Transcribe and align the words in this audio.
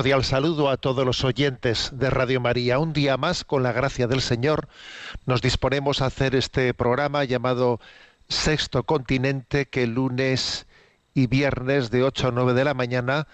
Cordial 0.00 0.24
saludo 0.24 0.70
a 0.70 0.78
todos 0.78 1.04
los 1.04 1.24
oyentes 1.24 1.90
de 1.92 2.08
Radio 2.08 2.40
María. 2.40 2.78
Un 2.78 2.94
día 2.94 3.18
más, 3.18 3.44
con 3.44 3.62
la 3.62 3.72
gracia 3.72 4.06
del 4.06 4.22
Señor, 4.22 4.66
nos 5.26 5.42
disponemos 5.42 6.00
a 6.00 6.06
hacer 6.06 6.34
este 6.34 6.72
programa 6.72 7.22
llamado 7.24 7.80
Sexto 8.26 8.84
Continente, 8.84 9.66
que 9.66 9.86
lunes 9.86 10.66
y 11.12 11.26
viernes 11.26 11.90
de 11.90 12.02
8 12.02 12.28
a 12.28 12.30
9 12.30 12.54
de 12.54 12.64
la 12.64 12.72
mañana, 12.72 13.26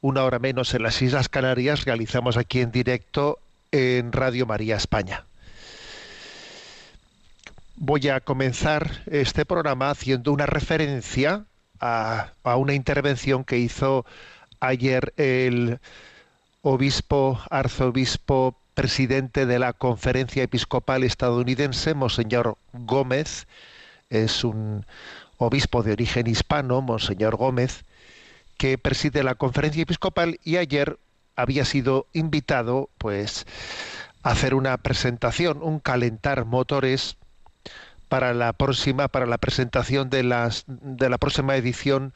una 0.00 0.22
hora 0.22 0.38
menos 0.38 0.74
en 0.74 0.84
las 0.84 1.02
Islas 1.02 1.28
Canarias, 1.28 1.84
realizamos 1.84 2.36
aquí 2.36 2.60
en 2.60 2.70
directo 2.70 3.40
en 3.72 4.12
Radio 4.12 4.46
María 4.46 4.76
España. 4.76 5.24
Voy 7.74 8.06
a 8.10 8.20
comenzar 8.20 9.02
este 9.06 9.44
programa 9.44 9.90
haciendo 9.90 10.30
una 10.30 10.46
referencia 10.46 11.46
a, 11.80 12.30
a 12.44 12.54
una 12.54 12.74
intervención 12.74 13.42
que 13.42 13.58
hizo 13.58 14.06
ayer 14.60 15.12
el 15.16 15.78
obispo, 16.62 17.40
arzobispo, 17.50 18.56
presidente 18.74 19.46
de 19.46 19.58
la 19.58 19.72
Conferencia 19.72 20.42
Episcopal 20.42 21.02
Estadounidense, 21.02 21.94
Monseñor 21.94 22.58
Gómez, 22.72 23.46
es 24.10 24.44
un 24.44 24.84
obispo 25.38 25.82
de 25.82 25.92
origen 25.92 26.26
hispano, 26.26 26.82
Monseñor 26.82 27.36
Gómez, 27.36 27.84
que 28.58 28.78
preside 28.78 29.22
la 29.22 29.34
Conferencia 29.34 29.82
Episcopal 29.82 30.38
y 30.44 30.56
ayer 30.56 30.98
había 31.36 31.64
sido 31.64 32.06
invitado, 32.12 32.90
pues, 32.98 33.46
a 34.22 34.30
hacer 34.30 34.54
una 34.54 34.76
presentación, 34.78 35.62
un 35.62 35.78
calentar 35.78 36.44
motores 36.44 37.16
para 38.08 38.34
la 38.34 38.52
próxima, 38.52 39.08
para 39.08 39.26
la 39.26 39.38
presentación 39.38 40.10
de 40.10 40.22
las 40.22 40.64
de 40.66 41.10
la 41.10 41.18
próxima 41.18 41.56
edición 41.56 42.12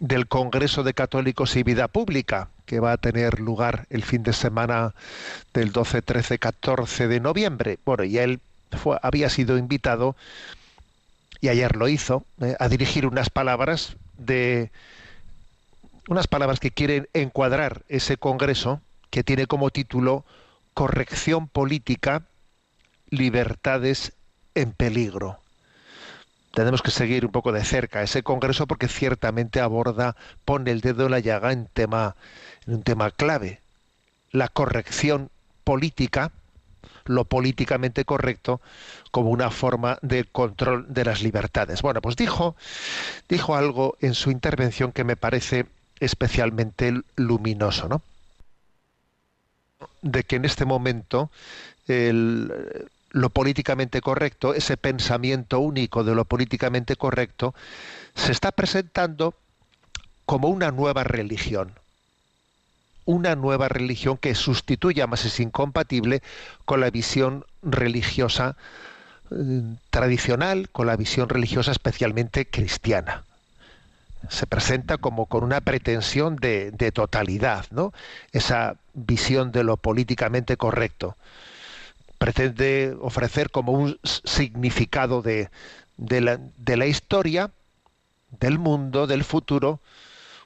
del 0.00 0.28
Congreso 0.28 0.82
de 0.82 0.94
Católicos 0.94 1.56
y 1.56 1.62
Vida 1.62 1.88
Pública, 1.88 2.50
que 2.66 2.80
va 2.80 2.92
a 2.92 2.96
tener 2.98 3.40
lugar 3.40 3.86
el 3.90 4.02
fin 4.04 4.22
de 4.22 4.32
semana 4.32 4.94
del 5.54 5.72
12, 5.72 6.02
13, 6.02 6.38
14 6.38 7.08
de 7.08 7.20
noviembre. 7.20 7.78
Bueno, 7.84 8.04
y 8.04 8.18
él 8.18 8.40
había 9.02 9.28
sido 9.30 9.58
invitado, 9.58 10.14
y 11.40 11.48
ayer 11.48 11.76
lo 11.76 11.88
hizo, 11.88 12.24
eh, 12.40 12.56
a 12.58 12.68
dirigir 12.68 13.06
unas 13.06 13.30
palabras 13.30 13.96
de 14.16 14.70
unas 16.08 16.26
palabras 16.26 16.58
que 16.58 16.70
quieren 16.70 17.08
encuadrar 17.12 17.82
ese 17.88 18.16
congreso 18.16 18.80
que 19.10 19.22
tiene 19.22 19.46
como 19.46 19.70
título 19.70 20.24
Corrección 20.72 21.48
política, 21.48 22.22
libertades 23.10 24.12
en 24.54 24.72
peligro 24.72 25.38
tenemos 26.58 26.82
que 26.82 26.90
seguir 26.90 27.24
un 27.24 27.30
poco 27.30 27.52
de 27.52 27.64
cerca 27.64 28.02
ese 28.02 28.24
congreso 28.24 28.66
porque 28.66 28.88
ciertamente 28.88 29.60
aborda, 29.60 30.16
pone 30.44 30.72
el 30.72 30.80
dedo 30.80 31.04
en 31.04 31.12
la 31.12 31.20
llaga 31.20 31.52
en 31.52 31.68
un 32.66 32.82
tema 32.82 33.10
clave, 33.12 33.60
la 34.32 34.48
corrección 34.48 35.30
política, 35.62 36.32
lo 37.04 37.26
políticamente 37.26 38.04
correcto, 38.04 38.60
como 39.12 39.30
una 39.30 39.52
forma 39.52 40.00
de 40.02 40.24
control 40.24 40.92
de 40.92 41.04
las 41.04 41.22
libertades. 41.22 41.80
Bueno, 41.80 42.02
pues 42.02 42.16
dijo, 42.16 42.56
dijo 43.28 43.54
algo 43.54 43.96
en 44.00 44.14
su 44.14 44.32
intervención 44.32 44.90
que 44.90 45.04
me 45.04 45.14
parece 45.14 45.66
especialmente 46.00 46.92
luminoso, 47.14 47.88
¿no? 47.88 48.02
De 50.02 50.24
que 50.24 50.34
en 50.34 50.44
este 50.44 50.64
momento 50.64 51.30
el, 51.86 52.52
lo 53.10 53.30
políticamente 53.30 54.00
correcto, 54.00 54.54
ese 54.54 54.76
pensamiento 54.76 55.60
único 55.60 56.04
de 56.04 56.14
lo 56.14 56.24
políticamente 56.24 56.96
correcto, 56.96 57.54
se 58.14 58.32
está 58.32 58.52
presentando 58.52 59.34
como 60.26 60.48
una 60.48 60.70
nueva 60.70 61.04
religión. 61.04 61.72
Una 63.06 63.34
nueva 63.34 63.68
religión 63.68 64.18
que 64.18 64.34
sustituye, 64.34 65.06
más 65.06 65.24
es 65.24 65.40
incompatible, 65.40 66.22
con 66.66 66.80
la 66.80 66.90
visión 66.90 67.46
religiosa 67.62 68.56
eh, 69.30 69.62
tradicional, 69.88 70.68
con 70.70 70.86
la 70.86 70.96
visión 70.96 71.30
religiosa 71.30 71.70
especialmente 71.70 72.46
cristiana. 72.46 73.24
Se 74.28 74.46
presenta 74.46 74.98
como 74.98 75.26
con 75.26 75.44
una 75.44 75.62
pretensión 75.62 76.36
de, 76.36 76.72
de 76.72 76.92
totalidad, 76.92 77.64
¿no? 77.70 77.94
Esa 78.32 78.76
visión 78.92 79.52
de 79.52 79.64
lo 79.64 79.78
políticamente 79.78 80.58
correcto 80.58 81.16
pretende 82.18 82.96
ofrecer 83.00 83.50
como 83.50 83.72
un 83.72 83.98
significado 84.02 85.22
de, 85.22 85.50
de, 85.96 86.20
la, 86.20 86.40
de, 86.56 86.76
la, 86.76 86.86
historia, 86.86 87.52
del 88.40 88.58
mundo, 88.58 89.06
del 89.06 89.24
futuro, 89.24 89.80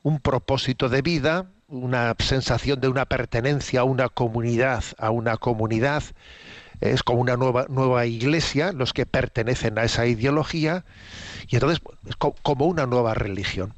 un 0.03 0.21
propósito 0.21 0.89
de 0.89 1.03
vida, 1.03 1.47
una 1.69 2.15
sensación 2.19 2.81
de 2.81 2.89
una 2.89 3.07
pertenencia 3.07 3.81
a 3.81 3.85
una 3.85 4.09
comunidad, 4.09 4.85
a 4.99 5.11
una 5.11 5.37
comunidad, 5.39 6.03
es 6.81 7.03
como 7.03 7.21
una 7.21 7.37
nueva, 7.37 7.67
nueva 7.69 8.07
iglesia, 8.07 8.73
los 8.73 8.93
que 8.93 9.07
pertenecen 9.07 9.79
a 9.79 9.85
esa 9.85 10.07
ideología, 10.07 10.85
y 11.49 11.57
entonces 11.57 11.81
es 12.09 12.17
como 12.17 12.67
una 12.67 12.87
nueva 12.87 13.15
religión. 13.15 13.75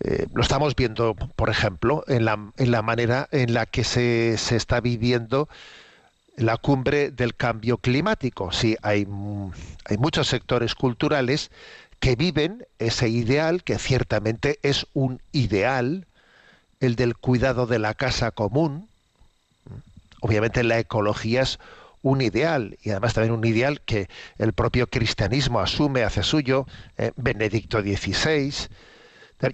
Eh, 0.00 0.26
lo 0.32 0.42
estamos 0.42 0.76
viendo, 0.76 1.14
por 1.14 1.50
ejemplo, 1.50 2.04
en 2.06 2.24
la, 2.24 2.38
en 2.56 2.70
la 2.70 2.82
manera 2.82 3.28
en 3.32 3.52
la 3.52 3.66
que 3.66 3.84
se, 3.84 4.34
está 4.34 4.80
viviendo 4.80 5.48
la 6.36 6.56
cumbre 6.56 7.10
del 7.10 7.34
cambio 7.34 7.78
climático. 7.78 8.52
Sí, 8.52 8.76
hay, 8.82 9.06
hay 9.84 9.98
muchos 9.98 10.28
sectores 10.28 10.74
culturales 10.74 11.50
que 11.98 12.14
viven 12.14 12.64
ese 12.78 13.08
ideal, 13.08 13.64
que 13.64 13.78
ciertamente 13.78 14.60
es 14.62 14.86
un 14.94 15.20
ideal, 15.32 16.06
el 16.78 16.94
del 16.94 17.16
cuidado 17.16 17.66
de 17.66 17.80
la 17.80 17.94
casa 17.94 18.30
común. 18.30 18.88
Obviamente 20.20 20.62
la 20.62 20.78
ecología 20.78 21.42
es 21.42 21.58
un 22.02 22.20
ideal 22.20 22.78
y 22.82 22.90
además 22.90 23.14
también 23.14 23.34
un 23.34 23.44
ideal 23.44 23.80
que 23.80 24.08
el 24.38 24.52
propio 24.52 24.86
cristianismo 24.86 25.58
asume, 25.58 26.04
hace 26.04 26.22
suyo, 26.22 26.66
eh, 26.96 27.10
Benedicto 27.16 27.80
XVI, 27.80 28.68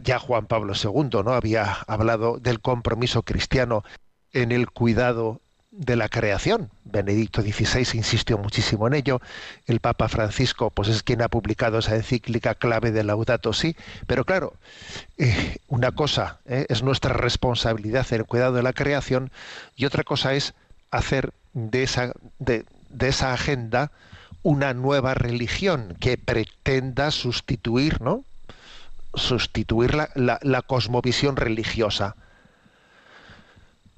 ya 0.03 0.19
Juan 0.19 0.47
Pablo 0.47 0.75
II 0.75 1.23
no 1.25 1.33
había 1.33 1.73
hablado 1.87 2.39
del 2.39 2.61
compromiso 2.61 3.23
cristiano 3.23 3.85
en 4.33 4.53
el 4.53 4.71
cuidado 4.71 5.41
de 5.71 5.97
la 5.97 6.09
creación. 6.09 6.71
Benedicto 6.85 7.43
XVI 7.43 7.97
insistió 7.97 8.39
muchísimo 8.39 8.87
en 8.87 8.95
ello. 8.95 9.21
El 9.67 9.81
Papa 9.81 10.09
Francisco, 10.09 10.71
pues 10.71 10.89
es 10.89 11.03
quien 11.03 11.23
ha 11.23 11.29
publicado 11.29 11.79
esa 11.79 11.97
encíclica 11.97 12.55
clave 12.55 12.93
de 12.93 13.03
Laudato 13.03 13.53
Si. 13.53 13.77
Pero 14.07 14.25
claro, 14.25 14.55
eh, 15.19 15.57
una 15.67 15.93
cosa 15.93 16.39
eh, 16.47 16.67
es 16.69 16.83
nuestra 16.83 17.13
responsabilidad 17.13 18.07
en 18.11 18.21
el 18.21 18.27
cuidado 18.27 18.55
de 18.55 18.63
la 18.63 18.73
creación 18.73 19.31
y 19.75 19.85
otra 19.85 20.05
cosa 20.05 20.35
es 20.35 20.55
hacer 20.91 21.33
de 21.53 21.83
esa, 21.83 22.13
de, 22.39 22.65
de 22.91 23.09
esa 23.09 23.33
agenda 23.33 23.91
una 24.43 24.75
nueva 24.75 25.15
religión 25.15 25.97
que 25.99 26.19
pretenda 26.19 27.11
sustituir, 27.11 28.01
¿no? 28.01 28.25
Sustituir 29.17 29.95
la, 29.95 30.09
la, 30.15 30.39
la, 30.43 30.63
cosmovisión 30.63 31.37
religiosa. 31.37 32.17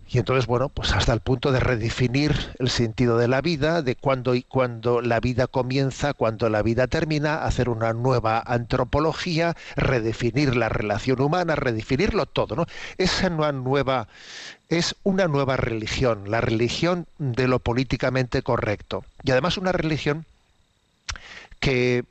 Y 0.08 0.18
entonces, 0.18 0.46
bueno, 0.46 0.68
pues 0.68 0.92
hasta 0.92 1.12
el 1.12 1.20
punto 1.20 1.50
de 1.50 1.58
redefinir 1.58 2.54
el 2.60 2.70
sentido 2.70 3.18
de 3.18 3.26
la 3.26 3.40
vida, 3.40 3.82
de 3.82 3.96
cuándo 3.96 4.36
y 4.36 4.42
cuándo 4.42 5.00
la 5.00 5.18
vida 5.18 5.48
comienza, 5.48 6.14
cuándo 6.14 6.48
la 6.48 6.62
vida 6.62 6.86
termina, 6.86 7.44
hacer 7.44 7.68
una 7.68 7.92
nueva 7.92 8.40
antropología, 8.46 9.56
redefinir 9.74 10.54
la 10.54 10.68
relación 10.68 11.20
humana, 11.20 11.56
redefinirlo 11.56 12.26
todo, 12.26 12.54
¿no? 12.54 12.66
Esa 12.98 13.30
nueva 13.30 14.06
es 14.68 14.94
una 15.02 15.26
nueva 15.26 15.56
religión, 15.56 16.30
la 16.30 16.40
religión 16.40 17.06
de 17.18 17.48
lo 17.48 17.58
políticamente 17.58 18.42
correcto. 18.42 19.04
Y 19.24 19.32
además 19.32 19.58
una 19.58 19.72
religión 19.72 20.24
que 21.58 22.04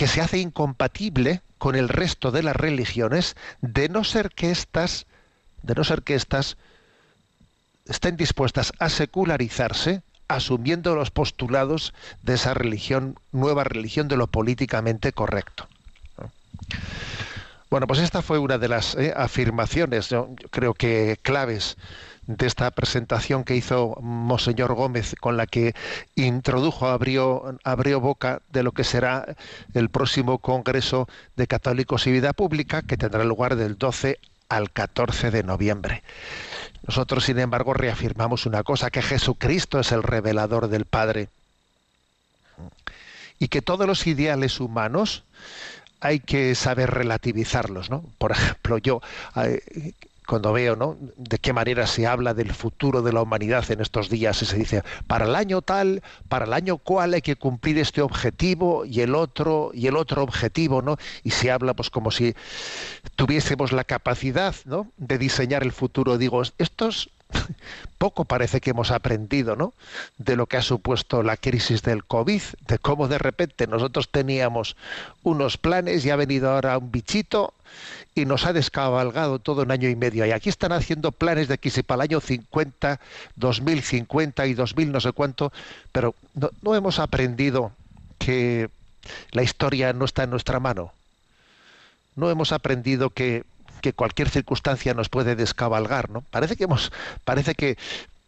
que 0.00 0.06
se 0.06 0.22
hace 0.22 0.38
incompatible 0.38 1.42
con 1.58 1.76
el 1.76 1.90
resto 1.90 2.30
de 2.30 2.42
las 2.42 2.56
religiones, 2.56 3.36
de 3.60 3.90
no 3.90 4.02
ser 4.02 4.30
que 4.30 4.50
éstas, 4.50 5.04
de 5.62 5.74
no 5.74 5.84
ser 5.84 6.00
que 6.00 6.14
estén 6.14 6.56
dispuestas 8.16 8.72
a 8.78 8.88
secularizarse, 8.88 10.00
asumiendo 10.26 10.94
los 10.94 11.10
postulados 11.10 11.92
de 12.22 12.32
esa 12.32 12.54
religión, 12.54 13.18
nueva 13.30 13.62
religión 13.62 14.08
de 14.08 14.16
lo 14.16 14.26
políticamente 14.26 15.12
correcto. 15.12 15.68
Bueno, 17.68 17.86
pues 17.86 18.00
esta 18.00 18.22
fue 18.22 18.38
una 18.38 18.56
de 18.56 18.68
las 18.68 18.94
eh, 18.94 19.12
afirmaciones, 19.14 20.08
yo 20.08 20.30
creo 20.50 20.72
que 20.72 21.18
claves 21.20 21.76
de 22.26 22.46
esta 22.46 22.70
presentación 22.70 23.44
que 23.44 23.56
hizo 23.56 23.96
Monseñor 24.00 24.74
Gómez, 24.74 25.14
con 25.20 25.36
la 25.36 25.46
que 25.46 25.74
introdujo, 26.14 26.86
abrió, 26.86 27.58
abrió 27.64 28.00
boca 28.00 28.40
de 28.52 28.62
lo 28.62 28.72
que 28.72 28.84
será 28.84 29.34
el 29.74 29.88
próximo 29.88 30.38
Congreso 30.38 31.08
de 31.36 31.46
Católicos 31.46 32.06
y 32.06 32.12
Vida 32.12 32.32
Pública, 32.32 32.82
que 32.82 32.96
tendrá 32.96 33.24
lugar 33.24 33.56
del 33.56 33.78
12 33.78 34.18
al 34.48 34.70
14 34.70 35.30
de 35.30 35.42
noviembre. 35.42 36.02
Nosotros, 36.86 37.24
sin 37.24 37.38
embargo, 37.38 37.74
reafirmamos 37.74 38.46
una 38.46 38.62
cosa, 38.62 38.90
que 38.90 39.02
Jesucristo 39.02 39.80
es 39.80 39.92
el 39.92 40.02
revelador 40.02 40.68
del 40.68 40.84
Padre 40.84 41.28
y 43.38 43.48
que 43.48 43.62
todos 43.62 43.86
los 43.86 44.06
ideales 44.06 44.60
humanos 44.60 45.24
hay 46.00 46.20
que 46.20 46.54
saber 46.54 46.90
relativizarlos, 46.90 47.90
¿no? 47.90 48.04
Por 48.18 48.32
ejemplo, 48.32 48.78
yo 48.78 49.00
eh, 49.36 49.92
cuando 50.26 50.52
veo 50.52 50.76
¿no? 50.76 50.96
de 51.16 51.38
qué 51.38 51.52
manera 51.52 51.86
se 51.86 52.06
habla 52.06 52.34
del 52.34 52.52
futuro 52.52 53.02
de 53.02 53.12
la 53.12 53.22
humanidad 53.22 53.68
en 53.70 53.80
estos 53.80 54.08
días 54.08 54.40
y 54.42 54.46
se 54.46 54.56
dice 54.56 54.82
para 55.06 55.24
el 55.24 55.34
año 55.34 55.62
tal, 55.62 56.02
para 56.28 56.44
el 56.44 56.52
año 56.52 56.78
cual 56.78 57.14
hay 57.14 57.22
que 57.22 57.36
cumplir 57.36 57.78
este 57.78 58.02
objetivo 58.02 58.84
y 58.84 59.00
el 59.00 59.14
otro 59.14 59.70
y 59.74 59.86
el 59.86 59.96
otro 59.96 60.22
objetivo, 60.22 60.82
¿no? 60.82 60.96
Y 61.22 61.30
se 61.30 61.50
habla 61.50 61.74
pues 61.74 61.90
como 61.90 62.10
si 62.10 62.34
tuviésemos 63.16 63.72
la 63.72 63.84
capacidad, 63.84 64.54
¿no? 64.64 64.92
de 64.96 65.18
diseñar 65.18 65.62
el 65.62 65.72
futuro. 65.72 66.18
Digo, 66.18 66.42
estos 66.58 67.10
poco 67.98 68.24
parece 68.24 68.60
que 68.60 68.70
hemos 68.70 68.90
aprendido, 68.90 69.56
¿no? 69.56 69.72
De 70.18 70.36
lo 70.36 70.46
que 70.46 70.56
ha 70.56 70.62
supuesto 70.62 71.22
la 71.22 71.36
crisis 71.36 71.82
del 71.82 72.04
COVID, 72.04 72.42
de 72.66 72.78
cómo 72.78 73.08
de 73.08 73.18
repente 73.18 73.66
nosotros 73.66 74.08
teníamos 74.08 74.76
unos 75.22 75.58
planes 75.58 76.04
y 76.04 76.10
ha 76.10 76.16
venido 76.16 76.50
ahora 76.50 76.78
un 76.78 76.90
bichito 76.90 77.52
y 78.14 78.24
nos 78.24 78.46
ha 78.46 78.52
descabalgado 78.52 79.38
todo 79.38 79.62
un 79.62 79.70
año 79.70 79.88
y 79.88 79.96
medio. 79.96 80.26
Y 80.26 80.32
aquí 80.32 80.48
están 80.48 80.72
haciendo 80.72 81.12
planes 81.12 81.48
de 81.48 81.58
que 81.58 81.70
si 81.70 81.82
para 81.82 82.04
el 82.04 82.10
año 82.10 82.20
50, 82.20 83.00
2050 83.36 84.46
y 84.46 84.54
2000 84.54 84.92
no 84.92 85.00
sé 85.00 85.12
cuánto, 85.12 85.52
pero 85.92 86.14
no 86.62 86.74
hemos 86.74 86.98
aprendido 86.98 87.72
que 88.18 88.70
la 89.32 89.42
historia 89.42 89.92
no 89.92 90.04
está 90.04 90.24
en 90.24 90.30
nuestra 90.30 90.60
mano. 90.60 90.92
No 92.16 92.30
hemos 92.30 92.52
aprendido 92.52 93.10
que, 93.10 93.44
que 93.80 93.92
cualquier 93.92 94.28
circunstancia 94.28 94.94
nos 94.94 95.08
puede 95.08 95.36
descabalgar, 95.36 96.10
¿no? 96.10 96.22
Parece 96.30 96.56
que 96.56 96.64
hemos, 96.64 96.92
parece 97.24 97.54
que 97.54 97.76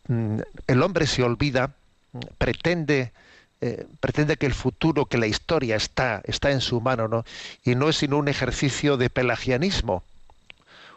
mm, 0.08 0.38
el 0.66 0.82
hombre 0.82 1.06
se 1.06 1.22
olvida, 1.22 1.70
pretende 2.38 3.12
eh, 3.64 3.86
pretende 4.00 4.36
que 4.36 4.46
el 4.46 4.54
futuro, 4.54 5.06
que 5.06 5.18
la 5.18 5.28
historia 5.28 5.76
está, 5.76 6.20
está 6.24 6.50
en 6.50 6.60
su 6.60 6.80
mano, 6.80 7.06
¿no? 7.06 7.24
Y 7.64 7.76
no 7.76 7.88
es 7.88 7.98
sino 7.98 8.18
un 8.18 8.26
ejercicio 8.26 8.96
de 8.96 9.08
pelagianismo, 9.08 10.02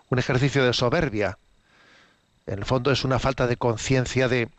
un 0.09 0.17
ejercicio 0.17 0.65
de 0.65 0.73
soberbia. 0.73 1.37
En 2.47 2.57
el 2.57 2.65
fondo 2.65 2.91
es 2.91 3.03
una 3.03 3.19
falta 3.19 3.45
de 3.45 3.57
conciencia 3.57 4.27
de, 4.27 4.49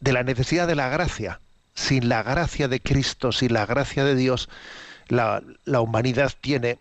de 0.00 0.12
la 0.12 0.22
necesidad 0.22 0.66
de 0.66 0.74
la 0.74 0.90
gracia. 0.90 1.40
Sin 1.74 2.10
la 2.10 2.22
gracia 2.22 2.68
de 2.68 2.80
Cristo, 2.80 3.32
sin 3.32 3.54
la 3.54 3.64
gracia 3.64 4.04
de 4.04 4.14
Dios, 4.14 4.50
la, 5.08 5.42
la 5.64 5.80
humanidad 5.80 6.30
tiene 6.42 6.78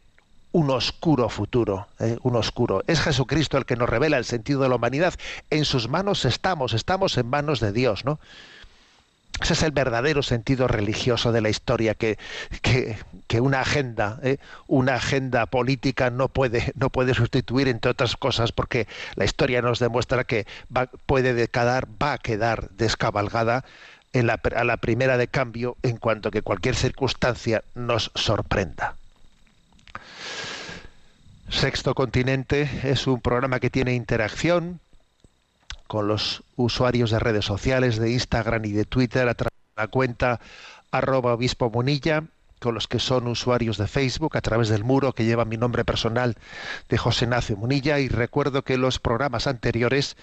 un 0.51 0.69
oscuro 0.72 1.30
futuro, 1.30 1.88
¿eh? 2.00 2.18
un 2.24 2.36
oscuro. 2.36 2.84
Es 2.88 3.01
Jesucristo 3.01 3.57
el 3.57 3.66
que 3.66 3.75
nos 3.75 3.90
revela 3.90 4.18
el 4.18 4.25
sentido 4.25 4.62
de 4.62 4.69
la 4.69 4.75
humanidad. 4.75 5.13
En 5.50 5.66
sus 5.66 5.90
manos 5.90 6.25
estamos, 6.25 6.74
estamos 6.74 7.18
en 7.18 7.28
manos 7.28 7.60
de 7.60 7.72
Dios, 7.72 8.06
¿no? 8.06 8.19
Ese 9.42 9.54
es 9.54 9.63
el 9.63 9.72
verdadero 9.72 10.22
sentido 10.22 10.68
religioso 10.68 11.31
de 11.31 11.40
la 11.40 11.50
historia, 11.50 11.94
que, 11.94 12.18
que, 12.62 13.40
una 13.40 13.62
agenda, 13.62 14.19
¿eh? 14.22 14.38
una 14.68 14.96
agenda 14.96 15.46
política 15.46 16.10
no 16.10 16.28
puede, 16.28 16.74
no 16.75 16.90
puede 16.90 17.13
sustituir, 17.13 17.69
entre 17.69 17.92
otras 17.92 18.18
cosas, 18.18 18.51
porque 18.51 18.86
la 19.16 19.24
historia 19.24 19.62
nos 19.62 19.80
demuestra 19.80 20.25
que 20.25 20.46
va, 20.75 20.88
puede 21.06 21.48
quedar, 21.48 21.88
va 22.01 22.13
a 22.13 22.18
quedar 22.18 22.69
descabalgada 22.72 23.63
a 24.13 24.63
la 24.66 24.78
primera 24.78 25.18
de 25.18 25.28
cambio 25.30 25.78
en 25.84 25.96
cuanto 25.98 26.31
que 26.31 26.42
cualquier 26.42 26.75
circunstancia 26.75 27.63
nos 27.75 28.12
sorprenda. 28.16 28.99
Sexto 31.50 31.96
Continente 31.96 32.69
es 32.84 33.07
un 33.07 33.22
programa 33.22 33.60
que 33.60 33.72
tiene 33.72 33.96
interacción, 33.96 34.80
con 35.88 36.07
los 36.07 36.44
usuarios 36.56 37.10
de 37.10 37.18
redes 37.18 37.46
sociales, 37.46 37.98
de 37.98 38.12
Instagram 38.12 38.63
y 38.66 38.72
de 38.72 38.86
Twitter 38.86 39.28
a 39.28 39.34
través 39.34 39.54
de 39.75 39.81
la 39.81 39.88
cuenta 39.88 40.40
arroba 40.92 41.34
obispo 41.34 41.72
Munilla, 41.72 42.24
con 42.60 42.75
los 42.75 42.88
que 42.88 43.00
son 43.00 43.28
usuarios 43.28 43.78
de 43.78 43.88
Facebook 43.88 44.38
a 44.38 44.42
través 44.42 44.69
del 44.69 44.84
muro 44.84 45.13
que 45.13 45.25
lleva 45.25 45.46
mi 45.46 45.57
nombre 45.57 45.84
personal 45.84 46.36
de 46.88 46.98
José 46.98 47.25
Nacio 47.25 47.57
Munilla. 47.57 48.00
Y 48.00 48.07
recuerdo 48.07 48.62
que 48.62 48.78
los 48.78 49.00
programas 49.00 49.48
anteriores 49.48 50.18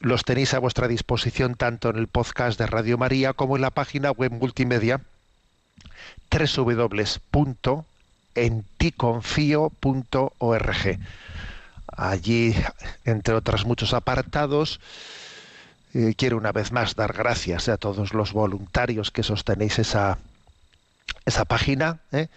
los 0.00 0.24
tenéis 0.24 0.54
a 0.54 0.58
vuestra 0.58 0.88
disposición 0.88 1.54
tanto 1.54 1.88
en 1.88 1.96
el 1.96 2.08
podcast 2.08 2.58
de 2.58 2.66
Radio 2.66 2.98
María 2.98 3.32
como 3.32 3.54
en 3.54 3.62
la 3.62 3.70
página 3.70 4.10
web 4.10 4.32
multimedia 4.32 5.00
www.enticonfio.org. 8.36 10.98
Allí, 11.88 12.54
entre 13.04 13.34
otros 13.34 13.64
muchos 13.64 13.94
apartados, 13.94 14.80
eh, 15.94 16.14
quiero 16.16 16.36
una 16.36 16.52
vez 16.52 16.72
más 16.72 16.94
dar 16.94 17.14
gracias 17.14 17.68
a 17.68 17.78
todos 17.78 18.12
los 18.12 18.32
voluntarios 18.32 19.10
que 19.10 19.22
sostenéis 19.22 19.78
esa, 19.78 20.18
esa 21.24 21.44
página. 21.46 22.00
¿eh? 22.12 22.28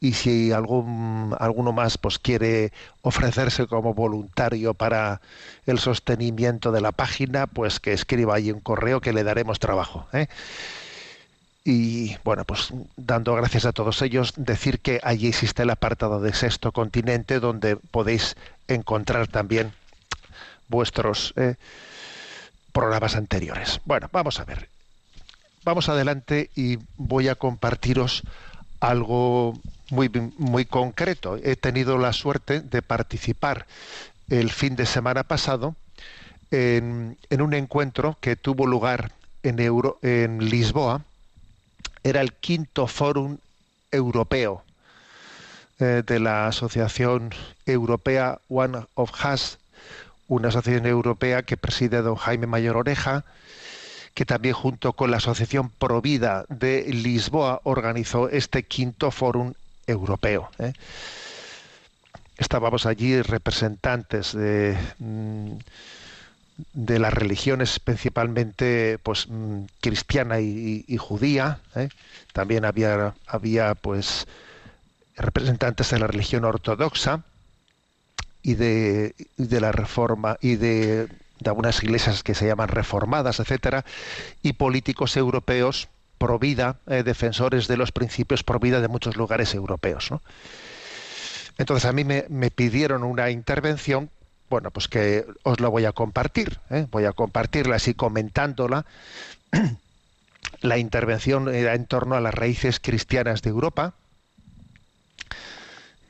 Y 0.00 0.12
si 0.12 0.52
algún, 0.52 1.34
alguno 1.40 1.72
más 1.72 1.98
pues, 1.98 2.18
quiere 2.18 2.72
ofrecerse 3.02 3.66
como 3.66 3.94
voluntario 3.94 4.74
para 4.74 5.20
el 5.66 5.78
sostenimiento 5.78 6.70
de 6.70 6.82
la 6.82 6.92
página, 6.92 7.46
pues 7.46 7.80
que 7.80 7.92
escriba 7.92 8.36
ahí 8.36 8.52
un 8.52 8.60
correo 8.60 9.00
que 9.00 9.12
le 9.12 9.24
daremos 9.24 9.58
trabajo. 9.58 10.06
¿eh? 10.12 10.28
Y 11.64 12.16
bueno, 12.24 12.44
pues 12.44 12.72
dando 12.96 13.34
gracias 13.34 13.66
a 13.66 13.72
todos 13.72 14.00
ellos, 14.02 14.32
decir 14.36 14.80
que 14.80 15.00
allí 15.02 15.28
existe 15.28 15.64
el 15.64 15.70
apartado 15.70 16.20
de 16.20 16.32
Sexto 16.32 16.72
Continente 16.72 17.40
donde 17.40 17.76
podéis 17.76 18.36
encontrar 18.68 19.26
también 19.26 19.72
vuestros 20.68 21.34
eh, 21.36 21.56
programas 22.72 23.16
anteriores. 23.16 23.80
Bueno, 23.84 24.08
vamos 24.12 24.40
a 24.40 24.44
ver. 24.44 24.68
Vamos 25.64 25.88
adelante 25.88 26.50
y 26.54 26.78
voy 26.96 27.28
a 27.28 27.34
compartiros 27.34 28.22
algo 28.80 29.58
muy, 29.90 30.08
muy 30.38 30.64
concreto. 30.64 31.36
He 31.42 31.56
tenido 31.56 31.98
la 31.98 32.12
suerte 32.12 32.60
de 32.60 32.82
participar 32.82 33.66
el 34.28 34.50
fin 34.50 34.76
de 34.76 34.86
semana 34.86 35.24
pasado 35.24 35.74
en, 36.50 37.18
en 37.30 37.42
un 37.42 37.54
encuentro 37.54 38.16
que 38.20 38.36
tuvo 38.36 38.66
lugar 38.66 39.12
en, 39.42 39.60
Euro, 39.60 39.98
en 40.02 40.48
Lisboa, 40.48 41.02
era 42.02 42.20
el 42.20 42.32
quinto 42.32 42.86
fórum 42.86 43.38
europeo 43.90 44.62
eh, 45.80 46.02
de 46.06 46.20
la 46.20 46.46
Asociación 46.48 47.30
Europea 47.66 48.40
One 48.48 48.78
of 48.94 49.12
Us, 49.24 49.58
una 50.26 50.48
asociación 50.48 50.86
europea 50.86 51.42
que 51.42 51.56
preside 51.56 52.02
don 52.02 52.16
Jaime 52.16 52.46
Mayor 52.46 52.76
Oreja, 52.76 53.24
que 54.14 54.26
también 54.26 54.54
junto 54.54 54.92
con 54.94 55.10
la 55.10 55.18
Asociación 55.18 55.70
Provida 55.70 56.44
de 56.48 56.84
Lisboa 56.92 57.60
organizó 57.62 58.28
este 58.28 58.64
quinto 58.64 59.10
fórum 59.10 59.54
europeo. 59.86 60.50
¿eh? 60.58 60.72
Estábamos 62.36 62.86
allí 62.86 63.22
representantes 63.22 64.32
de... 64.32 64.76
Mm, 64.98 65.58
de 66.72 66.98
las 66.98 67.12
religiones 67.12 67.78
principalmente 67.78 68.98
pues 69.02 69.28
mm, 69.28 69.64
cristiana 69.80 70.40
y, 70.40 70.96
judía 70.98 71.60
¿eh? 71.76 71.88
también 72.32 72.64
había 72.64 73.14
había 73.26 73.74
pues 73.74 74.26
representantes 75.16 75.90
de 75.90 75.98
la 75.98 76.06
religión 76.06 76.44
ortodoxa 76.44 77.22
y 78.42 78.54
de, 78.54 79.14
de 79.36 79.60
la 79.60 79.72
reforma 79.72 80.36
y 80.40 80.56
de, 80.56 81.08
de 81.40 81.50
algunas 81.50 81.82
iglesias 81.82 82.22
que 82.22 82.34
se 82.34 82.46
llaman 82.46 82.68
reformadas, 82.68 83.40
etcétera, 83.40 83.84
y 84.42 84.54
políticos 84.54 85.16
europeos 85.16 85.88
pro 86.18 86.38
vida, 86.38 86.78
eh, 86.86 87.02
defensores 87.02 87.68
de 87.68 87.76
los 87.76 87.92
principios 87.92 88.42
pro 88.42 88.58
vida 88.58 88.80
de 88.80 88.88
muchos 88.88 89.16
lugares 89.16 89.54
europeos. 89.54 90.10
¿no? 90.10 90.20
Entonces 91.58 91.84
a 91.84 91.92
mí 91.92 92.04
me, 92.04 92.26
me, 92.28 92.50
pidieron 92.50 93.04
una 93.04 93.30
intervención, 93.30 94.10
bueno, 94.48 94.70
pues 94.70 94.88
que 94.88 95.26
os 95.42 95.60
la 95.60 95.68
voy 95.68 95.84
a 95.84 95.92
compartir, 95.92 96.58
¿eh? 96.70 96.86
voy 96.90 97.04
a 97.04 97.12
compartirla 97.12 97.76
así 97.76 97.94
comentándola. 97.94 98.86
la 100.60 100.78
intervención 100.78 101.52
era 101.54 101.74
en 101.74 101.86
torno 101.86 102.14
a 102.14 102.20
las 102.20 102.34
raíces 102.34 102.80
cristianas 102.80 103.42
de 103.42 103.50
Europa. 103.50 103.94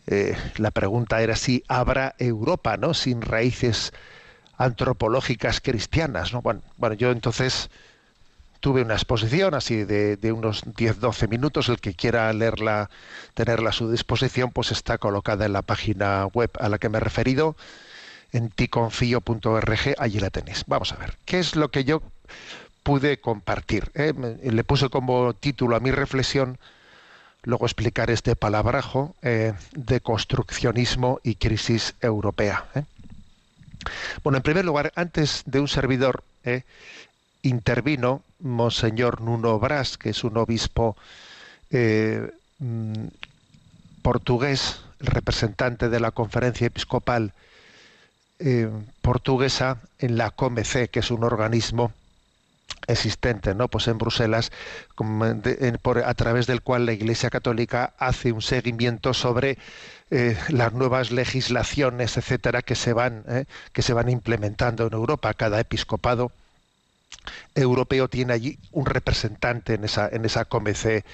Eh, 0.07 0.37
la 0.57 0.71
pregunta 0.71 1.21
era 1.21 1.37
si 1.37 1.65
habrá 1.69 2.15
Europa, 2.19 2.77
¿no? 2.77 2.95
Sin 2.95 3.21
raíces 3.21 3.93
antropológicas 4.57 5.61
cristianas, 5.61 6.33
¿no? 6.33 6.43
Bueno, 6.43 6.95
yo 6.95 7.11
entonces 7.11 7.69
tuve 8.61 8.83
una 8.83 8.95
exposición 8.95 9.55
así 9.55 9.85
de, 9.85 10.17
de 10.17 10.33
unos 10.33 10.65
10-12 10.65 11.29
minutos. 11.29 11.69
El 11.69 11.81
que 11.81 11.95
quiera 11.95 12.33
leerla, 12.33 12.91
tenerla 13.35 13.71
a 13.71 13.73
su 13.73 13.91
disposición, 13.91 14.51
pues 14.51 14.73
está 14.73 14.99
colocada 14.99 15.45
en 15.47 15.53
la 15.53 15.63
página 15.63 16.27
web 16.27 16.51
a 16.59 16.69
la 16.69 16.79
que 16.79 16.89
me 16.89 16.99
he 16.99 17.01
referido, 17.01 17.57
en 18.33 18.51
ticonfio.org, 18.51 19.95
allí 19.99 20.21
la 20.21 20.31
tenéis. 20.31 20.65
Vamos 20.67 20.93
a 20.93 20.97
ver, 20.97 21.17
¿qué 21.25 21.39
es 21.39 21.57
lo 21.57 21.71
que 21.71 21.85
yo 21.85 22.03
pude 22.83 23.21
compartir? 23.21 23.91
eh? 23.95 24.13
Le 24.43 24.65
puse 24.65 24.89
como 24.89 25.35
título 25.35 25.77
a 25.77 25.81
mi 25.81 25.91
reflexión, 25.91 26.59
luego 27.43 27.67
explicar 27.67 28.11
este 28.11 28.37
palabrajo 28.37 29.15
eh, 29.23 29.55
de 29.73 30.01
construccionismo 30.01 31.21
y 31.23 31.37
crisis 31.37 31.95
europea. 32.01 32.67
¿eh? 32.75 32.85
Bueno, 34.23 34.39
en 34.39 34.43
primer 34.43 34.65
lugar, 34.65 34.93
antes 34.97 35.43
de 35.47 35.61
un 35.61 35.69
servidor, 35.69 36.25
intervino 37.43 38.23
Monseñor 38.39 39.21
Nuno 39.21 39.59
Brás, 39.59 39.99
que 39.99 40.11
es 40.11 40.25
un 40.25 40.39
obispo 40.39 40.97
mm, 41.71 43.05
portugués, 44.01 44.81
representante 44.99 45.91
de 45.91 46.01
la 46.01 46.11
conferencia 46.11 46.67
episcopal 46.67 47.33
eh, 48.41 48.71
portuguesa 49.03 49.79
en 49.99 50.17
la 50.17 50.31
COMEC, 50.31 50.91
que 50.91 51.01
es 51.01 51.11
un 51.11 51.25
organismo 51.25 51.93
existente 52.87 53.55
¿no? 53.55 53.69
pues 53.69 53.89
en 53.89 53.99
Bruselas 53.99 54.51
a 54.97 56.15
través 56.15 56.47
del 56.47 56.63
cual 56.63 56.87
la 56.87 56.93
Iglesia 56.93 57.31
Católica 57.31 57.93
hace 57.99 58.33
un 58.33 58.43
seguimiento 58.43 59.15
sobre 59.15 59.59
eh, 60.11 60.37
las 60.49 60.73
nuevas 60.73 61.11
legislaciones 61.11 62.17
etcétera 62.17 62.63
que 62.63 62.75
se 62.75 62.93
van 62.93 63.25
eh, 63.29 63.45
que 63.73 63.83
se 63.83 63.93
van 63.93 64.09
implementando 64.09 64.87
en 64.87 64.93
Europa 64.93 65.35
cada 65.35 65.61
episcopado 65.61 66.33
europeo 67.55 68.09
tiene 68.09 68.33
allí 68.33 68.59
un 68.73 68.87
representante 68.87 69.75
en 69.75 69.85
esa 69.85 70.09
en 70.09 70.25
esa 70.25 70.45
COMEC 70.45 71.05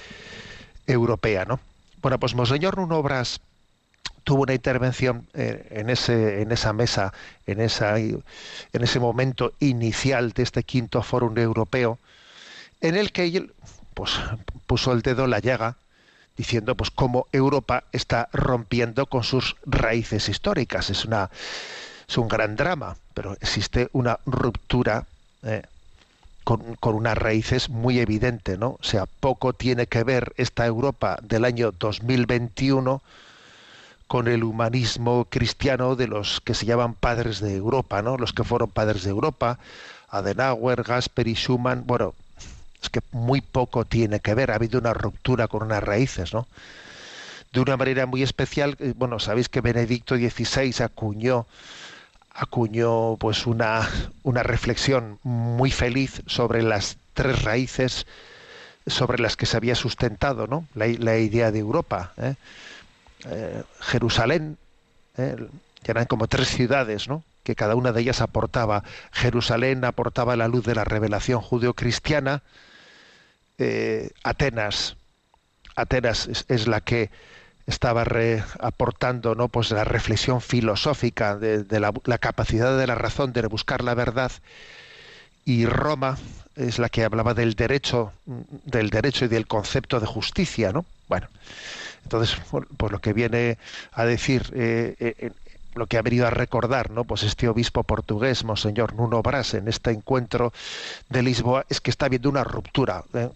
europea 0.87 1.45
no 1.45 1.59
bueno 2.01 2.19
pues 2.19 2.35
monseñor 2.35 2.77
Nuno 2.77 2.97
Obras 2.97 3.41
tuvo 4.25 4.41
una 4.43 4.53
intervención 4.53 5.27
eh, 5.33 5.67
en 5.69 5.89
ese 5.89 6.41
en 6.41 6.51
esa 6.51 6.73
mesa 6.73 7.13
en 7.45 7.61
esa 7.61 7.97
en 7.99 8.23
ese 8.73 8.99
momento 8.99 9.53
inicial 9.59 10.31
de 10.31 10.43
este 10.43 10.63
quinto 10.63 11.01
foro 11.03 11.31
europeo 11.35 11.99
en 12.81 12.95
el 12.95 13.11
que 13.11 13.47
pues 13.93 14.11
puso 14.65 14.91
el 14.91 15.03
dedo 15.03 15.25
en 15.25 15.29
la 15.29 15.39
llaga 15.39 15.77
diciendo 16.35 16.75
pues 16.75 16.89
cómo 16.89 17.27
Europa 17.31 17.83
está 17.91 18.27
rompiendo 18.33 19.05
con 19.05 19.23
sus 19.23 19.55
raíces 19.65 20.27
históricas 20.27 20.89
es 20.89 21.05
una 21.05 21.29
es 22.09 22.17
un 22.17 22.27
gran 22.27 22.55
drama 22.55 22.97
pero 23.13 23.33
existe 23.39 23.89
una 23.93 24.19
ruptura 24.25 25.05
eh, 25.43 25.61
con, 26.43 26.75
con, 26.75 26.93
unas 26.93 27.17
raíces 27.17 27.69
muy 27.69 27.97
evidente, 27.97 28.55
¿no? 28.55 28.77
O 28.79 28.83
sea, 28.83 29.07
poco 29.07 29.53
tiene 29.53 29.87
que 29.87 30.03
ver 30.03 30.33
esta 30.37 30.63
Europa 30.67 31.17
del 31.23 31.43
año 31.43 31.71
2021 31.71 33.01
con 34.07 34.27
el 34.27 34.43
humanismo 34.43 35.25
cristiano 35.29 35.95
de 35.95 36.07
los 36.07 36.41
que 36.41 36.53
se 36.53 36.65
llaman 36.65 36.93
padres 36.93 37.39
de 37.39 37.55
Europa, 37.55 38.01
¿no? 38.01 38.17
Los 38.17 38.33
que 38.33 38.43
fueron 38.43 38.69
padres 38.69 39.03
de 39.03 39.09
Europa, 39.09 39.59
Adenauer, 40.09 40.83
Gasperi, 40.83 41.33
Schumann, 41.33 41.83
bueno, 41.85 42.13
es 42.81 42.89
que 42.89 43.01
muy 43.11 43.41
poco 43.41 43.85
tiene 43.85 44.19
que 44.19 44.35
ver, 44.35 44.51
ha 44.51 44.55
habido 44.55 44.79
una 44.79 44.93
ruptura 44.93 45.47
con 45.47 45.63
unas 45.63 45.83
raíces, 45.83 46.33
¿no? 46.33 46.47
De 47.51 47.61
una 47.61 47.77
manera 47.77 48.05
muy 48.05 48.21
especial, 48.21 48.77
bueno, 48.95 49.19
sabéis 49.19 49.49
que 49.49 49.61
Benedicto 49.61 50.15
XVI 50.15 50.83
acuñó 50.83 51.47
acuñó 52.35 53.15
pues 53.15 53.47
una, 53.47 53.89
una 54.23 54.43
reflexión 54.43 55.19
muy 55.23 55.71
feliz 55.71 56.21
sobre 56.27 56.61
las 56.61 56.97
tres 57.13 57.43
raíces 57.43 58.05
sobre 58.87 59.19
las 59.19 59.35
que 59.35 59.45
se 59.45 59.57
había 59.57 59.75
sustentado 59.75 60.45
¿no? 60.45 60.67
la, 60.75 60.87
la 60.99 61.17
idea 61.17 61.51
de 61.51 61.59
Europa. 61.59 62.13
¿eh? 62.17 62.35
Eh, 63.25 63.63
Jerusalén, 63.79 64.57
eh, 65.17 65.35
eran 65.85 66.05
como 66.05 66.27
tres 66.27 66.49
ciudades, 66.49 67.07
¿no? 67.07 67.23
que 67.43 67.55
cada 67.55 67.75
una 67.75 67.91
de 67.91 68.01
ellas 68.01 68.21
aportaba. 68.21 68.83
Jerusalén 69.11 69.85
aportaba 69.85 70.35
la 70.35 70.47
luz 70.47 70.65
de 70.65 70.75
la 70.75 70.83
revelación 70.83 71.41
judeocristiana. 71.41 72.41
Eh, 73.59 74.09
Atenas, 74.23 74.97
Atenas 75.75 76.27
es, 76.47 76.67
la 76.67 76.81
que 76.81 77.11
estaba 77.67 78.03
aportando 78.59 79.35
¿no? 79.35 79.47
pues 79.47 79.71
la 79.71 79.83
reflexión 79.83 80.41
filosófica 80.41 81.37
de, 81.37 81.63
de 81.63 81.79
la, 81.79 81.93
la, 82.05 82.17
capacidad 82.17 82.77
de 82.77 82.87
la 82.87 82.95
razón 82.95 83.31
de 83.31 83.45
buscar 83.47 83.83
la 83.83 83.93
verdad 83.93 84.31
y 85.45 85.65
Roma 85.65 86.17
es 86.55 86.79
la 86.79 86.89
que 86.89 87.03
hablaba 87.03 87.33
del 87.33 87.55
derecho 87.55 88.11
del 88.65 88.89
derecho 88.89 89.25
y 89.25 89.27
del 89.29 89.47
concepto 89.47 89.99
de 89.99 90.05
justicia 90.05 90.71
no 90.71 90.85
bueno 91.07 91.27
entonces 92.05 92.37
pues 92.77 92.91
lo 92.91 92.99
que 92.99 93.13
viene 93.13 93.57
a 93.91 94.05
decir 94.05 94.51
eh, 94.55 94.95
eh, 94.99 95.31
lo 95.73 95.87
que 95.87 95.97
ha 95.97 96.03
venido 96.03 96.25
a 96.25 96.29
recordar 96.29 96.91
no 96.91 97.03
pues 97.03 97.23
este 97.23 97.49
obispo 97.49 97.83
portugués 97.83 98.43
monseñor 98.43 98.93
Nuno 98.93 99.21
Brás 99.21 99.55
en 99.55 99.67
este 99.67 99.91
encuentro 99.91 100.53
de 101.09 101.23
Lisboa 101.23 101.65
es 101.67 101.81
que 101.81 101.89
está 101.89 102.05
habiendo 102.05 102.29
una 102.29 102.43
ruptura 102.43 103.03
¿eh? 103.13 103.29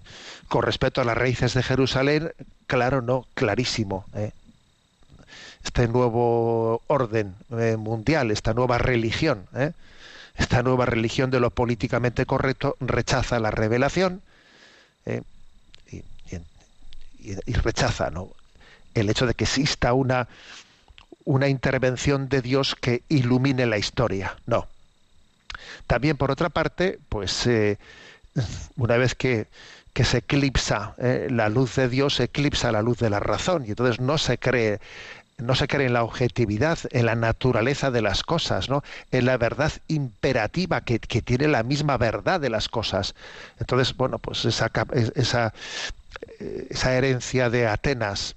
con 0.48 0.64
respecto 0.64 1.02
a 1.02 1.04
las 1.04 1.18
raíces 1.18 1.56
de 1.56 1.64
Jerusalén 1.64 2.32
claro 2.68 3.02
no 3.02 3.26
clarísimo 3.34 4.06
este 5.64 5.88
nuevo 5.88 6.82
orden 6.88 7.36
mundial 7.78 8.30
esta 8.30 8.54
nueva 8.54 8.78
religión 8.78 9.48
esta 10.38 10.62
nueva 10.62 10.86
religión 10.86 11.32
de 11.32 11.40
lo 11.40 11.50
políticamente 11.50 12.28
correcto 12.28 12.78
rechaza 12.80 13.40
la 13.40 13.50
revelación 13.50 14.22
y, 15.92 17.32
y, 17.46 17.54
rechaza 17.54 18.12
¿no? 18.12 18.30
El 19.00 19.10
hecho 19.10 19.26
de 19.26 19.34
que 19.34 19.46
exista 19.46 19.94
una 19.94 20.28
una 21.30 21.48
intervención 21.48 22.28
de 22.28 22.42
Dios 22.42 22.76
que 22.80 23.04
ilumine 23.08 23.68
la 23.68 23.78
historia. 23.78 24.36
No. 24.48 24.68
También, 25.86 26.18
por 26.18 26.32
otra 26.32 26.50
parte, 26.50 26.98
pues 27.08 27.46
eh, 27.46 27.78
una 28.78 28.98
vez 28.98 29.14
que, 29.14 29.46
que 29.94 30.06
se 30.06 30.20
eclipsa 30.20 30.96
eh, 30.98 31.28
la 31.30 31.50
luz 31.50 31.76
de 31.76 31.88
Dios, 31.88 32.16
se 32.16 32.24
eclipsa 32.24 32.72
la 32.72 32.82
luz 32.82 32.98
de 32.98 33.12
la 33.12 33.20
razón, 33.20 33.64
y 33.68 33.70
entonces 33.70 34.00
no 34.00 34.18
se 34.18 34.40
cree 34.40 34.80
no 35.38 35.56
se 35.56 35.70
cree 35.70 35.86
en 35.86 35.94
la 35.94 36.04
objetividad, 36.04 36.80
en 36.90 37.06
la 37.06 37.16
naturaleza 37.16 37.92
de 37.92 38.02
las 38.02 38.24
cosas, 38.24 38.68
¿no? 38.68 38.84
en 39.12 39.26
la 39.26 39.38
verdad 39.38 39.72
imperativa 39.88 40.82
que, 40.82 41.00
que 41.00 41.22
tiene 41.22 41.48
la 41.48 41.64
misma 41.64 41.96
verdad 41.96 42.42
de 42.42 42.50
las 42.50 42.68
cosas. 42.68 43.16
Entonces, 43.58 43.96
bueno, 43.96 44.20
pues 44.20 44.44
esa, 44.44 44.70
esa, 45.16 45.54
esa 46.70 46.94
herencia 46.94 47.50
de 47.50 47.68
Atenas, 47.68 48.36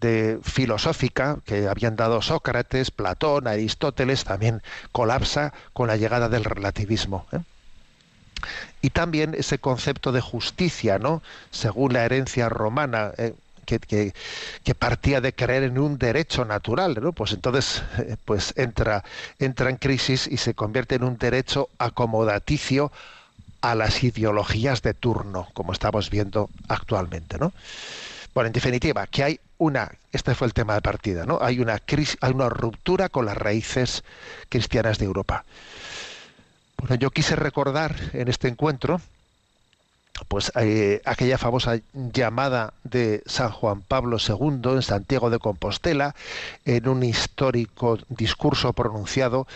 de 0.00 0.38
filosófica 0.42 1.38
que 1.44 1.68
habían 1.68 1.96
dado 1.96 2.20
Sócrates, 2.20 2.90
Platón, 2.90 3.46
Aristóteles, 3.46 4.24
también 4.24 4.62
colapsa 4.92 5.52
con 5.72 5.88
la 5.88 5.96
llegada 5.96 6.28
del 6.28 6.44
relativismo. 6.44 7.26
¿eh? 7.32 7.38
Y 8.82 8.90
también 8.90 9.34
ese 9.34 9.58
concepto 9.58 10.12
de 10.12 10.20
justicia, 10.20 10.98
¿no? 10.98 11.22
Según 11.50 11.92
la 11.92 12.04
herencia 12.04 12.48
romana, 12.48 13.12
¿eh? 13.16 13.34
que, 13.64 13.78
que, 13.78 14.12
que, 14.62 14.74
partía 14.74 15.20
de 15.20 15.32
creer 15.32 15.62
en 15.62 15.78
un 15.78 15.96
derecho 15.96 16.44
natural, 16.44 16.98
¿no? 17.00 17.12
Pues 17.12 17.32
entonces, 17.32 17.82
eh, 17.98 18.16
pues 18.24 18.52
entra, 18.56 19.04
entra 19.38 19.70
en 19.70 19.76
crisis 19.76 20.26
y 20.26 20.36
se 20.36 20.54
convierte 20.54 20.96
en 20.96 21.04
un 21.04 21.16
derecho 21.16 21.68
acomodaticio 21.78 22.92
a 23.62 23.74
las 23.74 24.02
ideologías 24.04 24.82
de 24.82 24.92
turno, 24.92 25.48
como 25.54 25.72
estamos 25.72 26.10
viendo 26.10 26.50
actualmente, 26.68 27.38
¿no? 27.38 27.54
Bueno, 28.34 28.48
en 28.48 28.52
definitiva, 28.52 29.06
que 29.06 29.22
hay 29.22 29.40
una, 29.58 29.92
este 30.12 30.34
fue 30.34 30.48
el 30.48 30.54
tema 30.54 30.74
de 30.74 30.82
partida, 30.82 31.24
¿no? 31.24 31.38
Hay 31.40 31.60
una 31.60 31.78
crisis, 31.78 32.18
hay 32.20 32.32
una 32.32 32.48
ruptura 32.48 33.08
con 33.08 33.26
las 33.26 33.36
raíces 33.36 34.02
cristianas 34.48 34.98
de 34.98 35.04
Europa. 35.04 35.44
Bueno, 36.76 36.96
yo 36.96 37.10
quise 37.10 37.36
recordar 37.36 37.94
en 38.12 38.26
este 38.26 38.48
encuentro, 38.48 39.00
pues 40.26 40.50
eh, 40.56 41.00
aquella 41.04 41.38
famosa 41.38 41.78
llamada 41.92 42.72
de 42.82 43.22
San 43.26 43.50
Juan 43.50 43.82
Pablo 43.82 44.16
II 44.18 44.72
en 44.72 44.82
Santiago 44.82 45.30
de 45.30 45.38
Compostela, 45.38 46.16
en 46.64 46.88
un 46.88 47.04
histórico 47.04 48.00
discurso 48.08 48.72
pronunciado 48.72 49.46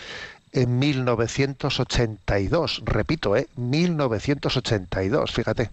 en 0.53 0.79
1982, 0.79 2.83
repito, 2.85 3.35
¿eh? 3.35 3.49
1982, 3.57 5.31
fíjate. 5.31 5.69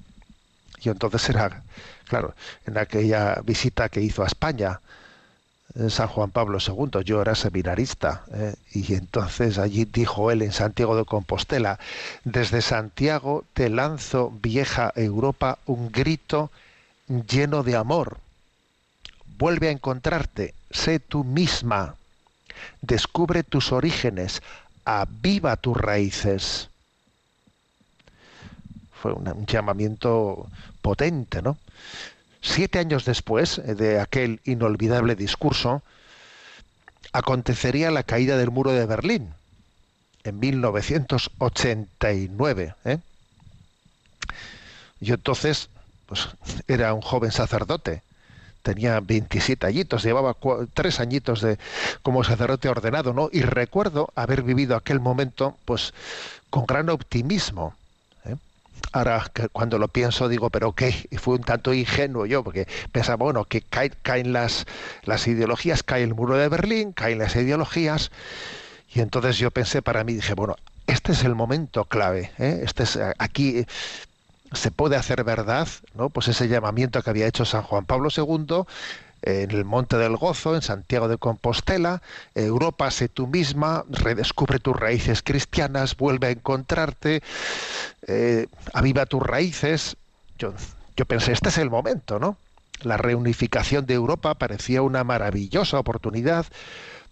Y 0.82 0.90
entonces 0.90 1.26
era, 1.30 1.62
claro, 2.08 2.34
en 2.66 2.78
aquella 2.78 3.40
visita 3.44 3.88
que 3.88 4.00
hizo 4.00 4.22
a 4.22 4.26
España, 4.26 4.80
San 5.88 6.08
Juan 6.08 6.30
Pablo 6.30 6.58
II, 6.58 7.02
yo 7.04 7.20
era 7.20 7.34
seminarista, 7.34 8.25
¿eh? 8.32 8.54
y 8.72 8.94
entonces 8.94 9.58
allí 9.58 9.84
dijo 9.84 10.30
él 10.30 10.40
en 10.40 10.52
Santiago 10.52 10.96
de 10.96 11.04
Compostela, 11.04 11.78
desde 12.25 12.62
Santiago 12.62 13.44
te 13.52 13.68
lanzo, 13.68 14.32
vieja 14.40 14.92
Europa, 14.96 15.58
un 15.66 15.92
grito 15.92 16.50
lleno 17.08 17.62
de 17.62 17.76
amor. 17.76 18.18
Vuelve 19.38 19.68
a 19.68 19.72
encontrarte, 19.72 20.54
sé 20.70 20.98
tú 20.98 21.25
misma, 21.25 21.96
descubre 22.80 23.42
tus 23.42 23.70
orígenes, 23.70 24.40
aviva 24.86 25.56
tus 25.56 25.76
raíces. 25.76 26.70
Fue 28.94 29.12
un 29.12 29.44
llamamiento 29.44 30.48
potente, 30.86 31.42
¿no? 31.42 31.58
Siete 32.40 32.78
años 32.78 33.04
después 33.04 33.60
de 33.66 33.98
aquel 33.98 34.40
inolvidable 34.44 35.16
discurso, 35.16 35.82
acontecería 37.12 37.90
la 37.90 38.04
caída 38.04 38.36
del 38.36 38.52
muro 38.52 38.70
de 38.70 38.86
Berlín, 38.86 39.34
en 40.22 40.38
1989. 40.38 42.76
¿eh? 42.84 42.98
Yo 45.00 45.14
entonces 45.14 45.70
pues, 46.06 46.28
era 46.68 46.94
un 46.94 47.02
joven 47.02 47.32
sacerdote, 47.32 48.04
tenía 48.62 49.00
27 49.00 49.66
añitos, 49.66 50.04
llevaba 50.04 50.36
tres 50.72 51.00
añitos 51.00 51.40
de 51.40 51.58
como 52.04 52.22
sacerdote 52.22 52.68
ordenado, 52.68 53.12
¿no? 53.12 53.28
Y 53.32 53.40
recuerdo 53.40 54.12
haber 54.14 54.42
vivido 54.42 54.76
aquel 54.76 55.00
momento, 55.00 55.56
pues, 55.64 55.94
con 56.48 56.64
gran 56.64 56.90
optimismo 56.90 57.74
Ahora, 58.92 59.30
cuando 59.52 59.78
lo 59.78 59.88
pienso, 59.88 60.28
digo, 60.28 60.50
pero 60.50 60.73
qué, 60.73 61.06
y 61.11 61.16
fui 61.18 61.35
un 61.35 61.42
tanto 61.42 61.75
ingenuo 61.75 62.25
yo, 62.26 62.42
porque 62.42 62.66
pensaba, 62.92 63.16
bueno, 63.16 63.45
que 63.45 63.61
caen, 63.61 64.33
las, 64.33 64.66
las 65.02 65.26
ideologías, 65.26 65.83
cae 65.83 66.02
el 66.02 66.14
muro 66.14 66.37
de 66.37 66.49
Berlín, 66.49 66.92
caen 66.92 67.18
las 67.18 67.37
ideologías, 67.37 68.11
y 68.95 69.00
entonces 69.00 69.38
yo 69.38 69.50
pensé 69.50 69.83
para 69.83 70.04
mí, 70.04 70.14
dije, 70.14 70.35
bueno, 70.35 70.56
este 70.87 71.12
es 71.12 71.25
el 71.25 71.35
momento 71.35 71.85
clave, 71.85 72.30
¿eh? 72.38 72.61
este 72.62 72.85
es, 72.85 72.99
aquí 73.18 73.66
se 74.52 74.71
puede 74.71 74.97
hacer 74.97 75.25
verdad, 75.25 75.68
¿no? 75.95 76.09
Pues 76.09 76.28
ese 76.28 76.49
llamamiento 76.49 77.02
que 77.02 77.11
había 77.11 77.26
hecho 77.26 77.45
San 77.45 77.62
Juan 77.62 77.85
Pablo 77.85 78.09
II, 78.16 78.64
en 79.26 79.50
el 79.50 79.64
Monte 79.64 79.99
del 79.99 80.16
Gozo, 80.16 80.54
en 80.54 80.62
Santiago 80.62 81.09
de 81.09 81.18
Compostela, 81.18 82.00
Europa, 82.35 82.90
sé 82.92 83.09
tú 83.09 83.26
misma, 83.26 83.85
redescubre 83.90 84.61
tus 84.61 84.76
raíces 84.76 85.23
cristianas, 85.23 85.97
vuelve 85.97 86.28
a 86.28 86.30
encontrarte, 86.30 87.23
eh, 88.06 88.47
aviva 88.73 89.04
tus 89.04 89.23
raíces. 89.23 89.97
Yo, 90.38 90.54
yo 90.97 91.04
pensé, 91.06 91.33
este 91.33 91.49
es 91.49 91.59
el 91.59 91.71
momento, 91.71 92.21
¿no? 92.21 92.37
La 92.83 92.97
reunificación 92.97 93.85
de 93.87 93.95
Europa 93.95 94.35
parecía 94.35 94.83
una 94.83 95.02
maravillosa 95.02 95.78
oportunidad 95.78 96.47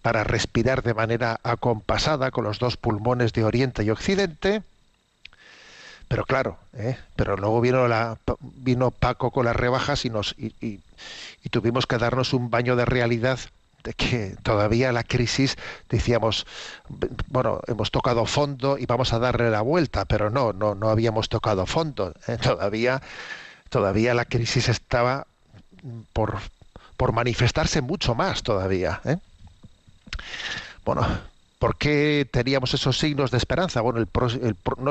para 0.01 0.23
respirar 0.23 0.83
de 0.83 0.95
manera 0.95 1.41
acompasada 1.43 2.31
con 2.31 2.45
los 2.45 2.61
dos 2.61 2.77
pulmones 2.77 3.33
de 3.33 3.43
Oriente 3.43 3.83
y 3.83 3.91
Occidente, 3.91 4.63
pero 6.15 6.27
claro, 6.27 6.59
¿eh? 6.75 6.97
pero 7.17 7.37
luego 7.37 7.61
vino, 7.61 7.89
la, 7.89 8.17
vino 8.41 8.93
Paco 8.93 9.33
con 9.33 9.47
las 9.47 9.57
rebajas 9.57 10.05
y, 10.05 10.11
nos, 10.11 10.37
y, 10.39 10.79
tuvimos 11.51 11.89
que 11.89 11.99
darnos 11.99 12.33
un 12.33 12.51
baño 12.51 12.77
de 12.77 12.85
realidad 12.85 13.41
de 13.83 13.95
que 13.95 14.37
todavía 14.45 14.93
la 14.93 15.03
crisis 15.03 15.57
decíamos 15.91 16.47
bueno 17.27 17.61
hemos 17.67 17.91
tocado 17.91 18.27
fondo 18.27 18.79
y 18.79 18.87
vamos 18.87 19.13
a 19.13 19.19
darle 19.19 19.51
la 19.51 19.61
vuelta 19.61 20.05
pero 20.05 20.31
no 20.31 20.53
no 20.53 20.77
no 20.77 20.89
habíamos 20.89 21.29
tocado 21.29 21.67
fondo 21.67 22.15
todavía 22.43 23.03
todavía 23.69 24.15
la 24.15 24.25
crisis 24.25 24.69
estaba 24.69 25.27
por 26.13 26.39
por 26.97 27.13
manifestarse 27.13 27.81
mucho 27.81 28.15
más 28.15 28.45
todavía 28.45 29.01
¿eh? 29.05 29.17
bueno 30.85 31.34
¿Por 31.65 31.79
qué 31.79 32.29
teníamos 32.31 32.75
esos 32.75 32.99
signos 32.99 33.31
de 33.31 33.39
esperanza? 33.39 33.81
Bueno, 33.81 34.07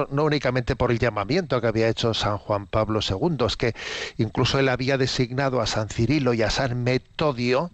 no, 0.10 0.24
únicamente 0.24 0.76
por 0.76 0.90
el 0.90 0.98
llamamiento 0.98 1.62
que 1.62 1.68
había 1.68 1.88
hecho 1.88 2.16
San 2.16 2.40
Juan 2.40 2.66
Pablo 2.66 3.00
II, 3.08 3.46
es 3.46 3.58
que 3.58 3.76
incluso 4.18 4.58
él 4.58 4.68
había 4.68 4.98
designado 4.98 5.62
a 5.62 5.68
San 5.68 5.90
Cirilo 5.90 6.34
y 6.34 6.42
a 6.42 6.50
San 6.50 6.84
Metodio, 6.84 7.70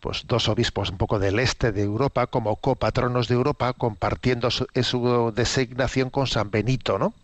pues 0.00 0.24
dos 0.26 0.48
obispos 0.48 0.90
un 0.90 0.98
poco 0.98 1.20
del 1.20 1.38
este 1.38 1.70
de 1.70 1.82
Europa, 1.84 2.26
como 2.26 2.56
copatronos 2.56 3.28
de 3.28 3.36
Europa, 3.36 3.72
compartiendo 3.74 4.50
su, 4.50 4.66
su 4.82 5.32
designación 5.32 6.10
con 6.10 6.26
San 6.26 6.50
Benito, 6.50 6.98
¿no? 6.98 7.14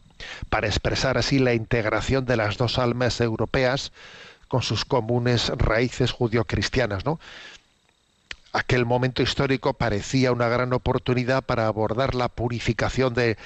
Para 0.51 0.69
expresar 0.69 1.19
así 1.19 1.41
la 1.41 1.55
integración 1.55 2.27
de 2.27 2.37
las 2.37 2.59
dos 2.59 2.79
almas 2.79 3.21
europeas 3.21 3.91
con 4.47 4.63
sus 4.63 4.85
comunes 4.85 5.49
raíces 5.57 6.13
judio-cristianas, 6.13 7.05
¿no? 7.05 7.19
Aquel 8.59 8.85
momento 8.85 9.23
histórico 9.23 9.75
parecía 9.75 10.33
una 10.33 10.49
gran 10.49 10.73
oportunidad 10.73 11.43
para 11.43 11.67
abordar 11.67 12.15
la 12.15 12.29
purificación 12.29 13.15
de, 13.15 13.37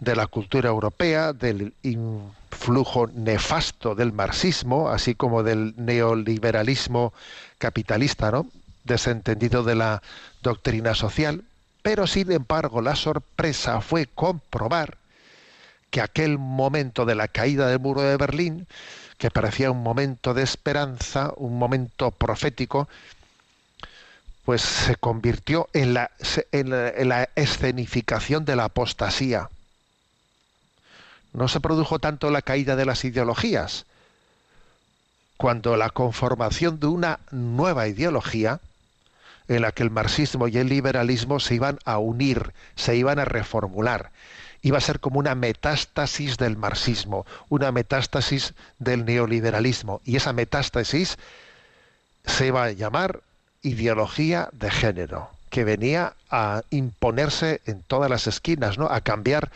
la 0.00 0.26
cultura 0.26 0.68
europea, 0.70 1.32
del 1.32 1.74
influjo 1.82 3.08
nefasto 3.08 3.94
del 3.94 4.12
marxismo, 4.12 4.88
así 4.88 5.14
como 5.14 5.42
del 5.42 5.74
neoliberalismo 5.76 7.12
capitalista, 7.58 8.30
¿no? 8.30 8.46
desentendido 8.84 9.62
de 9.64 9.74
la 9.74 10.02
doctrina 10.42 10.94
social. 10.94 11.44
Pero 11.82 12.06
sin 12.06 12.30
embargo, 12.30 12.80
la 12.80 12.94
sorpresa 12.94 13.80
fue 13.80 14.06
comprobar 14.06 14.96
que 15.90 16.00
aquel 16.00 16.38
momento 16.38 17.04
de 17.04 17.16
la 17.16 17.28
caída 17.28 17.68
del 17.68 17.80
muro 17.80 18.00
de 18.02 18.16
Berlín, 18.16 18.66
que 19.18 19.30
parecía 19.30 19.70
un 19.70 19.82
momento 19.82 20.34
de 20.34 20.42
esperanza, 20.42 21.32
un 21.36 21.58
momento 21.58 22.12
profético, 22.12 22.88
pues 24.44 24.62
se 24.62 24.96
convirtió 24.96 25.68
en 25.72 25.94
la, 25.94 26.10
en 26.50 26.70
la, 27.08 27.28
escenificación 27.36 28.44
de 28.44 28.56
la 28.56 28.64
apostasía. 28.64 29.48
No 31.32 31.48
se 31.48 31.60
produjo 31.60 31.98
tanto 31.98 32.30
la 32.30 32.42
caída 32.42 32.76
de 32.76 32.84
las 32.84 33.04
ideologías, 33.04 33.86
cuando 35.36 35.76
la 35.76 35.90
conformación 35.90 36.80
de 36.80 36.88
una 36.88 37.20
nueva 37.30 37.88
ideología, 37.88 38.60
en 39.48 39.62
la 39.62 39.72
que 39.72 39.82
el 39.82 39.90
marxismo 39.90 40.48
y 40.48 40.58
el 40.58 40.68
liberalismo 40.68 41.40
se 41.40 41.54
iban 41.54 41.78
a 41.84 41.98
unir, 41.98 42.52
se 42.76 42.96
iban 42.96 43.18
a 43.18 43.24
reformular. 43.24 44.10
Iba 44.62 44.78
a 44.78 44.82
ser 44.82 45.00
como 45.00 45.18
una 45.18 45.34
metástasis 45.34 46.36
del 46.36 46.56
marxismo, 46.56 47.26
una 47.48 47.72
metástasis 47.72 48.54
del 48.78 49.04
neoliberalismo. 49.04 50.00
Y 50.04 50.16
esa 50.16 50.32
metástasis 50.32 51.18
se 52.24 52.46
iba 52.46 52.64
a 52.64 52.70
llamar 52.70 53.22
ideología 53.62 54.48
de 54.52 54.70
género 54.70 55.30
que 55.50 55.64
venía 55.64 56.14
a 56.30 56.62
imponerse 56.70 57.60
en 57.66 57.82
todas 57.82 58.10
las 58.10 58.26
esquinas, 58.26 58.78
¿no? 58.78 58.86
A 58.86 59.02
cambiar 59.02 59.50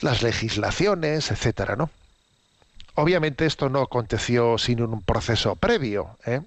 las 0.00 0.22
legislaciones, 0.22 1.30
etcétera, 1.30 1.76
¿no? 1.76 1.90
Obviamente 2.94 3.46
esto 3.46 3.70
no 3.70 3.80
aconteció 3.80 4.58
sin 4.58 4.82
un 4.82 5.02
proceso 5.02 5.56
previo. 5.56 6.18
¿eh? 6.26 6.42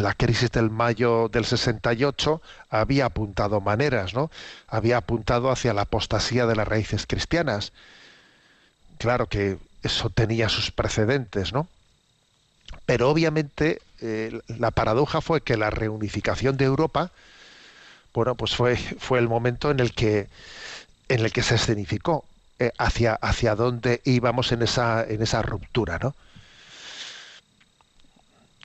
La 0.00 0.14
crisis 0.14 0.50
del 0.50 0.70
mayo 0.70 1.28
del 1.28 1.44
68 1.44 2.42
había 2.70 3.06
apuntado 3.06 3.60
maneras, 3.60 4.12
¿no? 4.12 4.30
Había 4.66 4.96
apuntado 4.96 5.50
hacia 5.50 5.72
la 5.74 5.82
apostasía 5.82 6.46
de 6.46 6.56
las 6.56 6.66
raíces 6.66 7.06
cristianas. 7.06 7.72
Claro 8.98 9.28
que 9.28 9.58
eso 9.82 10.10
tenía 10.10 10.48
sus 10.48 10.72
precedentes, 10.72 11.52
¿no? 11.52 11.68
Pero 12.86 13.10
obviamente 13.10 13.80
eh, 14.00 14.40
la 14.58 14.70
paradoja 14.70 15.20
fue 15.20 15.42
que 15.42 15.56
la 15.56 15.70
reunificación 15.70 16.56
de 16.56 16.64
Europa, 16.64 17.10
bueno, 18.14 18.34
pues 18.34 18.54
fue, 18.56 18.76
fue 18.76 19.18
el 19.18 19.28
momento 19.28 19.70
en 19.70 19.80
el 19.80 19.92
que, 19.92 20.28
en 21.08 21.20
el 21.20 21.32
que 21.32 21.42
se 21.42 21.56
escenificó 21.56 22.24
eh, 22.58 22.72
hacia, 22.78 23.14
hacia 23.14 23.54
dónde 23.54 24.00
íbamos 24.04 24.52
en 24.52 24.62
esa, 24.62 25.04
en 25.04 25.22
esa 25.22 25.42
ruptura, 25.42 25.98
¿no? 25.98 26.14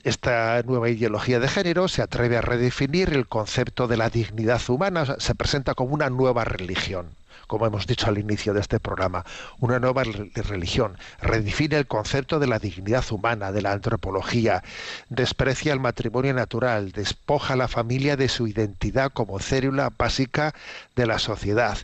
Esta 0.04 0.62
nueva 0.63 0.89
ideología 0.89 1.39
de 1.39 1.48
género 1.48 1.88
se 1.88 2.04
atreve 2.04 2.38
a 2.38 2.41
redefinir 2.41 3.13
el 3.13 3.28
concepto 3.28 3.88
de 3.88 3.98
la 3.98 4.12
dignidad 4.12 4.62
humana, 4.69 5.15
se 5.17 5.34
presenta 5.34 5.74
como 5.74 5.95
una 5.95 6.12
nueva 6.12 6.43
religión 6.45 7.08
como 7.48 7.65
hemos 7.65 7.88
dicho 7.88 8.08
al 8.08 8.17
inicio 8.17 8.54
de 8.54 8.62
este 8.62 8.80
programa, 8.80 9.26
una 9.60 9.80
nueva 9.80 10.04
religión, 10.04 10.98
redefine 11.21 11.78
el 11.78 11.88
concepto 11.88 12.39
de 12.39 12.48
la 12.48 12.60
dignidad 12.60 13.06
humana, 13.12 13.52
de 13.52 13.62
la 13.62 13.71
antropología, 13.71 14.63
desprecia 15.10 15.74
el 15.74 15.80
matrimonio 15.80 16.34
natural, 16.34 16.91
despoja 16.91 17.54
a 17.54 17.58
la 17.58 17.67
familia 17.67 18.17
de 18.17 18.30
su 18.30 18.48
identidad 18.48 19.12
como 19.12 19.39
célula 19.39 19.91
básica 19.98 20.54
de 20.95 21.06
la 21.06 21.19
sociedad. 21.19 21.78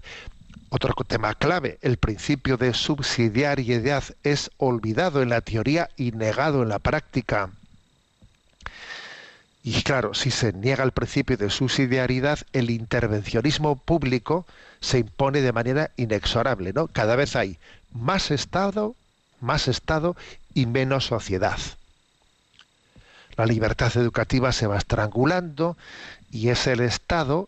Otro 0.70 0.94
tema 1.06 1.34
clave, 1.34 1.80
el 1.82 1.98
principio 1.98 2.56
de 2.56 2.74
subsidiariedad 2.74 4.04
es 4.24 4.50
olvidado 4.58 5.22
en 5.22 5.30
la 5.30 5.42
teoría 5.42 5.90
y 5.98 6.14
negado 6.14 6.64
en 6.64 6.70
la 6.70 6.80
práctica. 6.80 7.50
Y 9.64 9.84
claro, 9.84 10.14
si 10.14 10.32
se 10.32 10.54
niega 10.54 10.84
el 10.84 10.92
principio 10.92 11.38
de 11.38 11.50
subsidiariedad, 11.50 12.40
el 12.52 12.72
intervencionismo 12.72 13.76
público 13.76 14.46
se 14.80 15.00
impone 15.00 15.42
de 15.42 15.54
manera 15.54 15.92
inexorable, 15.98 16.74
¿no? 16.74 16.88
Cada 16.88 17.16
vez 17.16 17.36
hay 17.36 17.60
más 17.92 18.32
Estado, 18.32 18.96
más 19.40 19.68
Estado 19.68 20.16
y 20.56 20.66
menos 20.66 21.06
sociedad. 21.06 21.60
La 23.38 23.46
libertad 23.46 23.96
educativa 23.96 24.52
se 24.52 24.68
va 24.68 24.78
estrangulando 24.78 25.78
y 26.32 26.50
es 26.50 26.66
el 26.66 26.80
Estado 26.80 27.48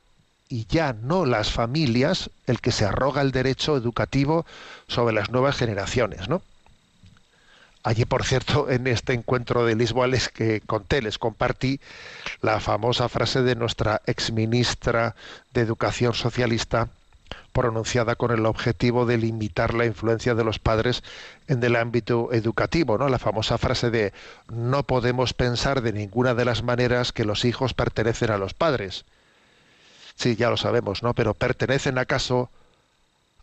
y 0.49 0.67
ya 0.67 0.93
no 0.93 1.25
las 1.25 1.51
familias 1.51 2.29
el 2.45 2.61
que 2.61 2.71
se 2.71 2.85
arroga 2.85 3.21
el 3.21 3.31
derecho 3.31 3.75
educativo 3.75 4.45
sobre 4.87 5.15
las 5.15 5.31
nuevas 5.31 5.57
generaciones, 5.57 6.29
¿no? 6.29 6.43
Allí, 7.83 8.05
por 8.05 8.23
cierto, 8.23 8.69
en 8.69 8.87
este 8.87 9.13
encuentro 9.13 9.65
de 9.65 9.75
Lisboa 9.75 10.07
les 10.07 10.29
que 10.29 10.61
conté, 10.61 11.01
les 11.01 11.19
compartí 11.19 11.79
la 12.41 12.59
famosa 12.59 13.09
frase 13.09 13.41
de 13.41 13.55
nuestra 13.55 14.01
exministra 14.05 15.15
de 15.53 15.61
Educación 15.61 16.13
Socialista, 16.13 16.87
pronunciada 17.51 18.15
con 18.15 18.31
el 18.31 18.45
objetivo 18.45 19.05
de 19.05 19.17
limitar 19.17 19.73
la 19.73 19.85
influencia 19.85 20.33
de 20.33 20.43
los 20.43 20.59
padres 20.59 21.03
en 21.47 21.63
el 21.63 21.75
ámbito 21.75 22.31
educativo, 22.31 22.97
¿no? 22.97 23.09
La 23.09 23.19
famosa 23.19 23.57
frase 23.57 23.91
de 23.91 24.13
no 24.49 24.83
podemos 24.83 25.33
pensar 25.33 25.81
de 25.81 25.93
ninguna 25.93 26.33
de 26.33 26.45
las 26.45 26.63
maneras 26.63 27.11
que 27.11 27.25
los 27.25 27.45
hijos 27.45 27.73
pertenecen 27.73 28.31
a 28.31 28.37
los 28.37 28.53
padres. 28.53 29.05
Sí, 30.15 30.35
ya 30.35 30.49
lo 30.49 30.57
sabemos, 30.57 31.03
¿no? 31.03 31.13
Pero 31.13 31.33
pertenecen 31.33 31.97
acaso 31.97 32.49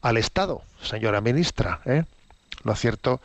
al 0.02 0.16
Estado, 0.16 0.62
señora 0.82 1.20
ministra, 1.20 1.80
¿eh? 1.84 2.04
Lo 2.64 2.74
cierto 2.74 3.20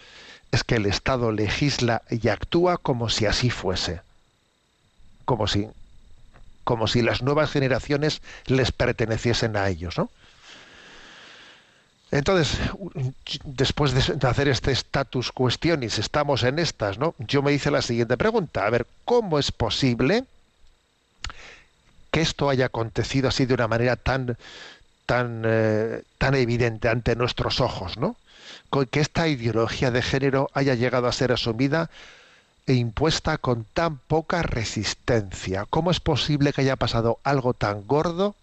que 0.64 0.76
el 0.76 0.86
Estado 0.86 1.32
legisla 1.32 2.02
y 2.10 2.28
actúa 2.30 2.78
como 2.78 3.10
si 3.10 3.26
así 3.26 3.50
fuese. 3.50 4.02
Como 5.26 5.48
si 5.48 5.68
como 6.64 6.88
si 6.88 7.04
las 7.04 7.22
nuevas 7.22 7.52
generaciones 7.52 8.22
les 8.48 8.72
perteneciesen 8.72 9.56
a 9.56 9.70
ellos, 9.70 9.98
¿no? 10.00 10.10
Entonces, 12.12 12.58
después 13.44 13.94
de 13.94 14.28
hacer 14.28 14.48
este 14.48 14.72
status 14.72 15.32
questionis, 15.32 16.00
estamos 16.00 16.44
en 16.44 16.60
estas, 16.60 16.98
¿no? 16.98 17.14
Yo 17.20 17.42
me 17.44 17.54
hice 17.54 17.72
la 17.72 17.82
siguiente 17.82 18.18
pregunta, 18.18 18.66
a 18.66 18.70
ver, 18.70 18.88
¿cómo 19.06 19.38
es 19.38 19.52
posible 19.52 20.24
que 22.12 22.22
esto 22.22 22.50
haya 22.50 22.68
acontecido 22.68 23.28
así 23.28 23.46
de 23.46 23.54
una 23.54 23.68
manera 23.68 23.96
tan 23.96 24.38
tan 25.06 25.44
eh, 25.46 26.02
tan 26.18 26.34
evidente 26.36 26.90
ante 26.90 27.16
nuestros 27.16 27.60
ojos, 27.60 27.98
¿no? 27.98 28.16
Que 28.86 29.00
esta 29.00 29.28
ideología 29.28 29.92
de 29.92 30.02
género 30.02 30.50
haya 30.54 30.76
llegado 30.76 31.08
a 31.08 31.14
ser 31.14 31.32
asumida 31.32 31.90
e 32.68 32.74
impuesta 32.74 33.38
con 33.38 33.64
tan 33.64 33.98
poca 33.98 34.42
resistencia. 34.44 35.66
¿Cómo 35.70 35.92
es 35.92 36.00
posible 36.00 36.52
que 36.52 36.62
haya 36.62 36.76
pasado 36.76 37.20
algo 37.24 37.54
tan 37.54 37.88
gordo 37.88 38.36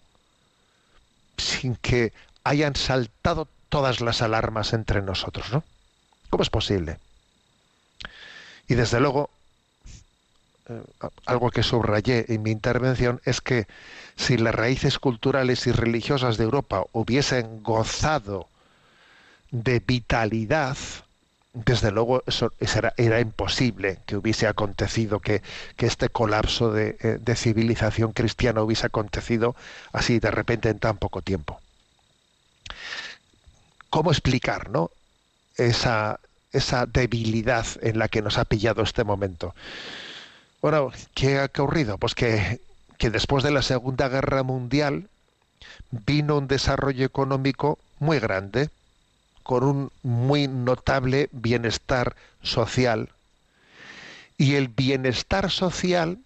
sin 1.37 1.75
que 1.75 2.13
hayan 2.43 2.75
saltado 2.75 3.47
todas 3.69 4.01
las 4.01 4.21
alarmas 4.21 4.73
entre 4.73 5.01
nosotros, 5.01 5.51
¿no? 5.51 5.63
¿Cómo 6.29 6.43
es 6.43 6.49
posible? 6.49 6.99
Y 8.67 8.75
desde 8.75 8.99
luego, 8.99 9.29
eh, 10.69 10.81
algo 11.25 11.51
que 11.51 11.63
subrayé 11.63 12.25
en 12.29 12.43
mi 12.43 12.51
intervención 12.51 13.21
es 13.25 13.41
que 13.41 13.67
si 14.15 14.37
las 14.37 14.55
raíces 14.55 14.99
culturales 14.99 15.67
y 15.67 15.71
religiosas 15.71 16.37
de 16.37 16.45
Europa 16.45 16.83
hubiesen 16.91 17.61
gozado 17.63 18.47
de 19.53 19.79
vitalidad, 19.79 20.75
desde 21.53 21.91
luego 21.91 22.23
eso, 22.25 22.51
era, 22.97 23.19
imposible 23.21 23.99
que 24.07 24.17
hubiese 24.17 24.47
acontecido, 24.47 25.19
que, 25.19 25.43
este 25.77 26.09
colapso 26.09 26.71
de, 26.73 26.97
eh, 27.01 27.19
de, 27.21 27.35
civilización 27.35 28.13
cristiana 28.13 28.63
hubiese 28.63 28.87
acontecido 28.87 29.55
así 29.91 30.19
de 30.19 30.31
repente 30.31 30.69
en 30.69 30.79
tan 30.79 30.97
poco 30.97 31.21
tiempo. 31.21 31.61
¿Cómo 33.91 34.11
explicar 34.11 34.71
¿no? 34.71 34.89
esa, 35.55 36.19
esa 36.51 36.87
debilidad 36.87 37.67
en 37.81 37.99
la 37.99 38.07
que 38.07 38.23
nos 38.23 38.39
ha 38.39 38.45
pillado 38.45 38.81
este 38.81 39.03
momento? 39.03 39.53
Bueno, 40.63 40.91
¿qué 41.13 41.37
ha 41.37 41.45
ocurrido? 41.45 41.99
Pues 41.99 42.15
que, 42.15 42.59
que 42.97 43.11
después 43.11 43.43
de 43.43 43.51
la 43.51 43.61
Segunda 43.61 44.09
Guerra 44.09 44.41
Mundial 44.41 45.09
vino 45.91 46.39
un 46.39 46.47
desarrollo 46.47 47.05
económico 47.05 47.77
muy 47.99 48.17
grande, 48.17 48.71
con 49.43 49.63
un 49.63 49.91
muy 50.01 50.47
notable 50.47 51.29
bienestar 51.31 52.15
social. 52.41 53.09
Y 54.37 54.55
el 54.55 54.69
bienestar 54.69 55.51
social, 55.51 56.19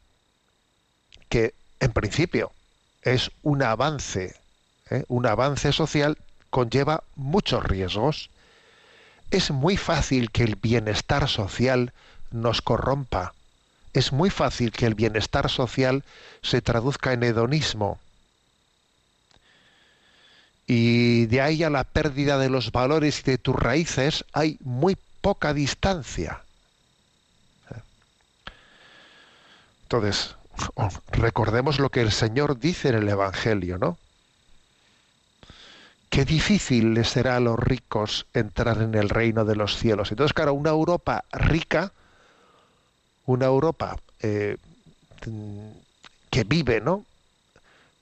que 1.30 1.54
en 1.80 1.92
principio 1.92 2.52
es 3.02 3.32
un 3.44 3.64
avance, 3.64 4.36
¿eh? 4.90 5.04
un 5.08 5.26
avance 5.26 5.74
social, 5.74 6.18
conlleva 6.50 7.04
muchos 7.16 7.64
riesgos. 7.64 8.30
Es 9.32 9.52
muy 9.52 9.76
fácil 9.76 10.32
que 10.32 10.44
el 10.44 10.56
bienestar 10.56 11.28
social 11.28 11.92
nos 12.32 12.62
corrompa. 12.62 13.34
Es 13.94 14.14
muy 14.14 14.30
fácil 14.30 14.72
que 14.72 14.86
el 14.86 14.96
bienestar 14.96 15.50
social 15.50 16.04
se 16.42 16.62
traduzca 16.62 17.14
en 17.14 17.24
hedonismo 17.24 18.00
y 20.68 21.28
de 21.28 21.42
ahí 21.42 21.64
a 21.64 21.70
la 21.70 21.86
pérdida 21.86 22.38
de 22.38 22.50
los 22.50 22.74
valores 22.74 23.22
y 23.22 23.32
de 23.32 23.38
tus 23.38 23.56
raíces 23.56 24.26
hay 24.34 24.58
muy 24.62 24.98
poca 25.22 25.54
distancia. 25.54 26.44
Entonces, 29.84 30.36
recordemos 31.12 31.80
lo 31.80 31.90
que 31.90 32.02
el 32.02 32.12
Señor 32.12 32.60
dice 32.60 32.90
en 32.90 32.96
el 32.96 33.08
Evangelio, 33.08 33.78
¿no? 33.78 33.98
Qué 36.10 36.26
difícil 36.26 36.94
les 36.94 37.08
será 37.10 37.38
a 37.38 37.40
los 37.40 37.58
ricos 37.58 38.26
entrar 38.34 38.82
en 38.82 38.96
el 38.96 39.08
reino 39.08 39.46
de 39.46 39.56
los 39.56 39.78
cielos. 39.78 40.12
Entonces, 40.12 40.34
claro, 40.34 40.54
una 40.54 40.72
Europa 40.72 41.24
rica, 41.32 41.94
una 43.26 43.46
Europa 43.46 43.98
eh, 44.22 44.58
que 46.30 46.44
vive, 46.44 46.82
¿no? 46.82 47.06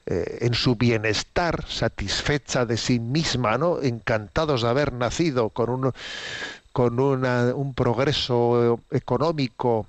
Eh, 0.08 0.38
en 0.42 0.54
su 0.54 0.76
bienestar, 0.76 1.66
satisfecha 1.68 2.66
de 2.68 2.78
sí 2.78 3.00
misma, 3.00 3.58
¿no? 3.58 3.82
encantados 3.82 4.62
de 4.62 4.70
haber 4.70 4.94
nacido 4.94 5.50
con 5.50 5.72
un, 5.72 5.94
con 6.72 7.00
un 7.00 7.74
progreso 7.74 8.80
económico 8.92 9.88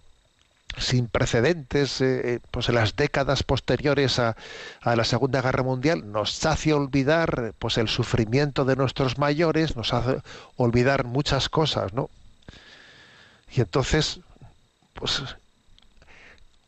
sin 0.79 1.09
precedentes 1.09 2.01
eh, 2.01 2.35
eh, 2.35 2.41
pues 2.51 2.71
en 2.71 2.77
las 2.77 2.97
décadas 2.97 3.43
posteriores 3.43 4.19
a, 4.19 4.37
a, 4.81 4.97
la 4.97 5.05
Segunda 5.05 5.43
Guerra 5.43 5.63
Mundial 5.63 6.11
nos 6.11 6.45
hace 6.47 6.73
olvidar 6.73 7.53
pues 7.59 7.77
el 7.77 7.89
sufrimiento 7.89 8.65
de 8.65 8.77
nuestros 8.77 9.19
mayores, 9.19 9.77
nos 9.77 9.93
hace 9.93 10.23
olvidar 10.57 11.05
muchas 11.05 11.51
cosas, 11.51 11.93
¿no? 11.93 12.09
Y 13.55 13.61
entonces, 13.61 14.21
pues 14.95 15.23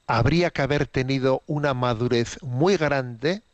habría 0.08 0.50
que 0.50 0.62
haber 0.62 0.88
tenido 0.88 1.42
una 1.46 1.74
madurez 1.74 2.38
muy 2.42 2.76
grande 2.76 3.44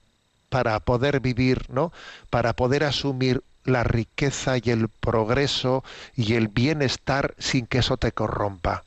para 0.50 0.80
poder 0.80 1.20
vivir, 1.20 1.70
¿no? 1.70 1.92
Para 2.30 2.54
poder 2.56 2.84
asumir 2.84 3.44
la 3.64 3.84
riqueza 3.84 4.58
y 4.58 4.70
el 4.70 4.88
progreso 4.88 5.84
y 6.14 6.34
el 6.34 6.48
bienestar 6.48 7.34
sin 7.38 7.66
que 7.66 7.78
eso 7.78 7.96
te 7.98 8.12
corrompa. 8.12 8.86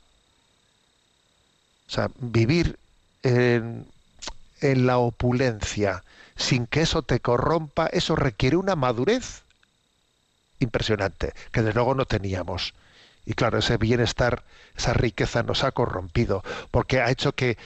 O 1.88 1.90
sea, 1.90 2.10
vivir 2.20 2.78
en, 3.22 3.86
en 4.60 4.86
la 4.86 4.98
opulencia 4.98 6.04
sin 6.36 6.66
que 6.66 6.82
eso 6.82 7.02
te 7.02 7.20
corrompa, 7.20 7.86
eso 7.88 8.16
requiere 8.16 8.56
una 8.56 8.76
madurez 8.76 9.44
impresionante, 10.60 11.32
que 11.52 11.62
de 11.62 11.72
luego 11.72 11.94
no 11.94 12.04
teníamos. 12.06 12.74
Y 13.28 13.34
claro, 13.34 13.58
ese 13.58 13.76
bienestar, 13.76 14.42
esa 14.74 14.94
riqueza 14.94 15.42
nos 15.42 15.62
ha 15.62 15.72
corrompido, 15.72 16.42
porque 16.70 17.02
ha 17.02 17.10
hecho 17.10 17.32
que, 17.32 17.58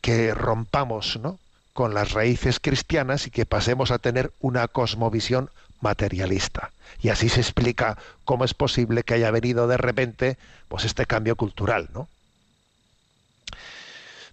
que 0.00 0.32
rompamos 0.32 1.18
¿no? 1.20 1.38
con 1.74 1.92
las 1.92 2.12
raíces 2.12 2.58
cristianas 2.58 3.26
y 3.26 3.30
que 3.30 3.44
pasemos 3.44 3.90
a 3.90 3.98
tener 3.98 4.32
una 4.40 4.68
cosmovisión 4.68 5.50
materialista. 5.82 6.70
Y 7.02 7.10
así 7.10 7.28
se 7.28 7.40
explica 7.40 7.98
cómo 8.24 8.46
es 8.46 8.54
posible 8.54 9.02
que 9.02 9.12
haya 9.12 9.30
venido 9.30 9.68
de 9.68 9.76
repente 9.76 10.38
pues 10.68 10.86
este 10.86 11.04
cambio 11.04 11.36
cultural, 11.36 11.90
¿no? 11.92 12.08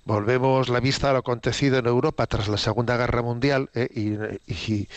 Volvemos 0.05 0.69
la 0.69 0.79
vista 0.79 1.09
a 1.09 1.13
lo 1.13 1.19
acontecido 1.19 1.77
en 1.77 1.87
Europa 1.87 2.25
tras 2.25 2.47
la 2.47 2.57
Segunda 2.57 2.95
Guerra 2.95 3.21
Mundial 3.21 3.69
¿eh? 3.75 4.39
y, 4.47 4.87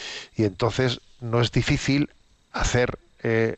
entonces 0.41 1.01
no 1.21 1.41
es 1.41 1.51
difícil 1.51 2.09
hacer 2.53 3.01
eh, 3.25 3.57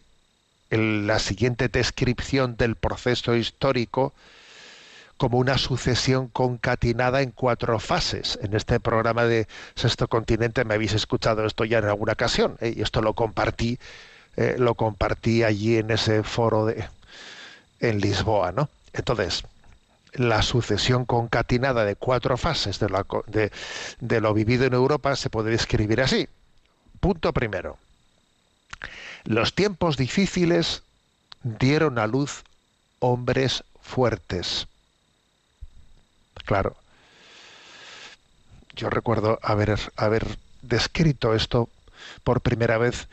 la 0.71 1.19
siguiente 1.19 1.69
descripción 1.69 2.57
del 2.57 2.75
proceso 2.77 3.35
histórico 3.37 4.13
como 5.17 5.39
una 5.39 5.59
sucesión 5.59 6.27
concatenada 6.29 7.23
en 7.23 7.31
cuatro 7.31 7.79
fases. 7.79 8.39
En 8.43 8.55
este 8.55 8.81
programa 8.81 9.25
de 9.25 9.47
Sexto 9.77 10.09
Continente 10.09 10.65
me 10.65 10.75
habéis 10.75 10.93
escuchado 10.93 11.47
esto 11.47 11.65
ya 11.65 11.79
en 11.79 11.85
alguna 11.85 12.15
ocasión 12.15 12.57
¿eh? 12.61 12.75
y 12.77 12.83
esto 12.83 13.01
lo 13.01 13.15
compartí, 13.15 13.79
eh, 14.37 14.57
lo 14.59 14.75
compartí 14.75 15.45
allí 15.45 15.77
en 15.77 15.91
ese 15.93 16.23
foro 16.25 16.67
de 16.67 16.89
en 17.81 18.01
Lisboa, 18.01 18.51
¿no? 18.51 18.69
Entonces, 18.93 19.45
la 20.15 20.43
sucesión 20.43 21.05
concatenada 21.05 21.85
de 21.85 21.97
cuatro 21.97 22.37
fases 22.37 22.79
de, 22.79 22.87
de- 23.27 23.53
de 24.01 24.21
lo 24.21 24.33
vivido 24.35 24.65
en 24.65 24.73
Europa 24.75 25.15
se 25.17 25.29
puede 25.31 25.51
describir 25.51 26.01
así. 26.01 26.29
Punto 27.01 27.33
primero. 27.33 27.77
Los 29.25 29.55
tiempos 29.55 29.97
difíciles 29.97 30.83
dieron 31.43 31.99
a 31.99 32.07
luz 32.07 32.45
hombres 32.99 33.65
fuertes. 33.81 34.67
Claro. 36.45 36.77
Yo 38.77 38.91
recuerdo 38.91 39.39
haber, 39.43 39.79
haber 39.97 40.27
descrito 40.63 41.35
esto 41.35 41.69
por 42.23 42.41
primera 42.41 42.77
vez 42.77 43.09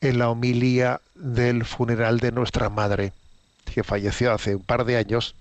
en 0.00 0.18
la 0.18 0.28
homilía 0.28 1.00
del 1.14 1.64
funeral 1.64 2.18
de 2.18 2.32
nuestra 2.32 2.68
madre, 2.68 3.12
que 3.72 3.84
falleció 3.84 4.32
hace 4.32 4.56
un 4.56 4.62
par 4.62 4.84
de 4.84 4.96
años. 4.96 5.34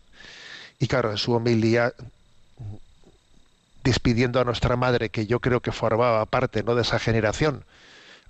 Y 0.80 0.88
claro, 0.88 1.12
en 1.12 1.18
su 1.18 1.34
homilía, 1.34 1.94
despidiendo 3.84 4.40
a 4.40 4.44
nuestra 4.44 4.76
madre, 4.76 5.10
que 5.10 5.26
yo 5.26 5.40
creo 5.40 5.62
que 5.62 5.72
formaba 5.72 6.26
parte 6.26 6.64
¿no? 6.64 6.76
de 6.76 6.84
esa 6.84 7.00
generación, 7.00 7.64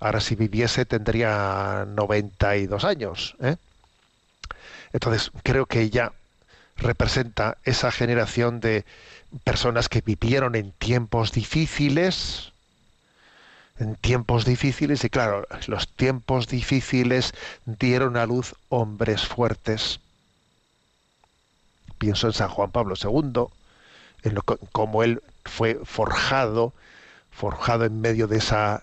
ahora 0.04 0.20
si 0.20 0.34
viviese 0.36 0.84
tendría 0.84 1.86
92 1.88 2.84
años. 2.84 3.36
¿eh? 3.40 3.56
Entonces, 4.92 5.30
creo 5.42 5.66
que 5.66 5.80
ella 5.80 6.12
representa 6.76 7.58
esa 7.64 7.90
generación 7.92 8.60
de 8.60 8.84
personas 9.44 9.88
que 9.88 10.02
vivieron 10.02 10.54
en 10.56 10.72
tiempos 10.72 11.32
difíciles, 11.32 12.52
en 13.78 13.94
tiempos 13.96 14.44
difíciles, 14.44 15.04
y 15.04 15.10
claro, 15.10 15.46
los 15.68 15.88
tiempos 15.88 16.48
difíciles 16.48 17.34
dieron 17.66 18.16
a 18.16 18.26
luz 18.26 18.54
hombres 18.68 19.26
fuertes. 19.26 20.00
Pienso 21.98 22.26
en 22.26 22.32
San 22.32 22.48
Juan 22.48 22.70
Pablo 22.70 22.96
II, 22.96 23.52
en 24.24 24.34
lo 24.34 24.42
co- 24.42 24.58
cómo 24.72 25.02
él 25.02 25.22
fue 25.44 25.80
forjado, 25.84 26.72
forjado 27.32 27.84
en 27.84 28.00
medio 28.00 28.26
de 28.28 28.38
esa, 28.38 28.82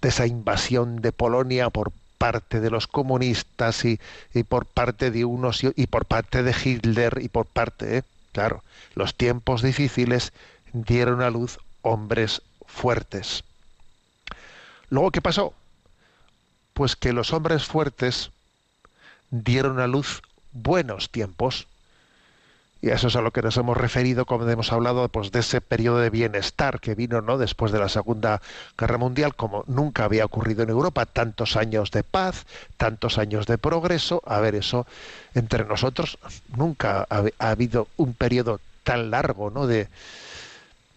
de 0.00 0.08
esa 0.08 0.26
invasión 0.26 0.96
de 0.96 1.12
Polonia 1.12 1.70
por 1.70 1.92
parte 2.18 2.60
de 2.60 2.70
los 2.70 2.86
comunistas 2.86 3.84
y, 3.84 4.00
y 4.34 4.42
por 4.42 4.66
parte 4.66 5.10
de 5.10 5.24
unos 5.24 5.62
y, 5.64 5.72
y 5.76 5.86
por 5.86 6.06
parte 6.06 6.42
de 6.42 6.54
Hitler 6.64 7.18
y 7.22 7.28
por 7.28 7.46
parte, 7.46 7.98
¿eh? 7.98 8.02
claro, 8.32 8.62
los 8.94 9.14
tiempos 9.14 9.62
difíciles 9.62 10.32
dieron 10.72 11.22
a 11.22 11.30
luz 11.30 11.58
hombres 11.82 12.42
fuertes. 12.66 13.44
Luego, 14.90 15.10
¿qué 15.10 15.20
pasó? 15.20 15.54
Pues 16.74 16.96
que 16.96 17.12
los 17.12 17.32
hombres 17.32 17.64
fuertes 17.64 18.30
dieron 19.30 19.80
a 19.80 19.86
luz 19.86 20.22
buenos 20.52 21.10
tiempos. 21.10 21.66
Y 22.82 22.90
eso 22.90 23.08
es 23.08 23.16
a 23.16 23.22
lo 23.22 23.30
que 23.32 23.42
nos 23.42 23.56
hemos 23.56 23.76
referido 23.76 24.26
cuando 24.26 24.48
hemos 24.50 24.70
hablado 24.72 25.08
pues, 25.08 25.32
de 25.32 25.40
ese 25.40 25.60
periodo 25.60 25.98
de 25.98 26.10
bienestar 26.10 26.78
que 26.78 26.94
vino 26.94 27.20
¿no? 27.22 27.38
después 27.38 27.72
de 27.72 27.78
la 27.78 27.88
Segunda 27.88 28.40
Guerra 28.78 28.98
Mundial, 28.98 29.34
como 29.34 29.64
nunca 29.66 30.04
había 30.04 30.24
ocurrido 30.26 30.62
en 30.62 30.68
Europa, 30.70 31.06
tantos 31.06 31.56
años 31.56 31.90
de 31.90 32.02
paz, 32.04 32.46
tantos 32.76 33.18
años 33.18 33.46
de 33.46 33.58
progreso. 33.58 34.22
A 34.26 34.40
ver, 34.40 34.54
eso 34.54 34.86
entre 35.34 35.64
nosotros 35.64 36.18
nunca 36.54 37.06
ha, 37.08 37.24
ha 37.38 37.50
habido 37.50 37.88
un 37.96 38.12
periodo 38.14 38.60
tan 38.84 39.10
largo 39.10 39.50
¿no? 39.50 39.66
de 39.66 39.88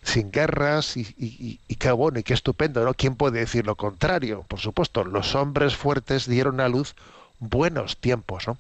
sin 0.04 0.32
guerras 0.32 0.98
y- 0.98 1.60
y 1.68 1.76
qué 1.76 1.92
bueno 1.92 2.20
y 2.20 2.24
qué 2.24 2.34
estupendo, 2.34 2.84
¿no? 2.84 2.94
¿Quién 2.94 3.16
puede 3.16 3.40
decir 3.40 3.66
lo 3.66 3.76
contrario? 3.76 4.44
Por 4.48 4.60
supuesto, 4.60 5.04
los 5.04 5.36
hombres 5.36 5.76
fuertes 5.76 6.28
dieron 6.28 6.60
a 6.62 6.68
luz 6.70 6.96
buenos 7.40 7.98
tiempos, 7.98 8.48
¿no? 8.48 8.58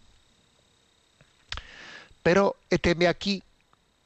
Pero 2.23 2.55
héteme 2.69 3.07
aquí, 3.07 3.43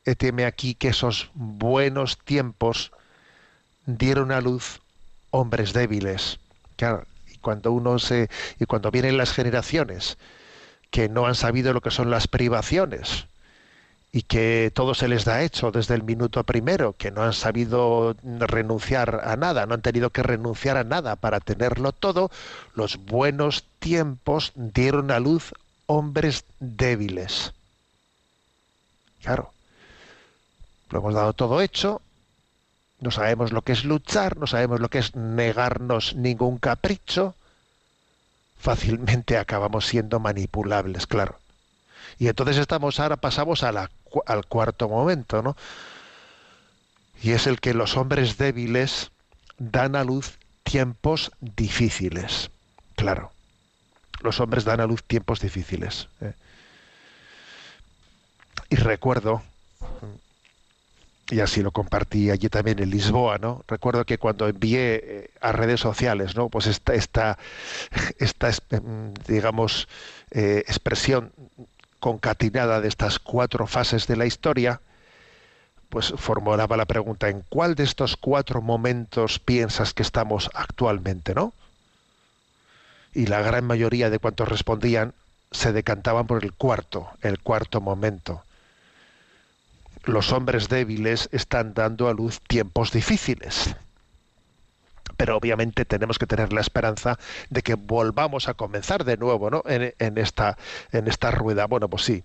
héteme 0.05 0.45
aquí 0.45 0.75
que 0.75 0.89
esos 0.89 1.29
buenos 1.33 2.17
tiempos 2.17 2.91
dieron 3.85 4.31
a 4.31 4.41
luz 4.41 4.81
hombres 5.31 5.73
débiles. 5.73 6.39
Y 7.27 7.37
cuando 7.37 7.71
uno 7.71 7.99
se 7.99 8.29
y 8.59 8.65
cuando 8.65 8.91
vienen 8.91 9.17
las 9.17 9.31
generaciones 9.31 10.17
que 10.91 11.09
no 11.09 11.25
han 11.25 11.35
sabido 11.35 11.73
lo 11.73 11.81
que 11.81 11.91
son 11.91 12.11
las 12.11 12.27
privaciones 12.27 13.25
y 14.11 14.21
que 14.21 14.71
todo 14.73 14.93
se 14.93 15.07
les 15.07 15.25
da 15.25 15.41
hecho 15.41 15.71
desde 15.71 15.95
el 15.95 16.03
minuto 16.03 16.43
primero, 16.43 16.93
que 16.93 17.09
no 17.09 17.23
han 17.23 17.33
sabido 17.33 18.15
renunciar 18.23 19.21
a 19.25 19.35
nada, 19.35 19.65
no 19.65 19.73
han 19.73 19.81
tenido 19.81 20.11
que 20.11 20.21
renunciar 20.21 20.77
a 20.77 20.83
nada 20.83 21.15
para 21.15 21.39
tenerlo 21.39 21.93
todo, 21.93 22.29
los 22.75 22.97
buenos 22.97 23.63
tiempos 23.79 24.51
dieron 24.55 25.09
a 25.09 25.19
luz 25.19 25.53
hombres 25.87 26.45
débiles. 26.59 27.53
Claro, 29.23 29.53
lo 30.89 30.99
hemos 30.99 31.13
dado 31.13 31.33
todo 31.33 31.61
hecho, 31.61 32.01
no 32.99 33.09
sabemos 33.09 33.51
lo 33.51 33.61
que 33.61 33.71
es 33.71 33.85
luchar, 33.85 34.37
no 34.37 34.47
sabemos 34.47 34.79
lo 34.79 34.89
que 34.89 34.99
es 34.99 35.15
negarnos 35.15 36.15
ningún 36.15 36.57
capricho, 36.57 37.35
fácilmente 38.59 39.37
acabamos 39.37 39.87
siendo 39.87 40.19
manipulables, 40.19 41.07
claro. 41.07 41.39
Y 42.19 42.27
entonces 42.27 42.57
estamos 42.57 42.99
ahora 42.99 43.17
pasamos 43.17 43.63
al 43.63 43.89
cuarto 44.47 44.89
momento, 44.89 45.41
¿no? 45.41 45.55
Y 47.21 47.31
es 47.31 47.47
el 47.47 47.59
que 47.59 47.73
los 47.73 47.95
hombres 47.97 48.37
débiles 48.37 49.11
dan 49.57 49.95
a 49.95 50.03
luz 50.03 50.37
tiempos 50.63 51.31
difíciles. 51.39 52.51
Claro. 52.95 53.31
Los 54.21 54.39
hombres 54.39 54.65
dan 54.65 54.81
a 54.81 54.85
luz 54.85 55.03
tiempos 55.03 55.39
difíciles. 55.39 56.09
¿eh? 56.21 56.33
Y 58.73 58.75
recuerdo, 58.75 59.43
y 61.29 61.39
así 61.39 61.61
lo 61.61 61.71
compartí 61.71 62.29
allí 62.29 62.49
también 62.49 62.79
en 62.79 62.89
Lisboa, 62.89 63.37
¿no? 63.37 63.63
Recuerdo 63.67 64.03
que 64.05 64.17
cuando 64.17 64.47
envié 64.47 65.01
eh, 65.03 65.29
a 65.41 65.51
redes 65.51 65.79
sociales, 65.79 66.35
¿no? 66.35 66.49
Pues 66.49 66.67
esta, 66.67 66.93
esta, 66.93 67.37
esta 68.19 68.49
es- 68.49 68.61
em, 68.71 69.13
digamos, 69.27 69.87
eh, 70.31 70.63
expresión 70.67 71.31
concatenada 71.99 72.81
de 72.81 72.87
estas 72.89 73.19
cuatro 73.19 73.67
fases 73.67 74.07
de 74.07 74.17
la 74.17 74.25
historia, 74.25 74.81
pues 75.89 76.13
formulaba 76.17 76.75
la 76.75 76.85
pregunta, 76.85 77.29
¿en 77.29 77.43
cuál 77.49 77.75
de 77.75 77.83
estos 77.83 78.17
cuatro 78.17 78.61
momentos 78.61 79.39
piensas 79.39 79.93
que 79.93 80.01
estamos 80.03 80.49
actualmente, 80.53 81.33
no? 81.35 81.53
Y 83.13 83.27
la 83.27 83.41
gran 83.41 83.63
mayoría 83.65 84.09
de 84.09 84.19
cuantos 84.19 84.49
respondían 84.49 85.13
se 85.51 85.71
decantaban 85.71 86.27
por 86.27 86.43
el 86.43 86.51
cuarto, 86.53 87.09
el 87.21 87.39
cuarto 87.39 87.79
momento. 87.79 88.43
Los 90.03 90.31
hombres 90.33 90.67
débiles 90.67 91.29
están 91.31 91.73
dando 91.73 92.09
a 92.09 92.13
luz 92.13 92.41
tiempos 92.41 92.91
difíciles. 92.91 93.75
Pero 95.15 95.37
obviamente 95.37 95.85
tenemos 95.85 96.19
que 96.19 96.27
tener 96.27 96.51
la 96.51 96.61
esperanza 96.61 97.17
de 97.49 97.61
que 97.61 97.75
volvamos 97.75 98.49
a 98.49 98.53
comenzar 98.53 99.05
de 99.05 99.17
nuevo, 99.17 99.49
¿no? 99.49 99.63
En, 99.65 100.17
esta, 100.17 100.57
en 100.91 101.07
esta 101.07 101.31
rueda. 101.31 101.67
Bueno, 101.67 101.87
pues 101.87 102.03
sí. 102.03 102.23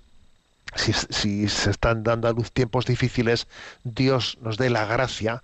Si, 0.75 0.93
si 0.93 1.49
se 1.49 1.71
están 1.71 2.03
dando 2.03 2.29
a 2.29 2.33
luz 2.33 2.53
tiempos 2.53 2.85
difíciles, 2.87 3.47
Dios 3.85 4.39
nos 4.43 4.59
dé 4.59 4.71
la 4.71 4.85
gracia, 4.85 5.43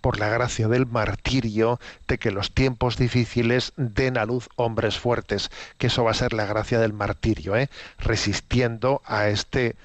por 0.00 0.18
la 0.18 0.28
gracia 0.28 0.68
del 0.68 0.86
martirio, 0.86 1.80
de 2.06 2.18
que 2.18 2.30
los 2.30 2.52
tiempos 2.52 2.96
difíciles 2.96 3.72
den 3.76 4.18
a 4.18 4.24
luz 4.24 4.48
hombres 4.56 4.98
fuertes, 4.98 5.50
que 5.78 5.88
eso 5.88 6.04
va 6.04 6.12
a 6.12 6.14
ser 6.14 6.32
la 6.32 6.46
gracia 6.46 6.78
del 6.78 6.92
martirio, 6.92 7.56
¿eh? 7.56 7.68
resistiendo 7.98 9.02
a 9.04 9.28
este 9.28 9.76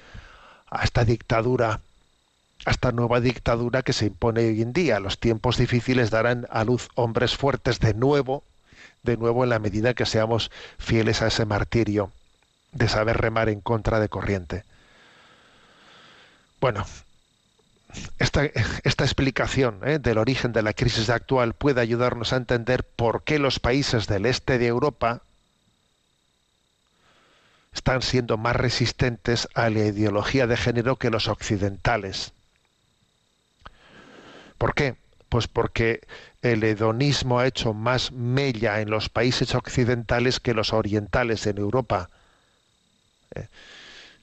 a 0.74 0.84
esta 0.84 1.04
dictadura, 1.04 1.80
a 2.66 2.70
esta 2.70 2.92
nueva 2.92 3.20
dictadura 3.20 3.82
que 3.82 3.92
se 3.92 4.06
impone 4.06 4.46
hoy 4.46 4.60
en 4.60 4.72
día. 4.72 5.00
Los 5.00 5.18
tiempos 5.18 5.56
difíciles 5.56 6.10
darán 6.10 6.46
a 6.50 6.64
luz 6.64 6.88
hombres 6.96 7.36
fuertes 7.36 7.78
de 7.80 7.94
nuevo, 7.94 8.42
de 9.02 9.16
nuevo 9.16 9.44
en 9.44 9.50
la 9.50 9.58
medida 9.60 9.94
que 9.94 10.04
seamos 10.04 10.50
fieles 10.78 11.22
a 11.22 11.28
ese 11.28 11.44
martirio 11.46 12.10
de 12.72 12.88
saber 12.88 13.18
remar 13.18 13.48
en 13.48 13.60
contra 13.60 14.00
de 14.00 14.08
corriente. 14.08 14.64
Bueno, 16.60 16.84
esta, 18.18 18.44
esta 18.82 19.04
explicación 19.04 19.80
¿eh? 19.84 20.00
del 20.00 20.18
origen 20.18 20.52
de 20.52 20.62
la 20.62 20.72
crisis 20.72 21.08
actual 21.08 21.54
puede 21.54 21.80
ayudarnos 21.80 22.32
a 22.32 22.36
entender 22.36 22.82
por 22.82 23.22
qué 23.22 23.38
los 23.38 23.60
países 23.60 24.08
del 24.08 24.26
este 24.26 24.58
de 24.58 24.66
Europa 24.66 25.22
están 27.74 28.02
siendo 28.02 28.36
más 28.38 28.56
resistentes 28.56 29.48
a 29.54 29.68
la 29.68 29.80
ideología 29.80 30.46
de 30.46 30.56
género 30.56 30.96
que 30.96 31.10
los 31.10 31.28
occidentales. 31.28 32.32
¿Por 34.58 34.74
qué? 34.74 34.96
Pues 35.28 35.48
porque 35.48 36.00
el 36.42 36.62
hedonismo 36.62 37.40
ha 37.40 37.46
hecho 37.46 37.74
más 37.74 38.12
mella 38.12 38.80
en 38.80 38.90
los 38.90 39.08
países 39.08 39.54
occidentales 39.54 40.38
que 40.38 40.54
los 40.54 40.72
orientales 40.72 41.46
en 41.46 41.58
Europa. 41.58 42.08
Eh, 43.34 43.48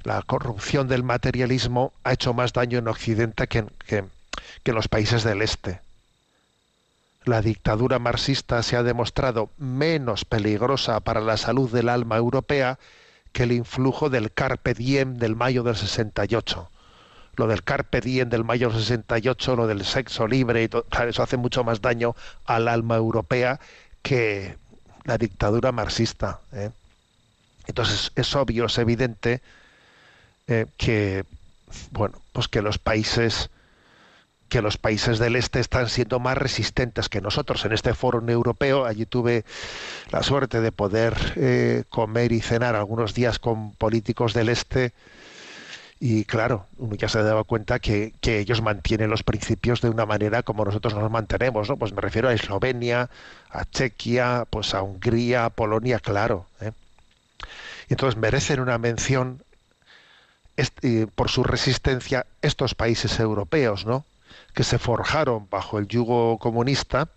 la 0.04 0.22
corrupción 0.22 0.88
del 0.88 1.04
materialismo 1.04 1.92
ha 2.04 2.14
hecho 2.14 2.34
más 2.34 2.54
daño 2.54 2.80
en 2.80 2.88
Occidente 2.88 3.48
que 3.48 3.60
en, 3.60 3.68
que- 3.86 4.06
que 4.64 4.72
en 4.72 4.76
los 4.76 4.88
países 4.88 5.24
del 5.24 5.42
Este. 5.42 5.82
La 7.26 7.42
dictadura 7.42 8.00
marxista 8.00 8.64
se 8.64 8.78
ha 8.78 8.84
demostrado 8.84 9.50
menos 9.58 10.26
peligrosa 10.26 11.02
para 11.02 11.20
la 11.22 11.38
salud 11.38 11.70
del 11.72 11.90
alma 11.90 12.18
europea 12.18 12.80
que 13.32 13.44
el 13.44 13.52
influjo 13.52 14.10
del 14.10 14.32
Carpe 14.32 14.74
Diem 14.74 15.17
del 15.17 15.36
mayo 15.36 15.63
del 15.63 15.76
68. 15.76 16.70
Lo 17.38 17.48
del 17.48 17.63
Carpe 17.63 18.02
Diem 18.02 18.30
del 18.30 18.44
mayo 18.44 18.70
del 18.70 18.80
68, 18.80 19.56
lo 19.56 19.67
del 19.67 19.86
sexo 19.86 20.28
libre, 20.28 20.63
y 20.63 20.67
todo, 20.67 20.86
eso 21.08 21.24
hace 21.24 21.38
mucho 21.38 21.63
más 21.63 21.82
daño 21.82 22.15
al 22.46 22.67
alma 22.67 22.98
europea 22.98 23.60
que 24.02 24.58
la 25.06 25.17
dictadura 25.17 25.72
marxista. 25.72 26.39
¿eh? 26.52 26.72
Entonces 27.67 28.12
es 28.15 28.36
obvio, 28.36 28.65
es 28.65 28.78
evidente 28.78 29.41
eh, 30.48 30.65
que 30.78 31.26
bueno, 31.91 32.22
pues 32.34 32.48
que 32.48 32.62
los 32.62 32.78
países 32.78 33.50
que 34.52 34.62
los 34.62 34.78
países 34.78 35.18
del 35.18 35.38
este 35.38 35.62
están 35.62 35.88
siendo 35.88 36.20
más 36.20 36.38
resistentes 36.38 37.08
que 37.08 37.22
nosotros 37.22 37.64
en 37.64 37.72
este 37.72 37.94
foro 37.94 38.22
europeo. 38.28 38.84
Allí 38.86 39.06
tuve 39.06 39.46
la 40.12 40.24
suerte 40.24 40.60
de 40.60 40.74
poder 40.74 41.16
eh, 41.38 41.86
comer 41.88 42.34
y 42.34 42.42
cenar 42.42 42.76
algunos 42.76 43.14
días 43.14 43.40
con 43.40 43.72
políticos 43.72 44.34
del 44.34 44.50
este 44.50 44.92
y 46.02 46.26
claro, 46.26 46.66
uno 46.80 46.96
ya 46.96 47.08
se 47.08 47.24
dado 47.24 47.46
cuenta 47.46 47.80
que, 47.80 48.14
que 48.20 48.40
ellos 48.40 48.62
mantienen 48.62 49.10
los 49.10 49.24
principios 49.24 49.80
de 49.80 49.90
una 49.90 50.06
manera 50.06 50.44
como 50.44 50.66
nosotros 50.66 50.96
nos 50.96 51.10
mantenemos, 51.10 51.70
¿no? 51.70 51.78
Pues 51.78 51.94
me 51.94 52.02
refiero 52.02 52.28
a 52.28 52.34
Eslovenia, 52.34 53.10
a 53.52 53.64
Chequia, 53.64 54.46
pues 54.50 54.74
a 54.74 54.82
Hungría, 54.82 55.46
a 55.46 55.50
Polonia, 55.50 56.00
claro. 56.00 56.48
¿eh? 56.60 56.74
Entonces 57.88 58.20
merecen 58.20 58.60
una 58.60 58.78
mención 58.78 59.44
eh, 60.58 61.08
por 61.16 61.30
su 61.30 61.46
resistencia 61.46 62.26
estos 62.42 62.76
países 62.76 63.18
europeos, 63.18 63.86
¿no? 63.86 64.04
Que 64.54 64.64
se 64.64 64.80
forjaron 64.80 65.48
bajo 65.50 65.80
el 65.80 65.88
yugo 65.88 66.38
comunista 66.38 67.10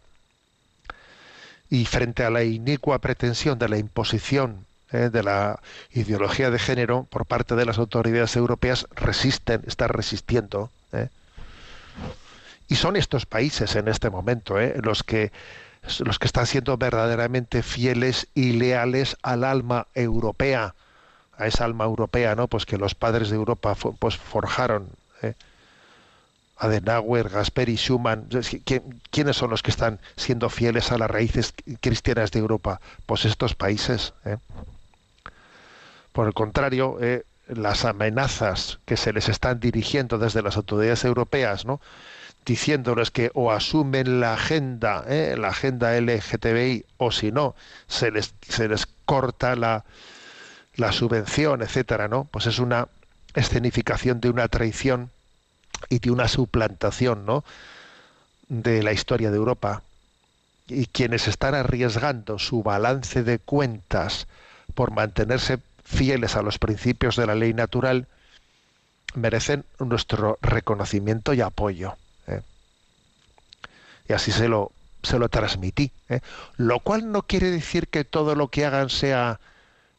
y 1.70 1.84
frente 1.86 2.24
a 2.24 2.30
la 2.30 2.44
inicua 2.44 2.98
pretensión 3.00 3.58
de 3.58 3.68
la 3.68 3.78
imposición 3.78 4.66
eh, 4.92 5.10
de 5.10 5.22
la 5.22 5.60
ideología 5.92 6.50
de 6.50 6.58
género 6.58 7.04
por 7.10 7.26
parte 7.26 7.56
de 7.56 7.64
las 7.66 7.78
autoridades 7.78 8.36
europeas 8.36 8.86
resisten, 8.94 9.62
están 9.66 9.88
resistiendo. 9.88 10.70
eh. 10.92 11.08
Y 12.68 12.76
son 12.76 12.96
estos 12.96 13.26
países 13.26 13.74
en 13.76 13.88
este 13.88 14.08
momento 14.08 14.60
eh, 14.60 14.74
los 14.82 15.02
que 15.02 15.32
los 15.98 16.18
que 16.18 16.26
están 16.26 16.46
siendo 16.46 16.78
verdaderamente 16.78 17.62
fieles 17.62 18.28
y 18.34 18.52
leales 18.52 19.16
al 19.22 19.44
alma 19.44 19.86
europea, 19.94 20.74
a 21.36 21.46
esa 21.46 21.64
alma 21.64 21.84
europea, 21.84 22.34
¿no? 22.34 22.48
Pues 22.48 22.64
que 22.64 22.78
los 22.78 22.94
padres 22.94 23.28
de 23.28 23.36
Europa 23.36 23.76
pues 23.98 24.16
forjaron. 24.16 24.88
Adenauer, 26.56 27.28
Gasperi, 27.28 27.76
Schumann, 27.76 28.26
es 28.30 28.50
que- 28.50 28.60
¿quién- 28.60 29.00
¿quiénes 29.10 29.36
son 29.36 29.50
los 29.50 29.62
que 29.62 29.70
están 29.70 29.98
siendo 30.16 30.48
fieles 30.50 30.92
a 30.92 30.98
las 30.98 31.10
raíces 31.10 31.52
cristianas 31.80 32.30
de 32.30 32.38
Europa? 32.40 32.80
Pues 33.06 33.24
estos 33.24 33.54
países. 33.54 34.14
¿eh? 34.24 34.36
Por 36.12 36.26
el 36.28 36.34
contrario, 36.34 36.98
eh, 37.00 37.24
las 37.48 37.84
amenazas 37.84 38.78
que 38.84 38.96
se 38.96 39.12
les 39.12 39.28
están 39.28 39.60
dirigiendo 39.60 40.18
desde 40.18 40.42
las 40.42 40.56
autoridades 40.56 41.04
europeas, 41.04 41.64
¿no? 41.66 41.80
diciéndoles 42.46 43.10
que 43.10 43.30
o 43.34 43.50
asumen 43.52 44.20
la 44.20 44.34
agenda, 44.34 45.04
¿eh? 45.08 45.34
la 45.38 45.48
agenda 45.48 45.96
LGTBI, 45.96 46.84
o 46.98 47.10
si 47.10 47.32
no, 47.32 47.54
se 47.88 48.10
les, 48.10 48.34
se 48.46 48.68
les 48.68 48.86
corta 49.06 49.56
la, 49.56 49.84
la 50.76 50.92
subvención, 50.92 51.62
etcétera, 51.62 52.06
¿no? 52.08 52.24
Pues 52.30 52.46
es 52.46 52.58
una 52.58 52.88
escenificación 53.34 54.20
de 54.20 54.28
una 54.28 54.48
traición 54.48 55.10
y 55.88 55.98
de 55.98 56.10
una 56.10 56.28
suplantación 56.28 57.26
¿no? 57.26 57.44
de 58.48 58.82
la 58.82 58.92
historia 58.92 59.30
de 59.30 59.36
Europa. 59.36 59.82
Y 60.66 60.86
quienes 60.86 61.28
están 61.28 61.54
arriesgando 61.54 62.38
su 62.38 62.62
balance 62.62 63.22
de 63.22 63.38
cuentas 63.38 64.26
por 64.74 64.90
mantenerse 64.92 65.58
fieles 65.84 66.36
a 66.36 66.42
los 66.42 66.58
principios 66.58 67.16
de 67.16 67.26
la 67.26 67.34
ley 67.34 67.52
natural 67.52 68.06
merecen 69.14 69.64
nuestro 69.78 70.38
reconocimiento 70.42 71.34
y 71.34 71.40
apoyo. 71.40 71.96
¿eh? 72.26 72.40
Y 74.08 74.12
así 74.12 74.32
se 74.32 74.48
lo, 74.48 74.72
se 75.02 75.18
lo 75.18 75.28
transmití. 75.28 75.92
¿eh? 76.08 76.20
Lo 76.56 76.80
cual 76.80 77.12
no 77.12 77.22
quiere 77.22 77.50
decir 77.50 77.88
que 77.88 78.04
todo 78.04 78.34
lo 78.34 78.48
que 78.48 78.64
hagan 78.64 78.90
sea, 78.90 79.40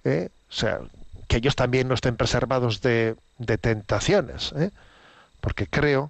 ¿eh? 0.03 0.29
o 0.49 0.53
sea 0.53 0.79
que 1.27 1.37
ellos 1.37 1.55
también 1.55 1.87
no 1.87 1.95
estén 1.95 2.17
preservados 2.17 2.81
de, 2.81 3.15
de 3.37 3.57
tentaciones. 3.57 4.53
Porque 5.45 5.67
creo 5.67 6.09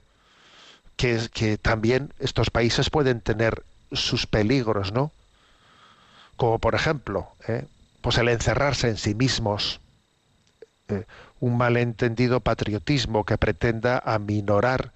que, 0.96 1.60
también 1.62 2.14
estos 2.20 2.50
países 2.50 2.90
pueden 2.90 3.20
tener 3.20 3.66
sus 3.92 4.28
peligros, 4.28 4.94
¿no? 4.94 5.12
Como 6.38 6.58
por 6.60 6.74
ejemplo, 6.74 7.28
¿eh? 7.46 7.66
pues 8.00 8.18
el 8.18 8.30
encerrarse 8.30 8.88
en 8.88 8.96
sí 8.96 9.14
mismos, 9.14 9.82
eh, 10.88 11.04
un 11.42 11.58
malentendido 11.58 12.40
patriotismo 12.40 13.26
que 13.26 13.38
pretenda 13.38 14.02
aminorar 14.06 14.94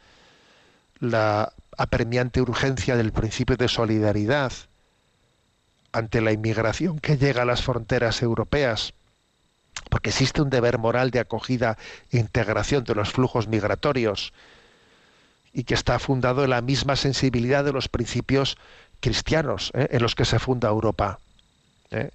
la 1.02 1.52
apremiante 1.78 2.40
urgencia 2.40 2.96
del 2.96 3.12
principio 3.12 3.58
de 3.58 3.68
solidaridad 3.68 4.54
ante 5.92 6.22
la 6.22 6.32
inmigración 6.32 7.00
que 7.00 7.18
llega 7.18 7.42
a 7.42 7.46
las 7.46 7.62
fronteras 7.62 8.22
europeas, 8.22 8.94
porque 9.90 10.10
existe 10.10 10.42
un 10.42 10.50
deber 10.50 10.78
moral 10.78 11.12
de 11.12 11.20
acogida 11.20 11.78
e 12.12 12.18
integración 12.18 12.84
de 12.84 12.96
los 12.96 13.12
flujos 13.12 13.48
migratorios 13.48 14.34
y 15.54 15.64
que 15.64 15.74
está 15.74 16.00
fundado 16.00 16.44
en 16.44 16.52
la 16.52 16.62
misma 16.62 16.96
sensibilidad 16.96 17.64
de 17.64 17.74
los 17.74 17.88
principios 17.88 18.58
cristianos 19.00 19.72
¿eh? 19.74 19.88
en 19.92 20.02
los 20.02 20.16
que 20.16 20.26
se 20.26 20.40
funda 20.40 20.70
Europa. 20.70 21.20
¿eh? 21.92 22.12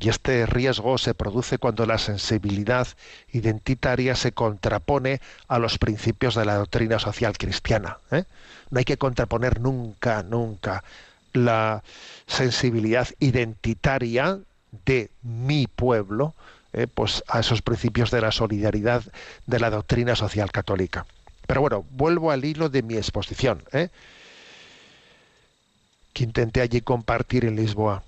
Y 0.00 0.08
este 0.08 0.46
riesgo 0.46 0.96
se 0.98 1.14
produce 1.14 1.58
cuando 1.58 1.84
la 1.84 1.98
sensibilidad 1.98 2.86
identitaria 3.32 4.14
se 4.14 4.32
contrapone 4.32 5.20
a 5.48 5.58
los 5.58 5.78
principios 5.78 6.34
de 6.36 6.44
la 6.44 6.54
doctrina 6.54 6.98
social 6.98 7.36
cristiana. 7.36 7.98
¿eh? 8.10 8.24
No 8.70 8.78
hay 8.78 8.84
que 8.84 8.96
contraponer 8.96 9.60
nunca, 9.60 10.22
nunca 10.22 10.84
la 11.32 11.82
sensibilidad 12.26 13.08
identitaria 13.18 14.38
de 14.84 15.10
mi 15.22 15.66
pueblo 15.66 16.34
eh, 16.72 16.86
pues 16.86 17.24
a 17.28 17.40
esos 17.40 17.62
principios 17.62 18.10
de 18.10 18.20
la 18.20 18.32
solidaridad 18.32 19.02
de 19.46 19.60
la 19.60 19.70
doctrina 19.70 20.14
social 20.14 20.52
católica. 20.52 21.06
Pero 21.46 21.62
bueno, 21.62 21.86
vuelvo 21.90 22.30
al 22.30 22.44
hilo 22.44 22.68
de 22.68 22.82
mi 22.82 22.96
exposición, 22.96 23.62
¿eh? 23.72 23.88
que 26.12 26.24
intenté 26.24 26.60
allí 26.60 26.82
compartir 26.82 27.46
en 27.46 27.56
Lisboa. 27.56 28.02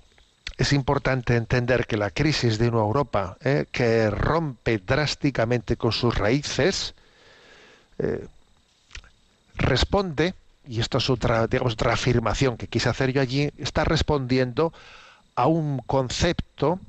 Es 0.57 0.73
importante 0.73 1.35
entender 1.35 1.87
que 1.87 1.97
la 1.97 2.11
crisis 2.11 2.59
de 2.59 2.69
una 2.69 2.81
Europa 2.81 3.37
¿eh? 3.43 3.65
que 3.71 4.11
rompe 4.11 4.77
drásticamente 4.77 5.75
con 5.75 5.91
sus 5.91 6.15
raíces 6.15 6.93
eh, 7.97 8.27
responde, 9.55 10.35
y 10.67 10.79
esto 10.79 10.99
es 10.99 11.09
otra, 11.09 11.47
digamos, 11.47 11.73
otra 11.73 11.93
afirmación 11.93 12.57
que 12.57 12.67
quise 12.67 12.89
hacer 12.89 13.11
yo 13.11 13.21
allí, 13.21 13.51
está 13.57 13.85
respondiendo 13.85 14.71
a 15.35 15.47
un 15.47 15.79
concepto 15.79 16.79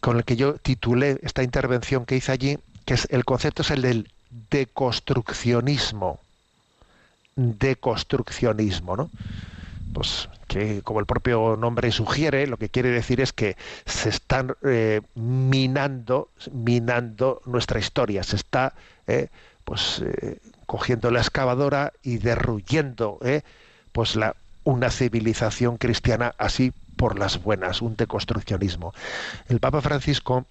con 0.00 0.16
el 0.16 0.24
que 0.24 0.36
yo 0.36 0.54
titulé 0.54 1.18
esta 1.22 1.42
intervención 1.42 2.06
que 2.06 2.16
hice 2.16 2.32
allí, 2.32 2.58
que 2.84 2.94
es 2.94 3.06
el 3.10 3.24
concepto 3.24 3.62
es 3.62 3.70
el 3.70 3.82
del 3.82 4.10
deconstruccionismo. 4.50 6.20
Deconstruccionismo, 7.36 8.96
¿no? 8.96 9.10
Pues 9.92 10.28
que 10.46 10.82
como 10.82 11.00
el 11.00 11.06
propio 11.06 11.56
nombre 11.56 11.90
sugiere, 11.92 12.46
lo 12.46 12.56
que 12.56 12.68
quiere 12.68 12.90
decir 12.90 13.20
es 13.20 13.32
que 13.32 13.56
se 13.86 14.08
están 14.08 14.54
eh, 14.64 15.00
minando, 15.14 16.30
minando 16.52 17.42
nuestra 17.46 17.78
historia, 17.78 18.22
se 18.22 18.36
está 18.36 18.74
eh, 19.06 19.28
pues 19.64 20.02
eh, 20.04 20.38
cogiendo 20.66 21.10
la 21.10 21.20
excavadora 21.20 21.92
y 22.02 22.18
derruyendo 22.18 23.18
pues 23.92 24.16
la, 24.16 24.36
una 24.64 24.90
civilización 24.90 25.76
cristiana 25.76 26.34
así 26.38 26.72
por 26.96 27.18
las 27.18 27.42
buenas, 27.42 27.82
un 27.82 27.96
deconstruccionismo. 27.96 28.92
El 29.48 29.60
Papa 29.60 29.80
Francisco 29.80 30.46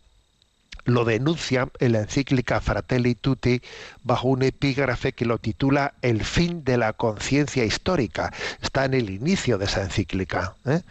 lo 0.85 1.05
denuncia 1.05 1.69
en 1.79 1.91
la 1.91 1.99
encíclica 1.99 2.61
Fratelli 2.61 3.15
Tutti 3.15 3.61
bajo 4.03 4.27
un 4.27 4.43
epígrafe 4.43 5.13
que 5.13 5.25
lo 5.25 5.37
titula 5.37 5.93
El 6.01 6.23
fin 6.23 6.63
de 6.63 6.77
la 6.77 6.93
conciencia 6.93 7.63
histórica. 7.63 8.33
Está 8.61 8.85
en 8.85 8.93
el 8.93 9.09
inicio 9.09 9.57
de 9.57 9.65
esa 9.65 9.83
encíclica. 9.83 10.55
¿eh? 10.65 10.81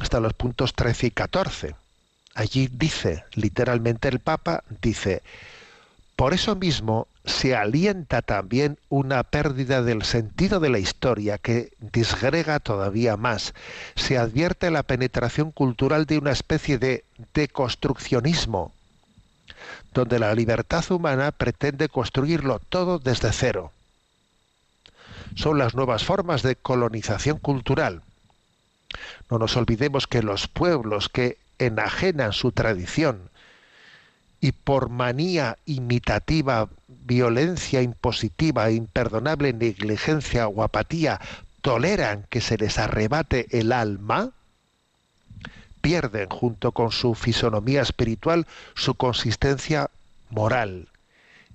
En 0.00 0.22
los 0.22 0.32
puntos 0.34 0.74
13 0.74 1.08
y 1.08 1.10
14. 1.10 1.74
Allí 2.34 2.68
dice, 2.72 3.24
literalmente 3.34 4.08
el 4.08 4.18
Papa 4.18 4.64
dice, 4.80 5.22
por 6.16 6.34
eso 6.34 6.54
mismo 6.54 7.08
se 7.24 7.56
alienta 7.56 8.22
también 8.22 8.78
una 8.88 9.22
pérdida 9.22 9.82
del 9.82 10.04
sentido 10.04 10.60
de 10.60 10.70
la 10.70 10.78
historia 10.78 11.38
que 11.38 11.72
disgrega 11.80 12.60
todavía 12.60 13.16
más. 13.16 13.54
Se 13.96 14.18
advierte 14.18 14.70
la 14.70 14.82
penetración 14.82 15.50
cultural 15.50 16.06
de 16.06 16.18
una 16.18 16.32
especie 16.32 16.78
de 16.78 17.04
deconstruccionismo 17.32 18.72
donde 19.94 20.18
la 20.18 20.34
libertad 20.34 20.84
humana 20.90 21.30
pretende 21.32 21.88
construirlo 21.88 22.58
todo 22.58 22.98
desde 22.98 23.32
cero. 23.32 23.72
Son 25.36 25.58
las 25.58 25.74
nuevas 25.74 26.04
formas 26.04 26.42
de 26.42 26.56
colonización 26.56 27.38
cultural. 27.38 28.02
No 29.30 29.38
nos 29.38 29.56
olvidemos 29.56 30.06
que 30.06 30.22
los 30.22 30.48
pueblos 30.48 31.08
que 31.08 31.38
enajenan 31.58 32.32
su 32.32 32.52
tradición 32.52 33.30
y 34.44 34.52
por 34.52 34.90
manía 34.90 35.56
imitativa, 35.64 36.68
violencia 36.86 37.80
impositiva, 37.80 38.70
imperdonable 38.70 39.54
negligencia 39.54 40.48
o 40.48 40.62
apatía 40.62 41.18
toleran 41.62 42.26
que 42.28 42.42
se 42.42 42.58
les 42.58 42.76
arrebate 42.76 43.46
el 43.58 43.72
alma, 43.72 44.32
pierden 45.80 46.28
junto 46.28 46.72
con 46.72 46.92
su 46.92 47.14
fisonomía 47.14 47.80
espiritual 47.80 48.46
su 48.74 48.96
consistencia 48.96 49.88
moral 50.28 50.88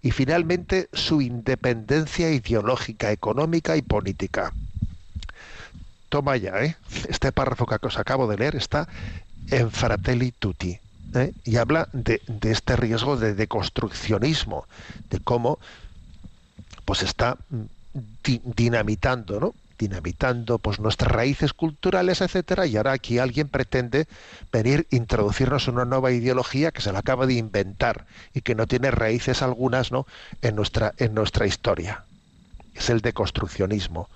y 0.02 0.10
finalmente 0.10 0.90
su 0.92 1.22
independencia 1.22 2.32
ideológica, 2.32 3.12
económica 3.12 3.78
y 3.78 3.84
política. 3.84 4.52
Toma 6.10 6.38
ya, 6.38 6.60
¿eh? 6.64 6.76
este 7.08 7.32
párrafo 7.32 7.68
que 7.68 7.86
os 7.86 8.00
acabo 8.00 8.26
de 8.26 8.38
leer 8.38 8.56
está 8.56 8.90
en 9.52 9.70
Fratelli 9.70 10.32
Tutti 10.32 10.80
¿eh? 11.16 11.34
y 11.44 11.58
habla 11.58 11.88
de, 11.94 12.22
de, 12.28 12.52
este 12.52 12.76
riesgo 12.76 13.18
de 13.18 13.34
deconstruccionismo, 13.34 14.66
de 15.10 15.20
cómo 15.20 15.60
pues 16.86 17.04
está 17.04 17.38
di 18.24 18.42
dinamitando, 18.44 19.40
¿no? 19.40 19.54
dinamitando 19.80 20.60
pues 20.60 20.80
nuestras 20.80 21.12
raíces 21.12 21.54
culturales, 21.54 22.22
etcétera, 22.22 22.68
y 22.68 22.76
ahora 22.76 22.92
aquí 22.92 23.18
alguien 23.18 23.48
pretende 23.48 24.08
venir 24.52 24.86
introducirnos 24.92 25.68
una 25.70 25.86
nueva 25.86 26.12
ideología 26.12 26.72
que 26.72 26.82
se 26.82 26.92
la 26.92 27.00
acaba 27.00 27.26
de 27.26 27.36
inventar 27.36 28.06
y 28.34 28.42
que 28.42 28.56
no 28.56 28.68
tiene 28.68 28.92
raíces 28.92 29.42
algunas, 29.42 29.92
¿no? 29.92 30.06
en 30.42 30.56
nuestra 30.56 30.94
en 30.98 31.14
nuestra 31.16 31.48
historia. 31.48 32.04
Es 32.76 32.90
el 32.90 33.02
deconstruccionismo. 33.02 34.10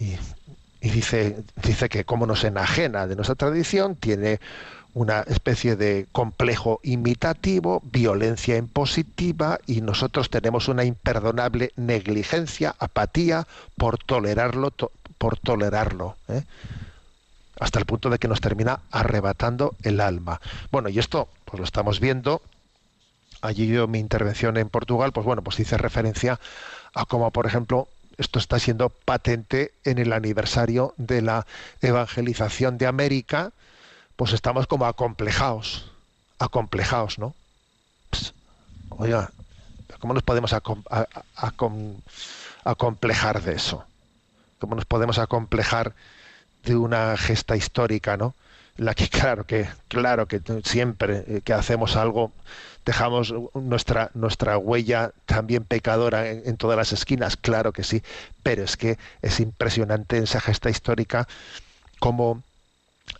Y, 0.00 0.16
y 0.80 0.90
dice 0.90 1.44
dice 1.62 1.88
que 1.88 2.04
como 2.04 2.26
nos 2.26 2.42
enajena 2.44 3.06
de 3.06 3.16
nuestra 3.16 3.36
tradición, 3.36 3.96
tiene 3.96 4.40
una 4.94 5.20
especie 5.20 5.76
de 5.76 6.06
complejo 6.12 6.80
imitativo, 6.82 7.82
violencia 7.84 8.56
impositiva 8.56 9.58
y 9.66 9.80
nosotros 9.80 10.28
tenemos 10.28 10.68
una 10.68 10.84
imperdonable 10.84 11.72
negligencia, 11.76 12.74
apatía 12.78 13.46
por 13.76 13.98
tolerarlo, 13.98 14.70
to, 14.70 14.92
por 15.18 15.38
tolerarlo, 15.38 16.16
¿eh? 16.28 16.42
hasta 17.58 17.78
el 17.78 17.86
punto 17.86 18.10
de 18.10 18.18
que 18.18 18.28
nos 18.28 18.40
termina 18.40 18.80
arrebatando 18.90 19.74
el 19.82 20.00
alma. 20.00 20.40
Bueno, 20.70 20.88
y 20.88 20.98
esto 20.98 21.28
pues 21.44 21.58
lo 21.58 21.64
estamos 21.64 22.00
viendo. 22.00 22.42
Allí 23.40 23.66
yo 23.66 23.88
mi 23.88 23.98
intervención 23.98 24.56
en 24.56 24.68
Portugal, 24.68 25.12
pues 25.12 25.24
bueno, 25.24 25.42
pues 25.42 25.58
hice 25.60 25.78
referencia 25.78 26.38
a 26.94 27.04
cómo, 27.06 27.30
por 27.30 27.46
ejemplo, 27.46 27.88
esto 28.18 28.38
está 28.38 28.58
siendo 28.58 28.90
patente 28.90 29.72
en 29.84 29.98
el 29.98 30.12
aniversario 30.12 30.94
de 30.96 31.22
la 31.22 31.46
evangelización 31.80 32.78
de 32.78 32.86
América, 32.86 33.52
pues 34.16 34.32
estamos 34.32 34.66
como 34.66 34.86
acomplejados, 34.86 35.90
acomplejados, 36.38 37.18
¿no? 37.18 37.34
Oiga, 38.90 39.30
¿cómo 40.00 40.14
nos 40.14 40.22
podemos 40.22 40.54
acomplejar 42.64 43.42
de 43.42 43.54
eso? 43.54 43.84
¿Cómo 44.58 44.74
nos 44.74 44.84
podemos 44.84 45.18
acomplejar 45.18 45.94
de 46.64 46.76
una 46.76 47.16
gesta 47.16 47.56
histórica, 47.56 48.16
¿no? 48.16 48.34
La 48.76 48.94
que 48.94 49.08
claro 49.10 49.44
que 49.44 49.68
claro 49.88 50.26
que 50.26 50.40
siempre 50.64 51.42
que 51.44 51.52
hacemos 51.52 51.96
algo 51.96 52.32
dejamos 52.84 53.34
nuestra 53.54 54.10
nuestra 54.14 54.58
huella 54.58 55.12
también 55.26 55.64
pecadora 55.64 56.28
en, 56.30 56.42
en 56.46 56.56
todas 56.56 56.76
las 56.76 56.92
esquinas, 56.92 57.36
claro 57.36 57.72
que 57.72 57.84
sí, 57.84 58.02
pero 58.42 58.64
es 58.64 58.76
que 58.76 58.98
es 59.22 59.40
impresionante 59.40 60.18
esa 60.18 60.40
gesta 60.40 60.70
histórica 60.70 61.26
como 61.98 62.42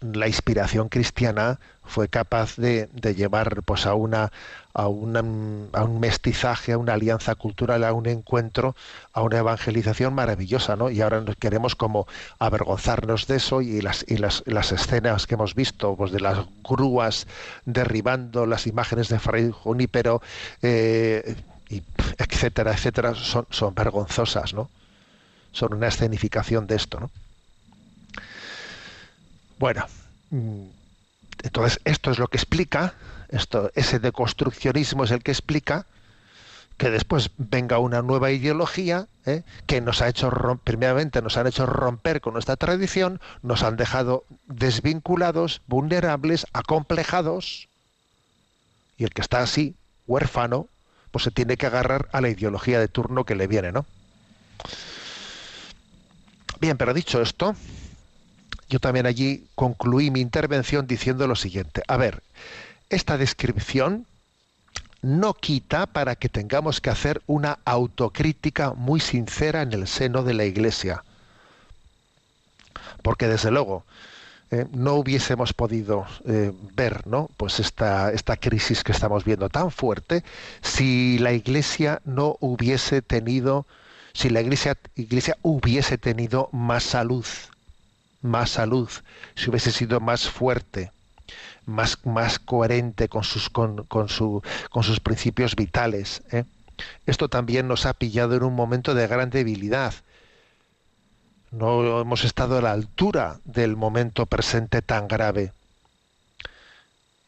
la 0.00 0.26
inspiración 0.26 0.88
cristiana 0.88 1.58
fue 1.84 2.08
capaz 2.08 2.56
de, 2.56 2.88
llevar 3.16 3.62
pues 3.64 3.86
a 3.86 3.94
una 3.94 4.32
a, 4.74 4.84
a 4.84 4.88
un 4.88 6.00
mestizaje, 6.00 6.72
a 6.72 6.78
una 6.78 6.94
alianza 6.94 7.34
cultural, 7.34 7.84
a 7.84 7.92
un 7.92 8.06
encuentro, 8.06 8.74
a 9.12 9.22
una 9.22 9.38
evangelización 9.38 10.14
maravillosa, 10.14 10.76
¿no? 10.76 10.90
Y 10.90 11.02
ahora 11.02 11.20
nos 11.20 11.36
queremos 11.36 11.76
como 11.76 12.06
avergonzarnos 12.38 13.26
de 13.26 13.36
eso 13.36 13.60
y 13.60 13.80
las 13.82 14.04
y 14.08 14.16
las, 14.16 14.42
las 14.46 14.72
escenas 14.72 15.26
que 15.26 15.34
hemos 15.34 15.54
visto, 15.54 15.94
pues 15.96 16.12
de 16.12 16.20
las 16.20 16.38
grúas 16.64 17.26
derribando 17.66 18.46
las 18.46 18.66
imágenes 18.66 19.08
de 19.08 19.18
Fray 19.18 19.50
Junípero, 19.50 20.22
eh, 20.62 21.36
y 21.68 21.82
etcétera, 22.18 22.72
etcétera, 22.72 23.14
son, 23.14 23.46
son 23.50 23.74
vergonzosas, 23.74 24.54
¿no? 24.54 24.70
Son 25.52 25.74
una 25.74 25.88
escenificación 25.88 26.66
de 26.66 26.76
esto, 26.76 27.00
¿no? 27.00 27.10
Bueno, 29.62 29.86
entonces 31.44 31.78
esto 31.84 32.10
es 32.10 32.18
lo 32.18 32.26
que 32.26 32.36
explica, 32.36 32.94
esto, 33.28 33.70
ese 33.76 34.00
deconstruccionismo 34.00 35.04
es 35.04 35.12
el 35.12 35.22
que 35.22 35.30
explica 35.30 35.86
que 36.78 36.90
después 36.90 37.30
venga 37.38 37.78
una 37.78 38.02
nueva 38.02 38.32
ideología 38.32 39.06
¿eh? 39.24 39.44
que 39.66 39.80
nos 39.80 40.02
ha 40.02 40.08
hecho 40.08 40.32
primeramente 40.64 41.22
nos 41.22 41.36
han 41.36 41.46
hecho 41.46 41.64
romper 41.64 42.20
con 42.20 42.32
nuestra 42.32 42.56
tradición, 42.56 43.20
nos 43.42 43.62
han 43.62 43.76
dejado 43.76 44.24
desvinculados, 44.48 45.62
vulnerables, 45.68 46.44
acomplejados, 46.52 47.68
y 48.98 49.04
el 49.04 49.10
que 49.10 49.22
está 49.22 49.42
así, 49.42 49.76
huérfano, 50.08 50.66
pues 51.12 51.22
se 51.22 51.30
tiene 51.30 51.56
que 51.56 51.66
agarrar 51.66 52.08
a 52.10 52.20
la 52.20 52.30
ideología 52.30 52.80
de 52.80 52.88
turno 52.88 53.22
que 53.22 53.36
le 53.36 53.46
viene, 53.46 53.70
¿no? 53.70 53.86
Bien, 56.58 56.76
pero 56.76 56.92
dicho 56.92 57.22
esto, 57.22 57.54
yo 58.72 58.80
también 58.80 59.04
allí 59.04 59.44
concluí 59.54 60.10
mi 60.10 60.22
intervención 60.22 60.86
diciendo 60.86 61.26
lo 61.26 61.36
siguiente. 61.36 61.82
A 61.88 61.98
ver, 61.98 62.22
esta 62.88 63.18
descripción 63.18 64.06
no 65.02 65.34
quita 65.34 65.84
para 65.84 66.16
que 66.16 66.30
tengamos 66.30 66.80
que 66.80 66.88
hacer 66.88 67.20
una 67.26 67.58
autocrítica 67.66 68.72
muy 68.72 68.98
sincera 68.98 69.60
en 69.60 69.74
el 69.74 69.86
seno 69.86 70.22
de 70.22 70.32
la 70.32 70.46
Iglesia. 70.46 71.04
Porque 73.02 73.28
desde 73.28 73.50
luego 73.50 73.84
eh, 74.50 74.64
no 74.72 74.94
hubiésemos 74.94 75.52
podido 75.52 76.06
eh, 76.24 76.52
ver 76.74 77.06
¿no? 77.06 77.28
pues 77.36 77.60
esta, 77.60 78.10
esta 78.10 78.38
crisis 78.38 78.82
que 78.84 78.92
estamos 78.92 79.22
viendo 79.26 79.50
tan 79.50 79.70
fuerte 79.70 80.24
si 80.62 81.18
la 81.18 81.34
Iglesia 81.34 82.00
no 82.06 82.38
hubiese 82.40 83.02
tenido, 83.02 83.66
si 84.14 84.30
la 84.30 84.40
Iglesia, 84.40 84.78
iglesia 84.94 85.36
hubiese 85.42 85.98
tenido 85.98 86.48
más 86.52 86.84
salud 86.84 87.26
más 88.22 88.50
salud, 88.50 88.88
si 89.34 89.50
hubiese 89.50 89.72
sido 89.72 90.00
más 90.00 90.28
fuerte, 90.28 90.90
más, 91.66 91.98
más 92.06 92.38
coherente 92.38 93.08
con 93.08 93.24
sus, 93.24 93.50
con, 93.50 93.84
con, 93.84 94.08
su, 94.08 94.42
con 94.70 94.82
sus 94.82 95.00
principios 95.00 95.56
vitales. 95.56 96.22
¿eh? 96.30 96.44
Esto 97.06 97.28
también 97.28 97.68
nos 97.68 97.86
ha 97.86 97.94
pillado 97.94 98.34
en 98.34 98.44
un 98.44 98.54
momento 98.54 98.94
de 98.94 99.06
gran 99.06 99.30
debilidad. 99.30 99.94
No 101.50 102.00
hemos 102.00 102.24
estado 102.24 102.56
a 102.58 102.62
la 102.62 102.72
altura 102.72 103.38
del 103.44 103.76
momento 103.76 104.26
presente 104.26 104.80
tan 104.80 105.06
grave. 105.06 105.52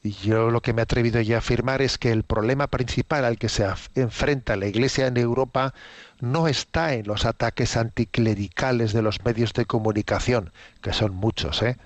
Yo 0.05 0.51
lo 0.51 0.61
que 0.61 0.75
me 0.75 0.83
he 0.83 0.85
atrevido 0.85 1.19
ya 1.23 1.37
a 1.37 1.39
afirmar 1.39 1.81
es 1.81 1.97
que 1.97 2.13
el 2.13 2.25
problema 2.25 2.67
principal 2.67 3.25
al 3.25 3.39
que 3.39 3.49
se 3.49 3.67
enfrenta 3.95 4.55
la 4.55 4.67
Iglesia 4.67 5.07
en 5.07 5.17
Europa 5.17 5.73
no 6.21 6.47
está 6.47 6.93
en 6.93 7.07
los 7.07 7.25
ataques 7.25 7.79
anticlericales 7.79 8.93
de 8.93 9.01
los 9.01 9.25
medios 9.25 9.55
de 9.55 9.65
comunicación, 9.65 10.53
que 10.83 10.93
son 10.93 11.15
muchos, 11.15 11.63
¿eh? 11.63 11.79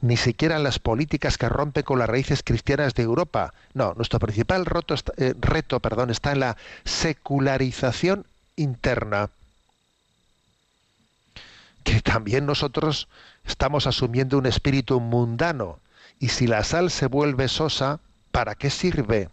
ni 0.00 0.16
siquiera 0.16 0.56
en 0.56 0.62
las 0.62 0.78
políticas 0.78 1.36
que 1.36 1.48
rompen 1.48 1.82
con 1.82 1.98
las 1.98 2.08
raíces 2.08 2.44
cristianas 2.44 2.94
de 2.94 3.02
Europa. 3.02 3.52
No, 3.74 3.92
nuestro 3.94 4.20
principal 4.20 4.64
eh, 5.16 5.34
reto 5.40 5.80
perdón, 5.80 6.10
está 6.10 6.30
en 6.30 6.40
la 6.40 6.56
secularización 6.84 8.24
interna, 8.54 9.30
que 11.82 12.00
también 12.00 12.46
nosotros 12.46 13.08
estamos 13.44 13.88
asumiendo 13.88 14.38
un 14.38 14.46
espíritu 14.46 15.00
mundano 15.00 15.81
y 16.22 16.28
si 16.28 16.46
la 16.46 16.62
sal 16.62 16.92
se 16.92 17.06
vuelve 17.06 17.48
sosa, 17.48 17.98
¿para 18.30 18.54
qué 18.54 18.70
sirve? 18.70 19.28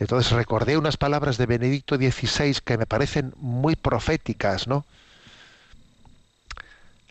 Entonces 0.00 0.32
recordé 0.32 0.76
unas 0.76 0.96
palabras 0.96 1.38
de 1.38 1.46
Benedicto 1.46 1.94
XVI 1.94 2.56
que 2.64 2.76
me 2.76 2.86
parecen 2.86 3.32
muy 3.36 3.76
proféticas, 3.76 4.66
¿no? 4.66 4.84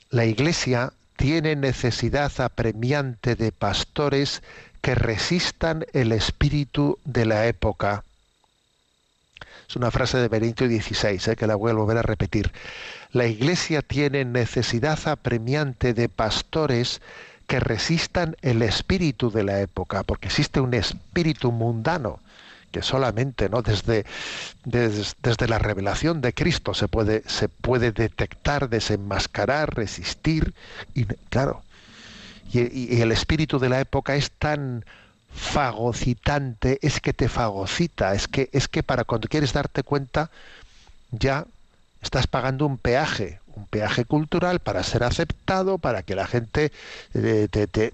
La 0.09 0.25
Iglesia 0.25 0.91
tiene 1.15 1.55
necesidad 1.55 2.33
apremiante 2.41 3.37
de 3.37 3.53
pastores 3.53 4.43
que 4.81 4.93
resistan 4.93 5.85
el 5.93 6.11
espíritu 6.11 6.99
de 7.05 7.25
la 7.25 7.47
época. 7.47 8.03
Es 9.69 9.77
una 9.77 9.89
frase 9.89 10.17
de 10.17 10.27
Benedicto 10.27 10.65
XVI, 10.65 11.31
¿eh? 11.31 11.35
que 11.37 11.47
la 11.47 11.55
voy 11.55 11.71
a 11.71 11.75
volver 11.75 11.99
a 11.99 12.01
repetir. 12.01 12.51
La 13.13 13.25
Iglesia 13.25 13.81
tiene 13.81 14.25
necesidad 14.25 14.99
apremiante 15.07 15.93
de 15.93 16.09
pastores 16.09 16.99
que 17.51 17.59
resistan 17.59 18.37
el 18.41 18.61
espíritu 18.61 19.29
de 19.29 19.43
la 19.43 19.59
época, 19.59 20.03
porque 20.03 20.29
existe 20.29 20.61
un 20.61 20.73
espíritu 20.73 21.51
mundano 21.51 22.21
que 22.71 22.81
solamente 22.81 23.49
no 23.49 23.61
desde, 23.61 24.05
desde, 24.63 25.03
desde 25.21 25.49
la 25.49 25.59
revelación 25.59 26.21
de 26.21 26.31
Cristo 26.31 26.73
se 26.73 26.87
puede 26.87 27.23
se 27.27 27.49
puede 27.49 27.91
detectar 27.91 28.69
desenmascarar 28.69 29.75
resistir 29.75 30.53
y 30.93 31.03
claro 31.29 31.61
y 32.53 33.01
el 33.01 33.11
espíritu 33.11 33.59
de 33.59 33.67
la 33.67 33.81
época 33.81 34.15
es 34.15 34.31
tan 34.31 34.85
fagocitante 35.33 36.79
es 36.81 37.01
que 37.01 37.11
te 37.11 37.27
fagocita 37.27 38.13
es 38.13 38.29
que 38.29 38.49
es 38.53 38.69
que 38.69 38.81
para 38.81 39.03
cuando 39.03 39.27
quieres 39.27 39.51
darte 39.51 39.83
cuenta 39.83 40.31
ya 41.11 41.45
estás 42.01 42.27
pagando 42.27 42.65
un 42.65 42.77
peaje 42.77 43.40
un 43.61 43.67
peaje 43.67 44.05
cultural 44.05 44.59
para 44.59 44.83
ser 44.83 45.03
aceptado 45.03 45.77
para 45.77 46.03
que 46.03 46.15
la 46.15 46.27
gente 46.27 46.71
eh, 47.13 47.47
te, 47.49 47.93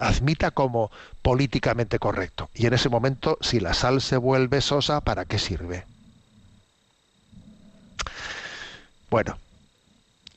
admita 0.00 0.50
como 0.50 0.90
políticamente 1.22 1.98
correcto. 1.98 2.48
Y 2.54 2.66
en 2.66 2.74
ese 2.74 2.88
momento, 2.88 3.38
si 3.40 3.60
la 3.60 3.74
sal 3.74 4.00
se 4.00 4.16
vuelve 4.16 4.60
sosa, 4.60 5.00
¿para 5.00 5.24
qué 5.24 5.38
sirve? 5.38 5.84
Bueno, 9.10 9.38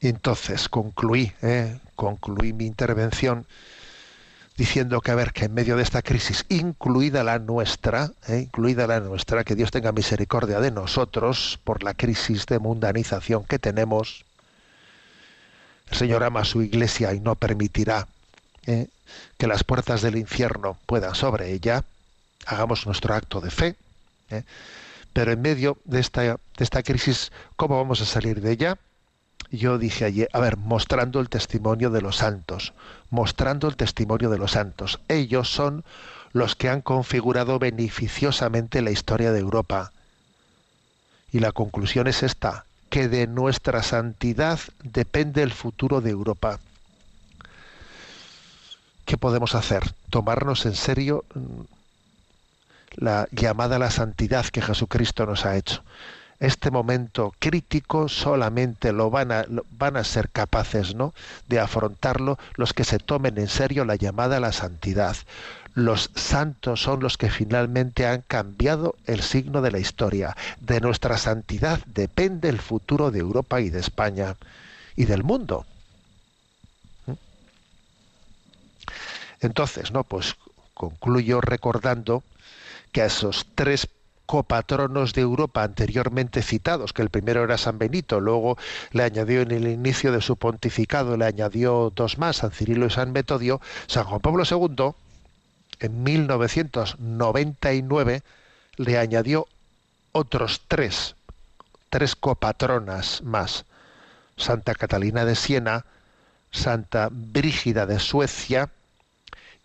entonces 0.01 0.69
concluí, 0.69 1.31
¿eh? 1.41 1.79
concluí 1.95 2.53
mi 2.53 2.65
intervención 2.65 3.45
diciendo 4.57 5.01
que 5.01 5.11
a 5.11 5.15
ver 5.15 5.33
que 5.33 5.45
en 5.45 5.53
medio 5.53 5.77
de 5.77 5.83
esta 5.83 6.01
crisis, 6.01 6.45
incluida 6.49 7.23
la 7.23 7.37
nuestra, 7.37 8.11
¿eh? 8.27 8.39
incluida 8.39 8.87
la 8.87 8.99
nuestra, 8.99 9.43
que 9.43 9.55
Dios 9.55 9.69
tenga 9.71 9.91
misericordia 9.91 10.59
de 10.59 10.71
nosotros 10.71 11.59
por 11.63 11.83
la 11.83 11.93
crisis 11.93 12.47
de 12.47 12.57
mundanización 12.57 13.45
que 13.45 13.59
tenemos. 13.59 14.25
El 15.89 15.97
Señor 15.97 16.23
ama 16.23 16.43
su 16.43 16.61
iglesia 16.61 17.13
y 17.13 17.19
no 17.19 17.35
permitirá 17.35 18.07
¿eh? 18.65 18.87
que 19.37 19.47
las 19.47 19.63
puertas 19.63 20.01
del 20.01 20.17
infierno 20.17 20.77
puedan 20.85 21.15
sobre 21.15 21.51
ella, 21.51 21.83
hagamos 22.45 22.85
nuestro 22.85 23.13
acto 23.13 23.41
de 23.41 23.51
fe, 23.51 23.75
¿eh? 24.29 24.43
pero 25.13 25.31
en 25.31 25.41
medio 25.41 25.77
de 25.85 25.99
esta, 25.99 26.21
de 26.21 26.37
esta 26.59 26.83
crisis, 26.83 27.31
¿cómo 27.55 27.77
vamos 27.77 28.01
a 28.01 28.05
salir 28.05 28.41
de 28.41 28.51
ella? 28.51 28.77
Yo 29.49 29.77
dije 29.77 30.05
ayer, 30.05 30.29
a 30.33 30.39
ver, 30.39 30.57
mostrando 30.57 31.19
el 31.19 31.29
testimonio 31.29 31.89
de 31.89 32.01
los 32.01 32.17
santos, 32.17 32.73
mostrando 33.09 33.69
el 33.69 33.77
testimonio 33.77 34.29
de 34.29 34.37
los 34.37 34.51
santos. 34.51 34.99
Ellos 35.07 35.49
son 35.49 35.85
los 36.33 36.55
que 36.55 36.69
han 36.69 36.81
configurado 36.81 37.57
beneficiosamente 37.57 38.81
la 38.81 38.91
historia 38.91 39.31
de 39.31 39.39
Europa. 39.39 39.93
Y 41.31 41.39
la 41.39 41.53
conclusión 41.53 42.07
es 42.07 42.23
esta, 42.23 42.65
que 42.89 43.07
de 43.07 43.27
nuestra 43.27 43.83
santidad 43.83 44.59
depende 44.83 45.43
el 45.43 45.51
futuro 45.51 46.01
de 46.01 46.11
Europa. 46.11 46.59
¿qué 49.07 49.17
podemos 49.17 49.55
hacer? 49.55 49.83
Tomarnos 50.11 50.65
en 50.67 50.75
serio 50.75 51.23
mm, 51.33 51.61
la 52.97 53.27
llamada 53.31 53.77
a 53.77 53.79
la 53.79 53.89
santidad 53.89 54.45
que 54.45 54.61
Jesucristo 54.61 55.25
nos 55.25 55.45
ha 55.45 55.55
hecho. 55.55 55.81
Este 56.39 56.69
momento 56.69 57.33
crítico 57.39 58.09
solamente 58.09 58.91
lo 58.91 59.09
van 59.09 59.31
a, 59.31 59.45
van 59.71 59.97
a 59.97 60.03
ser 60.03 60.29
capaces 60.29 60.93
¿no? 60.93 61.13
de 61.47 61.59
afrontarlo 61.59 62.37
los 62.55 62.73
que 62.73 62.83
se 62.83 62.99
tomen 62.99 63.39
en 63.39 63.47
serio 63.47 63.85
la 63.85 63.95
llamada 63.95 64.37
a 64.37 64.41
la 64.41 64.51
santidad. 64.51 65.15
Los 65.77 66.09
santos 66.15 66.81
son 66.81 67.01
los 67.01 67.19
que 67.19 67.29
finalmente 67.29 68.07
han 68.07 68.23
cambiado 68.23 68.95
el 69.05 69.21
signo 69.21 69.61
de 69.61 69.69
la 69.69 69.77
historia. 69.77 70.35
De 70.59 70.81
nuestra 70.81 71.19
santidad 71.19 71.79
depende 71.85 72.49
el 72.49 72.57
futuro 72.57 73.11
de 73.11 73.19
Europa 73.19 73.61
y 73.61 73.69
de 73.69 73.79
España 73.79 74.37
y 74.95 75.05
del 75.05 75.23
mundo. 75.23 75.67
Entonces, 79.39 79.91
¿no? 79.91 80.03
Pues 80.03 80.35
concluyo 80.73 81.41
recordando 81.41 82.23
que 82.91 83.03
a 83.03 83.05
esos 83.05 83.45
tres 83.53 83.87
copatronos 84.25 85.13
de 85.13 85.21
Europa 85.21 85.61
anteriormente 85.61 86.41
citados, 86.41 86.91
que 86.91 87.03
el 87.03 87.11
primero 87.11 87.43
era 87.43 87.59
San 87.59 87.77
Benito, 87.77 88.19
luego 88.19 88.57
le 88.93 89.03
añadió 89.03 89.41
en 89.41 89.51
el 89.51 89.67
inicio 89.67 90.11
de 90.11 90.21
su 90.21 90.37
pontificado, 90.37 91.17
le 91.17 91.25
añadió 91.25 91.93
dos 91.95 92.17
más, 92.17 92.37
San 92.37 92.49
Cirilo 92.49 92.87
y 92.87 92.89
San 92.89 93.11
Metodio, 93.11 93.61
San 93.85 94.05
Juan 94.05 94.21
Pablo 94.21 94.43
II, 94.43 94.95
en 95.79 96.03
1999, 96.03 98.21
le 98.77 98.97
añadió 98.97 99.47
otros 100.11 100.61
tres, 100.67 101.15
tres 101.89 102.15
copatronas 102.15 103.21
más, 103.23 103.65
Santa 104.35 104.75
Catalina 104.75 105.25
de 105.25 105.35
Siena, 105.35 105.85
Santa 106.51 107.09
Brígida 107.11 107.85
de 107.85 107.99
Suecia, 107.99 108.69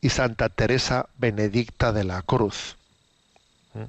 y 0.02 0.10
Santa 0.10 0.50
Teresa 0.50 1.08
Benedicta 1.16 1.92
de 1.92 2.04
la 2.04 2.20
Cruz. 2.22 2.76
¿Mm? 3.72 3.84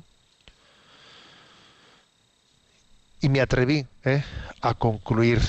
Y 3.22 3.30
me 3.30 3.42
atreví 3.42 3.88
¿eh? 4.06 4.24
a 4.62 4.76
concluir 4.76 5.42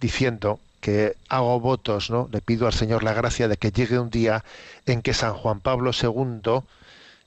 diciendo 0.00 0.58
que 0.86 1.16
hago 1.28 1.58
votos, 1.58 2.10
¿no? 2.10 2.28
Le 2.30 2.40
pido 2.40 2.68
al 2.68 2.72
Señor 2.72 3.02
la 3.02 3.12
gracia 3.12 3.48
de 3.48 3.56
que 3.56 3.72
llegue 3.72 3.98
un 3.98 4.08
día 4.08 4.44
en 4.86 5.02
que 5.02 5.14
San 5.14 5.34
Juan 5.34 5.58
Pablo 5.58 5.90
II, 5.90 6.60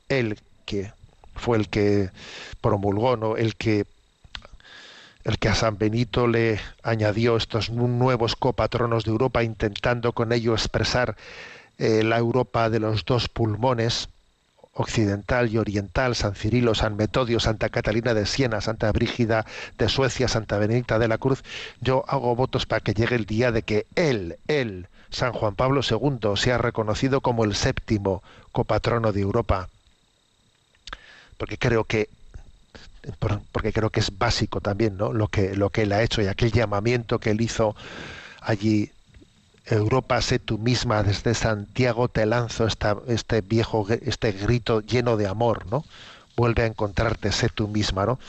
el 0.08 0.40
que 0.64 0.94
fue 1.36 1.58
el 1.58 1.68
que 1.68 2.10
promulgó, 2.62 3.18
¿no? 3.18 3.36
el 3.36 3.58
que 3.58 3.86
el 5.26 5.40
que 5.40 5.50
a 5.50 5.56
San 5.56 5.78
Benito 5.78 6.26
le 6.26 6.62
añadió 6.84 7.36
estos 7.36 7.70
nuevos 7.70 8.38
copatronos 8.38 9.04
de 9.04 9.12
Europa, 9.12 9.44
intentando 9.44 10.14
con 10.14 10.32
ello 10.32 10.54
expresar 10.54 11.18
eh, 11.78 12.04
la 12.06 12.18
Europa 12.18 12.70
de 12.70 12.80
los 12.80 13.04
dos 13.04 13.28
pulmones, 13.28 14.08
occidental 14.74 15.50
y 15.52 15.58
oriental, 15.58 16.16
San 16.16 16.36
Cirilo, 16.36 16.76
San 16.76 16.96
Metodio, 16.96 17.40
Santa 17.40 17.70
Catalina 17.70 18.14
de 18.14 18.26
Siena, 18.26 18.62
Santa 18.62 18.92
Brígida 18.92 19.46
de 19.78 19.90
Suecia, 19.90 20.28
Santa 20.28 20.58
Benedicta 20.58 21.00
de 21.00 21.08
la 21.08 21.18
Cruz, 21.18 21.44
yo 21.82 22.06
hago 22.08 22.36
votos 22.36 22.66
para 22.66 22.82
que 22.82 22.94
llegue 22.94 23.16
el 23.16 23.26
día 23.26 23.52
de 23.52 23.64
que 23.64 23.86
él, 23.96 24.38
él, 24.48 24.88
San 25.10 25.34
Juan 25.34 25.56
Pablo 25.56 25.82
II, 25.82 26.36
sea 26.36 26.58
reconocido 26.58 27.22
como 27.22 27.44
el 27.44 27.56
séptimo 27.56 28.24
copatrono 28.52 29.12
de 29.12 29.22
Europa. 29.22 29.70
Porque 31.38 31.58
creo 31.58 31.84
que 31.84 32.10
porque 33.52 33.72
creo 33.72 33.90
que 33.90 34.02
es 34.02 34.18
básico 34.18 34.60
también, 34.60 34.98
¿no? 34.98 35.14
Lo 35.14 35.30
que 35.30 35.56
lo 35.56 35.70
que 35.70 35.84
él 35.84 35.94
ha 35.94 36.04
hecho 36.04 36.22
y 36.22 36.28
aquel 36.28 36.52
llamamiento 36.52 37.20
que 37.20 37.32
él 37.32 37.42
hizo 37.42 37.76
allí 38.42 38.92
Europa, 39.70 40.22
sé 40.22 40.40
tú 40.40 40.58
misma, 40.58 41.04
desde 41.04 41.34
Santiago 41.34 42.08
te 42.08 42.26
lanzo 42.26 42.66
esta, 42.66 42.98
este 43.08 43.42
viejo, 43.42 43.86
este 43.90 44.32
grito 44.32 44.82
lleno 44.82 45.16
de 45.16 45.28
amor, 45.28 45.68
¿no? 45.70 45.86
Vuelve 46.36 46.64
a 46.64 46.66
encontrarte, 46.66 47.32
sé 47.32 47.50
tú 47.50 47.68
misma, 47.68 48.06
¿no? 48.06 48.20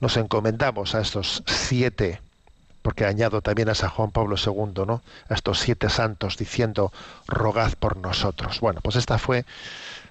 Nos 0.00 0.16
encomendamos 0.16 0.94
a 0.94 1.00
estos 1.00 1.42
siete, 1.46 2.20
porque 2.82 3.04
añado 3.04 3.42
también 3.42 3.68
a 3.68 3.74
San 3.74 3.90
Juan 3.90 4.12
Pablo 4.12 4.36
II, 4.36 4.84
¿no? 4.86 5.02
A 5.28 5.34
estos 5.34 5.58
siete 5.58 5.90
santos 5.90 6.36
diciendo, 6.36 6.92
rogad 7.26 7.72
por 7.74 7.96
nosotros. 7.96 8.60
Bueno, 8.60 8.80
pues 8.80 8.96
esta 8.96 9.18
fue 9.18 9.44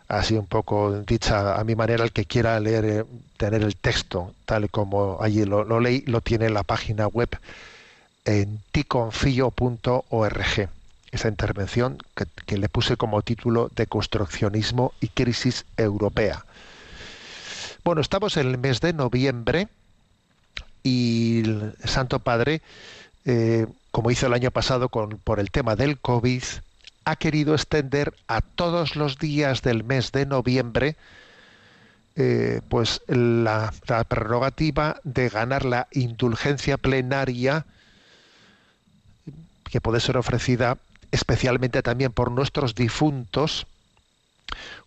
así 0.10 0.36
un 0.36 0.48
poco 0.48 1.02
dicha 1.02 1.58
a 1.58 1.64
mi 1.64 1.76
manera, 1.76 2.04
el 2.04 2.12
que 2.12 2.26
quiera 2.26 2.60
leer, 2.60 2.86
eh, 2.86 3.06
tener 3.38 3.64
el 3.64 3.76
texto, 3.76 4.34
tal 4.46 4.70
como 4.70 5.20
allí 5.22 5.46
lo, 5.46 5.64
lo 5.64 5.80
leí, 5.80 6.02
lo 6.02 6.20
tiene 6.22 6.48
en 6.48 6.54
la 6.54 6.64
página 6.64 7.08
web 7.08 7.30
en 8.30 8.60
ticonfío.org. 8.72 10.70
Esa 11.12 11.28
intervención 11.28 11.98
que, 12.46 12.58
le 12.58 12.70
puse 12.70 12.96
como 12.96 13.24
título 13.24 13.72
de 13.76 13.88
Construccionismo 13.88 14.94
y 15.02 15.08
Crisis 15.08 15.66
Europea. 15.78 16.46
Bueno, 17.84 18.02
estamos 18.02 18.38
en 18.38 18.48
el 18.48 18.60
mes 18.60 18.82
de 18.82 18.94
noviembre 18.94 19.68
y 20.84 21.40
el 21.40 21.74
Santo 21.84 22.20
Padre, 22.20 22.62
eh, 23.26 23.66
como 23.90 24.12
hizo 24.12 24.28
el 24.28 24.34
año 24.34 24.52
pasado 24.52 24.90
con, 24.90 25.18
por 25.18 25.40
el 25.40 25.50
tema 25.50 25.76
del 25.76 25.98
COVID, 25.98 26.44
ha 27.06 27.16
querido 27.16 27.56
extender 27.56 28.14
a 28.28 28.42
todos 28.42 28.96
los 28.96 29.18
días 29.18 29.64
del 29.64 29.84
mes 29.84 30.12
de 30.12 30.28
noviembre 30.28 30.96
eh, 32.16 32.62
pues 32.70 33.02
la 33.08 33.74
prerrogativa 34.08 35.00
de 35.04 35.30
ganar 35.30 35.66
la 35.66 35.88
indulgencia 35.92 36.78
plenaria 36.78 37.66
que 39.70 39.82
puede 39.82 40.00
ser 40.00 40.18
ofrecida 40.18 40.78
especialmente 41.12 41.82
también 41.82 42.12
por 42.12 42.32
nuestros 42.32 42.76
difuntos, 42.76 43.66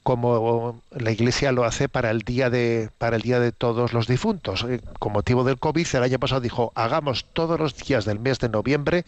como 0.03 0.80
la 0.91 1.11
Iglesia 1.11 1.53
lo 1.53 1.64
hace 1.64 1.89
para 1.89 2.11
el 2.11 2.22
día 2.22 2.51
de 2.51 2.91
para 2.99 3.16
el 3.16 3.22
día 3.22 3.39
de 3.39 3.53
todos 3.53 3.93
los 3.93 4.07
difuntos. 4.07 4.64
Eh, 4.68 4.80
con 4.99 5.12
motivo 5.12 5.45
del 5.45 5.59
COVID, 5.59 5.87
el 5.95 6.03
año 6.03 6.18
pasado 6.18 6.41
dijo 6.41 6.72
hagamos 6.74 7.24
todos 7.33 7.59
los 7.59 7.76
días 7.76 8.05
del 8.05 8.18
mes 8.18 8.39
de 8.41 8.49
noviembre, 8.49 9.05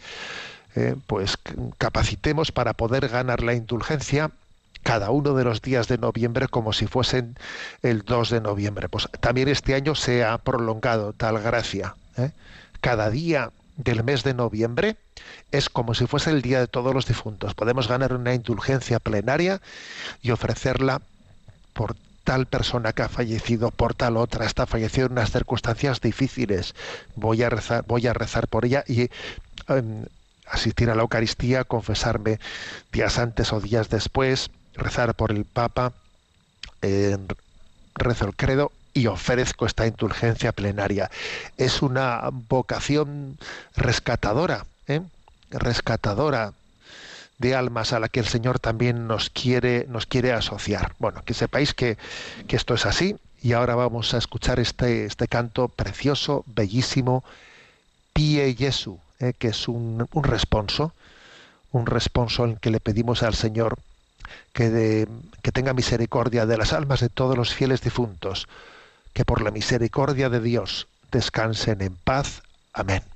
eh, 0.75 0.95
pues 1.07 1.37
capacitemos 1.77 2.51
para 2.51 2.73
poder 2.73 3.09
ganar 3.09 3.43
la 3.43 3.53
indulgencia 3.53 4.31
cada 4.83 5.09
uno 5.09 5.33
de 5.33 5.43
los 5.43 5.61
días 5.61 5.87
de 5.87 5.97
noviembre 5.97 6.47
como 6.47 6.71
si 6.71 6.85
fuesen 6.85 7.35
el 7.81 8.03
2 8.03 8.29
de 8.29 8.41
noviembre. 8.41 8.87
Pues 8.87 9.09
también 9.19 9.47
este 9.47 9.73
año 9.73 9.95
se 9.95 10.23
ha 10.23 10.37
prolongado 10.37 11.11
tal 11.11 11.41
gracia. 11.41 11.95
¿eh? 12.17 12.29
Cada 12.81 13.09
día 13.09 13.49
del 13.77 14.03
mes 14.03 14.23
de 14.23 14.33
noviembre 14.33 14.97
es 15.51 15.69
como 15.69 15.93
si 15.93 16.07
fuese 16.07 16.29
el 16.29 16.41
Día 16.41 16.59
de 16.59 16.67
Todos 16.67 16.93
los 16.93 17.05
Difuntos. 17.05 17.53
Podemos 17.53 17.87
ganar 17.87 18.13
una 18.13 18.33
indulgencia 18.33 18.99
plenaria 18.99 19.61
y 20.21 20.31
ofrecerla 20.31 21.01
por 21.73 21.95
tal 22.23 22.47
persona 22.47 22.93
que 22.93 23.03
ha 23.03 23.09
fallecido, 23.09 23.71
por 23.71 23.93
tal 23.93 24.17
otra, 24.17 24.45
está 24.45 24.65
fallecido 24.65 25.07
en 25.07 25.13
unas 25.13 25.31
circunstancias 25.31 26.01
difíciles. 26.01 26.73
Voy 27.15 27.43
a 27.43 27.49
rezar, 27.49 27.85
voy 27.87 28.07
a 28.07 28.13
rezar 28.13 28.47
por 28.47 28.65
ella 28.65 28.83
y 28.87 29.09
em, 29.67 30.05
asistir 30.47 30.89
a 30.89 30.95
la 30.95 31.03
Eucaristía, 31.03 31.63
confesarme 31.63 32.39
días 32.91 33.19
antes 33.19 33.53
o 33.53 33.59
días 33.59 33.89
después, 33.89 34.49
rezar 34.73 35.15
por 35.15 35.31
el 35.31 35.45
Papa, 35.45 35.93
eh, 36.81 37.17
rezo 37.95 38.25
el 38.25 38.35
credo 38.35 38.71
y 38.95 39.07
ofrezco 39.07 39.67
esta 39.67 39.85
indulgencia 39.85 40.53
plenaria. 40.53 41.11
Es 41.57 41.83
una 41.83 42.29
vocación 42.31 43.37
rescatadora, 43.75 44.65
¿eh? 44.87 45.01
rescatadora 45.51 46.53
de 47.37 47.55
almas 47.55 47.91
a 47.91 47.99
la 47.99 48.07
que 48.07 48.21
el 48.21 48.27
Señor 48.27 48.59
también 48.59 49.05
nos 49.05 49.29
quiere, 49.29 49.85
nos 49.89 50.05
quiere 50.05 50.31
asociar. 50.31 50.93
Bueno, 50.97 51.21
que 51.25 51.33
sepáis 51.33 51.73
que, 51.73 51.97
que 52.47 52.55
esto 52.55 52.73
es 52.73 52.85
así 52.85 53.17
y 53.43 53.51
ahora 53.51 53.75
vamos 53.75 54.13
a 54.13 54.17
escuchar 54.17 54.61
este, 54.61 55.05
este 55.05 55.27
canto 55.27 55.67
precioso, 55.67 56.45
bellísimo, 56.47 57.25
Pie 58.13 58.55
Jesu, 58.57 58.97
¿eh? 59.19 59.33
que 59.37 59.49
es 59.49 59.67
un, 59.67 60.07
un 60.13 60.23
responso, 60.23 60.93
un 61.73 61.85
responso 61.85 62.45
en 62.45 62.55
que 62.55 62.69
le 62.69 62.79
pedimos 62.79 63.23
al 63.23 63.35
Señor 63.35 63.77
que, 64.53 64.69
de, 64.69 65.07
que 65.41 65.51
tenga 65.51 65.73
misericordia 65.73 66.45
de 66.45 66.57
las 66.57 66.71
almas 66.71 67.01
de 67.01 67.09
todos 67.09 67.37
los 67.37 67.53
fieles 67.53 67.81
difuntos, 67.81 68.47
que 69.15 69.23
por 69.23 69.41
la 69.41 69.49
misericordia 69.49 70.29
de 70.29 70.41
Dios 70.41 70.87
descansen 71.09 71.81
en 71.81 71.95
paz. 71.95 72.43
Amén. 72.73 73.14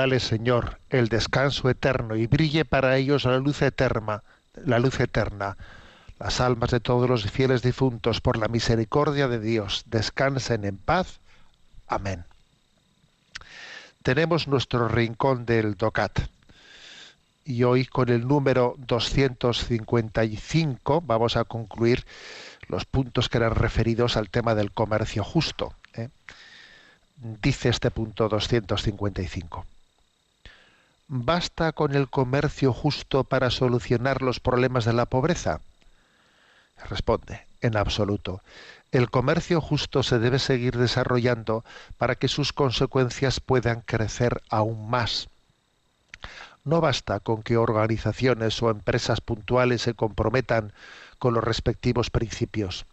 Dale, 0.00 0.18
Señor, 0.18 0.80
el 0.88 1.08
descanso 1.08 1.68
eterno 1.68 2.16
y 2.16 2.26
brille 2.26 2.64
para 2.64 2.96
ellos 2.96 3.26
la 3.26 3.36
luz 3.36 3.60
eterna, 3.60 4.22
la 4.54 4.78
luz 4.78 4.98
eterna. 4.98 5.58
Las 6.18 6.40
almas 6.40 6.70
de 6.70 6.80
todos 6.80 7.06
los 7.06 7.30
fieles 7.30 7.60
difuntos, 7.60 8.22
por 8.22 8.38
la 8.38 8.48
misericordia 8.48 9.28
de 9.28 9.40
Dios, 9.40 9.82
descansen 9.84 10.64
en 10.64 10.78
paz. 10.78 11.20
Amén. 11.86 12.24
Tenemos 14.02 14.48
nuestro 14.48 14.88
rincón 14.88 15.44
del 15.44 15.74
DOCAT 15.74 16.20
y 17.44 17.64
hoy 17.64 17.84
con 17.84 18.08
el 18.08 18.26
número 18.26 18.76
255 18.78 21.02
vamos 21.02 21.36
a 21.36 21.44
concluir 21.44 22.06
los 22.68 22.86
puntos 22.86 23.28
que 23.28 23.36
eran 23.36 23.54
referidos 23.54 24.16
al 24.16 24.30
tema 24.30 24.54
del 24.54 24.72
comercio 24.72 25.22
justo. 25.22 25.74
¿eh? 25.92 26.08
Dice 27.42 27.68
este 27.68 27.90
punto 27.90 28.30
255. 28.30 29.66
¿Basta 31.12 31.72
con 31.72 31.96
el 31.96 32.08
comercio 32.08 32.72
justo 32.72 33.24
para 33.24 33.50
solucionar 33.50 34.22
los 34.22 34.38
problemas 34.38 34.84
de 34.84 34.92
la 34.92 35.06
pobreza? 35.06 35.60
Responde, 36.88 37.48
en 37.60 37.76
absoluto. 37.76 38.42
El 38.92 39.10
comercio 39.10 39.60
justo 39.60 40.04
se 40.04 40.20
debe 40.20 40.38
seguir 40.38 40.78
desarrollando 40.78 41.64
para 41.98 42.14
que 42.14 42.28
sus 42.28 42.52
consecuencias 42.52 43.40
puedan 43.40 43.80
crecer 43.80 44.40
aún 44.50 44.88
más. 44.88 45.28
No 46.62 46.80
basta 46.80 47.18
con 47.18 47.42
que 47.42 47.56
organizaciones 47.56 48.62
o 48.62 48.70
empresas 48.70 49.20
puntuales 49.20 49.82
se 49.82 49.94
comprometan 49.94 50.72
con 51.18 51.34
los 51.34 51.42
respectivos 51.42 52.10
principios. 52.10 52.86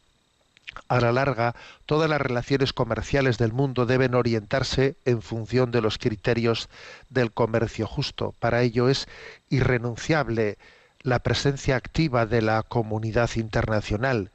A 0.87 0.99
la 0.99 1.11
larga, 1.11 1.55
todas 1.85 2.09
las 2.09 2.21
relaciones 2.21 2.73
comerciales 2.73 3.37
del 3.37 3.53
mundo 3.53 3.85
deben 3.85 4.15
orientarse 4.15 4.95
en 5.05 5.21
función 5.21 5.71
de 5.71 5.81
los 5.81 5.97
criterios 5.97 6.69
del 7.09 7.31
comercio 7.31 7.87
justo. 7.87 8.33
Para 8.39 8.61
ello 8.61 8.89
es 8.89 9.07
irrenunciable 9.49 10.57
la 11.01 11.19
presencia 11.19 11.75
activa 11.75 12.25
de 12.25 12.41
la 12.41 12.63
comunidad 12.63 13.29
internacional, 13.35 14.31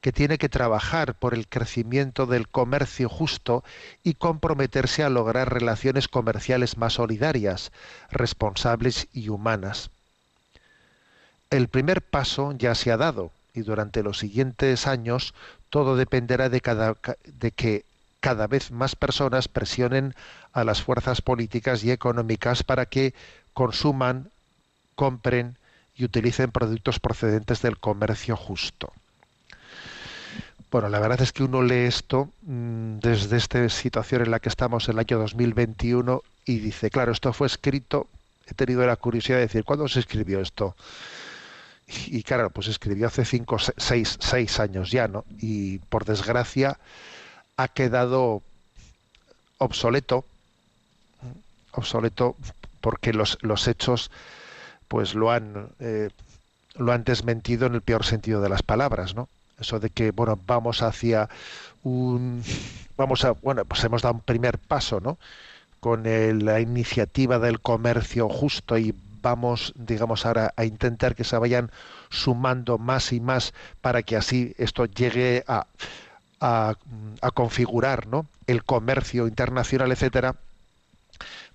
que 0.00 0.12
tiene 0.12 0.38
que 0.38 0.48
trabajar 0.48 1.14
por 1.14 1.34
el 1.34 1.46
crecimiento 1.46 2.26
del 2.26 2.48
comercio 2.48 3.08
justo 3.08 3.64
y 4.02 4.14
comprometerse 4.14 5.02
a 5.02 5.10
lograr 5.10 5.52
relaciones 5.52 6.08
comerciales 6.08 6.76
más 6.78 6.94
solidarias, 6.94 7.70
responsables 8.10 9.08
y 9.12 9.28
humanas. 9.28 9.90
El 11.50 11.68
primer 11.68 12.00
paso 12.02 12.52
ya 12.52 12.74
se 12.74 12.92
ha 12.92 12.96
dado 12.96 13.30
y 13.52 13.62
durante 13.62 14.02
los 14.02 14.18
siguientes 14.18 14.86
años 14.86 15.34
todo 15.70 15.96
dependerá 15.96 16.48
de, 16.48 16.60
que 16.60 17.84
cada 18.20 18.46
vez 18.46 18.70
más 18.70 18.96
personas 18.96 19.48
presionen 19.48 20.14
a 20.52 20.64
las 20.64 20.82
fuerzas 20.82 21.22
políticas 21.22 21.84
y 21.84 21.90
económicas 21.90 22.62
para 22.62 22.86
que 22.86 23.14
consuman, 23.54 24.30
compren 24.96 25.56
y 25.96 26.04
utilicen 26.04 26.50
productos 26.50 26.98
procedentes 26.98 27.62
del 27.62 27.78
comercio 27.78 28.36
justo. 28.36 28.92
Bueno, 30.70 30.88
la 30.88 31.00
verdad 31.00 31.22
es 31.22 31.32
que 31.32 31.42
uno 31.42 31.62
lee 31.62 31.86
esto 31.86 32.28
mmm, 32.42 32.98
desde 32.98 33.36
esta 33.36 33.68
situación 33.68 34.22
en 34.22 34.30
la 34.30 34.38
que 34.38 34.48
estamos 34.48 34.88
en 34.88 34.94
el 34.94 35.00
año 35.00 35.18
2021 35.18 36.22
y 36.44 36.58
dice, 36.58 36.90
claro, 36.90 37.12
esto 37.12 37.32
fue 37.32 37.46
escrito, 37.46 38.06
he 38.46 38.54
tenido 38.54 38.86
la 38.86 38.96
curiosidad 38.96 39.38
de 39.38 39.42
decir, 39.42 39.64
¿cuándo 39.64 39.88
se 39.88 40.00
escribió 40.00 40.40
esto? 40.40 40.76
Y, 42.06 42.22
claro, 42.22 42.50
pues 42.50 42.68
escribió 42.68 43.06
hace 43.06 43.24
cinco, 43.24 43.56
seis, 43.76 44.16
seis 44.20 44.60
años 44.60 44.90
ya, 44.90 45.08
¿no? 45.08 45.24
Y 45.38 45.78
por 45.78 46.04
desgracia 46.04 46.78
ha 47.56 47.68
quedado 47.68 48.42
obsoleto, 49.58 50.24
obsoleto 51.72 52.36
porque 52.80 53.12
los, 53.12 53.38
los 53.42 53.66
hechos 53.68 54.10
pues 54.88 55.14
lo 55.14 55.30
han, 55.30 55.68
eh, 55.80 56.10
lo 56.76 56.92
han 56.92 57.04
desmentido 57.04 57.66
en 57.66 57.74
el 57.74 57.82
peor 57.82 58.04
sentido 58.04 58.40
de 58.40 58.48
las 58.48 58.62
palabras, 58.62 59.14
¿no? 59.14 59.28
eso 59.60 59.78
de 59.78 59.90
que 59.90 60.10
bueno 60.10 60.38
vamos 60.46 60.82
hacia 60.82 61.28
un 61.82 62.42
vamos 62.96 63.24
a 63.24 63.32
bueno 63.32 63.64
pues 63.64 63.84
hemos 63.84 64.02
dado 64.02 64.14
un 64.14 64.20
primer 64.20 64.58
paso 64.58 65.00
no 65.00 65.18
con 65.80 66.02
la 66.04 66.60
iniciativa 66.60 67.38
del 67.38 67.60
comercio 67.60 68.28
justo 68.28 68.76
y 68.76 68.94
vamos 69.22 69.72
digamos 69.76 70.26
ahora 70.26 70.52
a 70.56 70.64
intentar 70.64 71.14
que 71.14 71.24
se 71.24 71.36
vayan 71.36 71.70
sumando 72.10 72.78
más 72.78 73.12
y 73.12 73.20
más 73.20 73.54
para 73.80 74.02
que 74.02 74.16
así 74.16 74.54
esto 74.58 74.86
llegue 74.86 75.44
a 75.46 75.66
a, 76.40 76.74
a 77.20 77.30
configurar 77.32 78.06
no 78.06 78.26
el 78.46 78.64
comercio 78.64 79.26
internacional 79.28 79.92
etcétera 79.92 80.36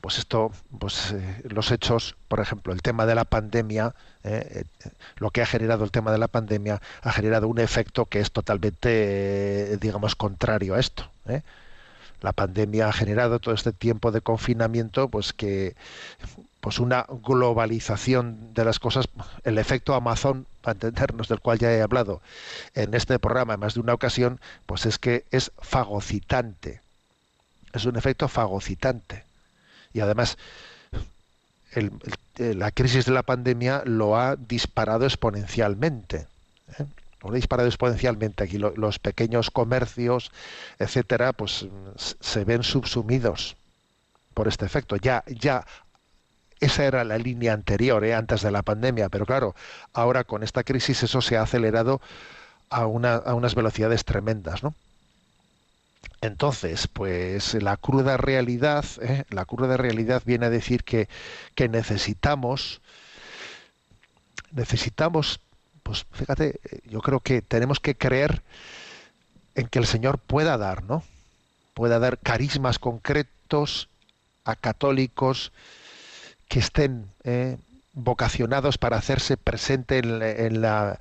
pues 0.05 0.19
esto, 0.19 0.51
pues 0.77 1.13
eh, 1.13 1.41
los 1.49 1.71
hechos, 1.71 2.15
por 2.27 2.39
ejemplo, 2.39 2.71
el 2.73 2.83
tema 2.83 3.07
de 3.07 3.15
la 3.15 3.25
pandemia, 3.25 3.95
eh, 4.23 4.63
eh, 4.83 4.89
lo 5.17 5.31
que 5.31 5.41
ha 5.41 5.47
generado 5.47 5.83
el 5.83 5.89
tema 5.89 6.11
de 6.11 6.19
la 6.19 6.27
pandemia 6.27 6.79
ha 7.01 7.11
generado 7.11 7.47
un 7.47 7.57
efecto 7.57 8.05
que 8.05 8.19
es 8.19 8.31
totalmente, 8.31 9.77
digamos, 9.77 10.15
contrario 10.15 10.75
a 10.75 10.79
esto. 10.79 11.09
La 12.21 12.33
pandemia 12.33 12.87
ha 12.87 12.93
generado 12.93 13.39
todo 13.39 13.55
este 13.55 13.71
tiempo 13.71 14.11
de 14.11 14.21
confinamiento, 14.21 15.09
pues 15.09 15.33
que, 15.33 15.75
pues 16.65 16.79
una 16.79 17.05
globalización 17.23 18.55
de 18.55 18.65
las 18.65 18.79
cosas, 18.79 19.07
el 19.43 19.59
efecto 19.59 19.93
Amazon, 19.93 20.47
para 20.63 20.73
entendernos, 20.73 21.27
del 21.27 21.39
cual 21.39 21.59
ya 21.59 21.71
he 21.71 21.79
hablado 21.79 22.23
en 22.73 22.95
este 22.95 23.19
programa 23.19 23.53
en 23.53 23.59
más 23.59 23.75
de 23.75 23.81
una 23.81 23.93
ocasión, 23.93 24.39
pues 24.65 24.87
es 24.87 24.97
que 24.97 25.25
es 25.29 25.51
fagocitante. 25.59 26.81
Es 27.71 27.85
un 27.85 27.97
efecto 27.97 28.27
fagocitante 28.27 29.25
y 29.93 29.99
además 29.99 30.39
la 32.35 32.71
crisis 32.71 33.05
de 33.05 33.11
la 33.11 33.21
pandemia 33.21 33.83
lo 33.85 34.17
ha 34.17 34.35
disparado 34.35 35.05
exponencialmente. 35.05 36.25
¿eh? 36.79 36.85
Lo 37.21 37.29
ha 37.29 37.33
disparado 37.35 37.69
exponencialmente. 37.69 38.43
Aquí 38.43 38.57
lo, 38.57 38.75
los 38.75 38.97
pequeños 38.97 39.51
comercios, 39.51 40.31
etcétera, 40.79 41.31
pues 41.31 41.67
se 41.95 42.43
ven 42.43 42.63
subsumidos 42.63 43.55
por 44.33 44.47
este 44.47 44.65
efecto. 44.65 44.95
Ya, 44.95 45.23
ya 45.27 45.63
esa 46.65 46.85
era 46.85 47.03
la 47.03 47.17
línea 47.17 47.53
anterior, 47.53 48.03
¿eh? 48.03 48.13
antes 48.13 48.41
de 48.41 48.51
la 48.51 48.63
pandemia, 48.63 49.09
pero 49.09 49.25
claro, 49.25 49.55
ahora 49.93 50.23
con 50.23 50.43
esta 50.43 50.63
crisis 50.63 51.03
eso 51.03 51.21
se 51.21 51.37
ha 51.37 51.43
acelerado 51.43 52.01
a, 52.69 52.85
una, 52.85 53.15
a 53.15 53.33
unas 53.33 53.55
velocidades 53.55 54.05
tremendas, 54.05 54.63
¿no? 54.63 54.73
Entonces, 56.21 56.87
pues 56.87 57.53
la 57.55 57.77
cruda 57.77 58.17
realidad, 58.17 58.85
¿eh? 59.01 59.25
la 59.29 59.45
cruda 59.45 59.77
realidad 59.77 60.23
viene 60.25 60.47
a 60.47 60.49
decir 60.49 60.83
que, 60.83 61.07
que 61.53 61.69
necesitamos, 61.69 62.81
necesitamos, 64.51 65.39
pues 65.83 66.05
fíjate, 66.11 66.59
yo 66.85 67.01
creo 67.01 67.19
que 67.19 67.41
tenemos 67.41 67.79
que 67.79 67.95
creer 67.95 68.41
en 69.53 69.67
que 69.67 69.79
el 69.79 69.85
Señor 69.85 70.17
pueda 70.17 70.57
dar, 70.57 70.83
¿no? 70.83 71.03
Pueda 71.73 71.99
dar 71.99 72.17
carismas 72.17 72.79
concretos 72.79 73.89
a 74.45 74.55
católicos 74.55 75.51
que 76.47 76.59
estén 76.59 77.07
eh, 77.23 77.57
vocacionados 77.93 78.77
para 78.77 78.97
hacerse 78.97 79.37
presente 79.37 79.97
en, 79.99 80.21
en 80.21 80.61
la 80.61 80.99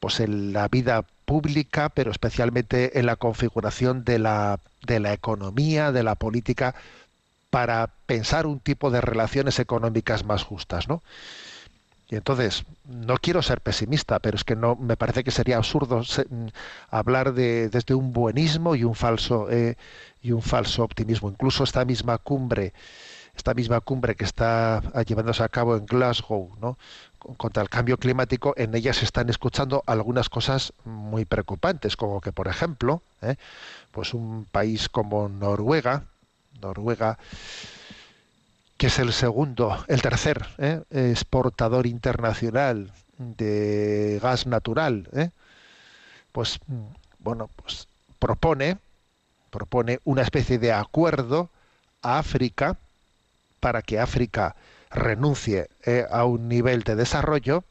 pues 0.00 0.20
en 0.20 0.52
la 0.52 0.68
vida 0.68 1.04
pública, 1.24 1.88
pero 1.88 2.10
especialmente 2.10 2.98
en 2.98 3.06
la 3.06 3.16
configuración 3.16 4.04
de 4.04 4.18
la, 4.18 4.60
de 4.86 5.00
la 5.00 5.12
economía, 5.12 5.92
de 5.92 6.02
la 6.02 6.14
política, 6.14 6.74
para 7.50 7.88
pensar 8.06 8.46
un 8.46 8.60
tipo 8.60 8.90
de 8.90 9.00
relaciones 9.00 9.58
económicas 9.58 10.24
más 10.24 10.42
justas, 10.44 10.88
¿no? 10.88 11.02
Y 12.08 12.14
entonces, 12.14 12.64
no 12.84 13.16
quiero 13.16 13.42
ser 13.42 13.60
pesimista, 13.60 14.20
pero 14.20 14.36
es 14.36 14.44
que 14.44 14.54
no 14.54 14.76
me 14.76 14.96
parece 14.96 15.24
que 15.24 15.32
sería 15.32 15.56
absurdo 15.56 16.04
se, 16.04 16.24
hablar 16.88 17.34
de 17.34 17.68
desde 17.68 17.94
un 17.94 18.12
buenismo 18.12 18.76
y 18.76 18.84
un 18.84 18.94
falso 18.94 19.50
eh, 19.50 19.76
y 20.22 20.30
un 20.30 20.42
falso 20.42 20.84
optimismo. 20.84 21.28
Incluso 21.30 21.64
esta 21.64 21.84
misma 21.84 22.18
cumbre, 22.18 22.72
esta 23.36 23.54
misma 23.54 23.80
cumbre 23.80 24.16
que 24.16 24.24
está 24.24 24.82
llevándose 25.06 25.42
a 25.42 25.48
cabo 25.48 25.76
en 25.76 25.86
Glasgow, 25.86 26.76
contra 27.36 27.62
el 27.62 27.68
cambio 27.68 27.98
climático, 27.98 28.54
en 28.56 28.74
ellas 28.74 28.96
se 28.96 29.04
están 29.04 29.28
escuchando 29.28 29.82
algunas 29.86 30.28
cosas 30.28 30.72
muy 30.84 31.24
preocupantes, 31.24 31.96
como 31.96 32.20
que, 32.20 32.32
por 32.32 32.48
ejemplo, 32.48 33.02
¿eh? 33.20 33.36
pues 33.90 34.14
un 34.14 34.46
país 34.50 34.88
como 34.88 35.28
Noruega, 35.28 36.04
Noruega, 36.60 37.18
que 38.76 38.86
es 38.86 38.98
el 38.98 39.12
segundo, 39.12 39.84
el 39.88 40.02
tercer 40.02 40.46
¿eh? 40.58 40.82
exportador 40.90 41.86
internacional 41.86 42.92
de 43.18 44.18
gas 44.22 44.46
natural, 44.46 45.08
¿eh? 45.12 45.30
pues 46.32 46.58
bueno, 47.18 47.50
pues 47.56 47.88
propone, 48.18 48.78
propone 49.50 50.00
una 50.04 50.22
especie 50.22 50.58
de 50.58 50.72
acuerdo 50.72 51.50
a 52.02 52.18
África 52.18 52.78
para 53.66 53.82
que 53.82 53.98
África 53.98 54.54
renuncie 54.92 55.68
eh, 55.84 56.06
a 56.08 56.24
un 56.24 56.48
nivel 56.48 56.84
de 56.84 56.94
desarrollo 56.94 57.64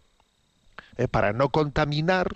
eh, 0.97 1.07
para 1.07 1.31
no 1.31 1.47
contaminar 1.47 2.35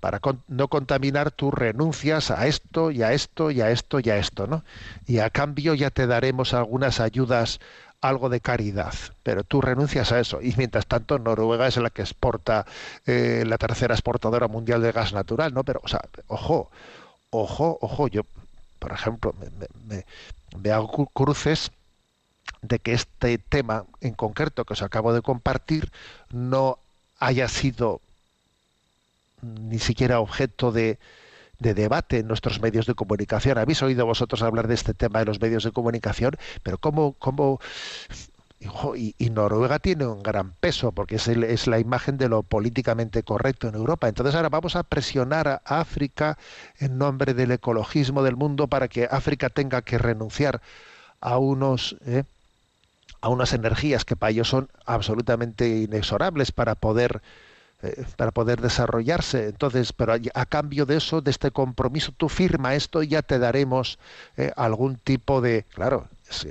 para 0.00 0.22
no 0.48 0.68
contaminar 0.68 1.30
tú 1.30 1.50
renuncias 1.50 2.30
a 2.30 2.46
esto 2.46 2.90
y 2.90 3.02
a 3.02 3.12
esto 3.12 3.50
y 3.50 3.60
a 3.60 3.70
esto 3.70 4.00
y 4.00 4.08
a 4.08 4.16
esto 4.16 4.46
no 4.46 4.64
y 5.06 5.18
a 5.18 5.28
cambio 5.28 5.74
ya 5.74 5.90
te 5.90 6.06
daremos 6.06 6.54
algunas 6.54 6.98
ayudas 6.98 7.60
algo 8.00 8.30
de 8.30 8.40
caridad 8.40 8.94
pero 9.22 9.44
tú 9.44 9.60
renuncias 9.60 10.10
a 10.10 10.18
eso. 10.18 10.40
Y 10.40 10.54
mientras 10.56 10.86
tanto 10.86 11.18
Noruega 11.18 11.66
es 11.66 11.76
la 11.76 11.90
que 11.90 12.00
exporta 12.00 12.64
eh, 13.04 13.44
la 13.46 13.58
tercera 13.58 13.92
exportadora 13.92 14.48
mundial 14.48 14.80
de 14.80 14.92
gas 14.92 15.12
natural 15.12 15.52
no 15.52 15.62
pero 15.62 15.82
o 15.84 15.88
sea 15.88 16.00
ojo 16.28 16.70
ojo 17.28 17.76
ojo 17.82 18.08
yo 18.08 18.22
por 18.78 18.92
ejemplo 18.92 19.34
me, 19.86 20.06
me 20.56 20.70
hago 20.70 21.04
cruces 21.12 21.70
de 22.62 22.78
que 22.78 22.92
este 22.92 23.38
tema 23.38 23.84
en 24.00 24.14
concreto 24.14 24.64
que 24.64 24.74
os 24.74 24.82
acabo 24.82 25.12
de 25.12 25.22
compartir 25.22 25.90
no 26.30 26.78
haya 27.18 27.48
sido 27.48 28.00
ni 29.42 29.78
siquiera 29.78 30.20
objeto 30.20 30.72
de, 30.72 30.98
de 31.58 31.74
debate 31.74 32.18
en 32.18 32.28
nuestros 32.28 32.60
medios 32.60 32.86
de 32.86 32.94
comunicación. 32.94 33.58
Habéis 33.58 33.82
oído 33.82 34.06
vosotros 34.06 34.42
hablar 34.42 34.68
de 34.68 34.74
este 34.74 34.94
tema 34.94 35.20
en 35.20 35.26
los 35.26 35.40
medios 35.40 35.64
de 35.64 35.72
comunicación, 35.72 36.36
pero 36.62 36.78
¿cómo, 36.78 37.14
cómo 37.18 37.60
y, 38.96 39.30
Noruega 39.30 39.78
tiene 39.78 40.06
un 40.06 40.22
gran 40.22 40.52
peso 40.52 40.92
porque 40.92 41.16
es, 41.16 41.28
es, 41.28 41.66
la 41.66 41.78
imagen 41.78 42.18
de 42.18 42.28
lo 42.28 42.42
políticamente 42.42 43.22
correcto 43.22 43.68
en 43.68 43.76
Europa. 43.76 44.08
Entonces 44.08 44.34
ahora 44.34 44.48
vamos 44.48 44.74
a 44.74 44.82
presionar 44.82 45.48
a 45.48 45.60
África 45.64 46.38
en 46.78 46.98
nombre 46.98 47.34
del 47.34 47.52
ecologismo 47.52 48.22
del 48.22 48.36
mundo 48.36 48.66
para 48.66 48.88
que 48.88 49.08
África 49.10 49.48
tenga 49.48 49.82
que 49.82 49.98
renunciar 49.98 50.60
a 51.20 51.38
unos 51.38 51.96
eh, 52.06 52.24
a 53.20 53.28
unas 53.28 53.52
energías 53.52 54.04
que 54.04 54.16
para 54.16 54.30
ellos 54.30 54.48
son 54.48 54.68
absolutamente 54.86 55.68
inexorables 55.68 56.52
para 56.52 56.74
poder 56.74 57.20
eh, 57.80 58.04
para 58.16 58.32
poder 58.32 58.60
desarrollarse. 58.60 59.46
Entonces, 59.48 59.92
pero 59.92 60.14
a, 60.34 60.46
cambio 60.46 60.84
de 60.84 60.96
eso, 60.96 61.20
de 61.20 61.30
este 61.30 61.52
compromiso, 61.52 62.10
tú 62.16 62.28
firma 62.28 62.74
esto 62.74 63.04
y 63.04 63.08
ya 63.08 63.22
te 63.22 63.38
daremos 63.38 64.00
eh, 64.36 64.52
algún 64.56 64.96
tipo 64.96 65.40
de, 65.40 65.64
claro, 65.74 66.08
es, 66.28 66.44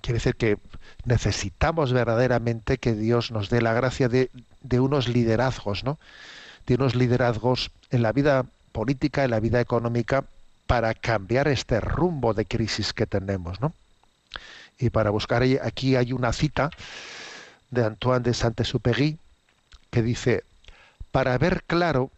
quiere 0.00 0.18
decir 0.18 0.36
que 0.36 0.58
necesitamos 1.04 1.92
verdaderamente 1.92 2.78
que 2.78 2.94
Dios 2.94 3.32
nos 3.32 3.50
dé 3.50 3.60
la 3.60 3.74
gracia 3.74 4.08
de, 4.08 4.30
de, 4.62 4.78
unos 4.78 5.08
liderazgos, 5.08 5.82
¿no? 5.82 5.98
De 6.68 6.76
unos 6.76 6.94
liderazgos 6.94 7.72
en 7.90 8.02
la 8.02 8.12
vida 8.12 8.44
política, 8.70 9.24
en 9.24 9.32
la 9.32 9.40
vida 9.40 9.60
económica, 9.60 10.26
para 10.68 10.94
cambiar 10.94 11.48
este 11.48 11.80
rumbo 11.80 12.34
de 12.34 12.44
crisis 12.44 12.92
que 12.92 13.06
tenemos, 13.06 13.60
¿no? 13.60 13.72
Y 14.78 14.90
para 14.90 15.10
buscar 15.10 15.42
aquí 15.62 15.96
hay 15.96 16.12
una 16.12 16.32
cita 16.32 16.70
de 17.70 17.84
Antoine 17.84 18.22
de 18.22 18.34
Saint-Exupéry 18.34 19.18
que 19.90 20.02
dice: 20.02 20.44
para 21.12 21.36
ver 21.38 21.62
claro 21.66 22.10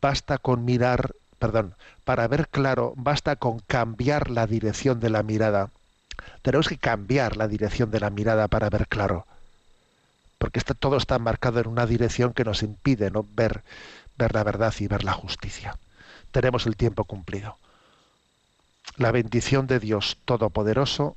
basta 0.00 0.38
con 0.38 0.64
mirar, 0.64 1.14
perdón, 1.38 1.74
para 2.04 2.26
ver 2.28 2.48
claro 2.48 2.94
basta 2.96 3.36
con 3.36 3.60
cambiar 3.60 4.30
la 4.30 4.46
dirección 4.46 5.00
de 5.00 5.10
la 5.10 5.22
mirada 5.22 5.70
tenemos 6.42 6.68
que 6.68 6.78
cambiar 6.78 7.36
la 7.36 7.48
dirección 7.48 7.90
de 7.90 8.00
la 8.00 8.10
mirada 8.10 8.48
para 8.48 8.70
ver 8.70 8.86
claro. 8.86 9.26
Porque 10.38 10.58
está, 10.58 10.74
todo 10.74 10.96
está 10.96 11.18
marcado 11.18 11.60
en 11.60 11.68
una 11.68 11.86
dirección 11.86 12.34
que 12.34 12.44
nos 12.44 12.62
impide 12.62 13.10
¿no? 13.10 13.26
ver, 13.34 13.62
ver 14.18 14.34
la 14.34 14.44
verdad 14.44 14.74
y 14.78 14.86
ver 14.86 15.04
la 15.04 15.12
justicia. 15.12 15.78
Tenemos 16.32 16.66
el 16.66 16.76
tiempo 16.76 17.04
cumplido. 17.04 17.56
La 18.96 19.10
bendición 19.10 19.66
de 19.66 19.80
Dios 19.80 20.18
Todopoderoso, 20.24 21.16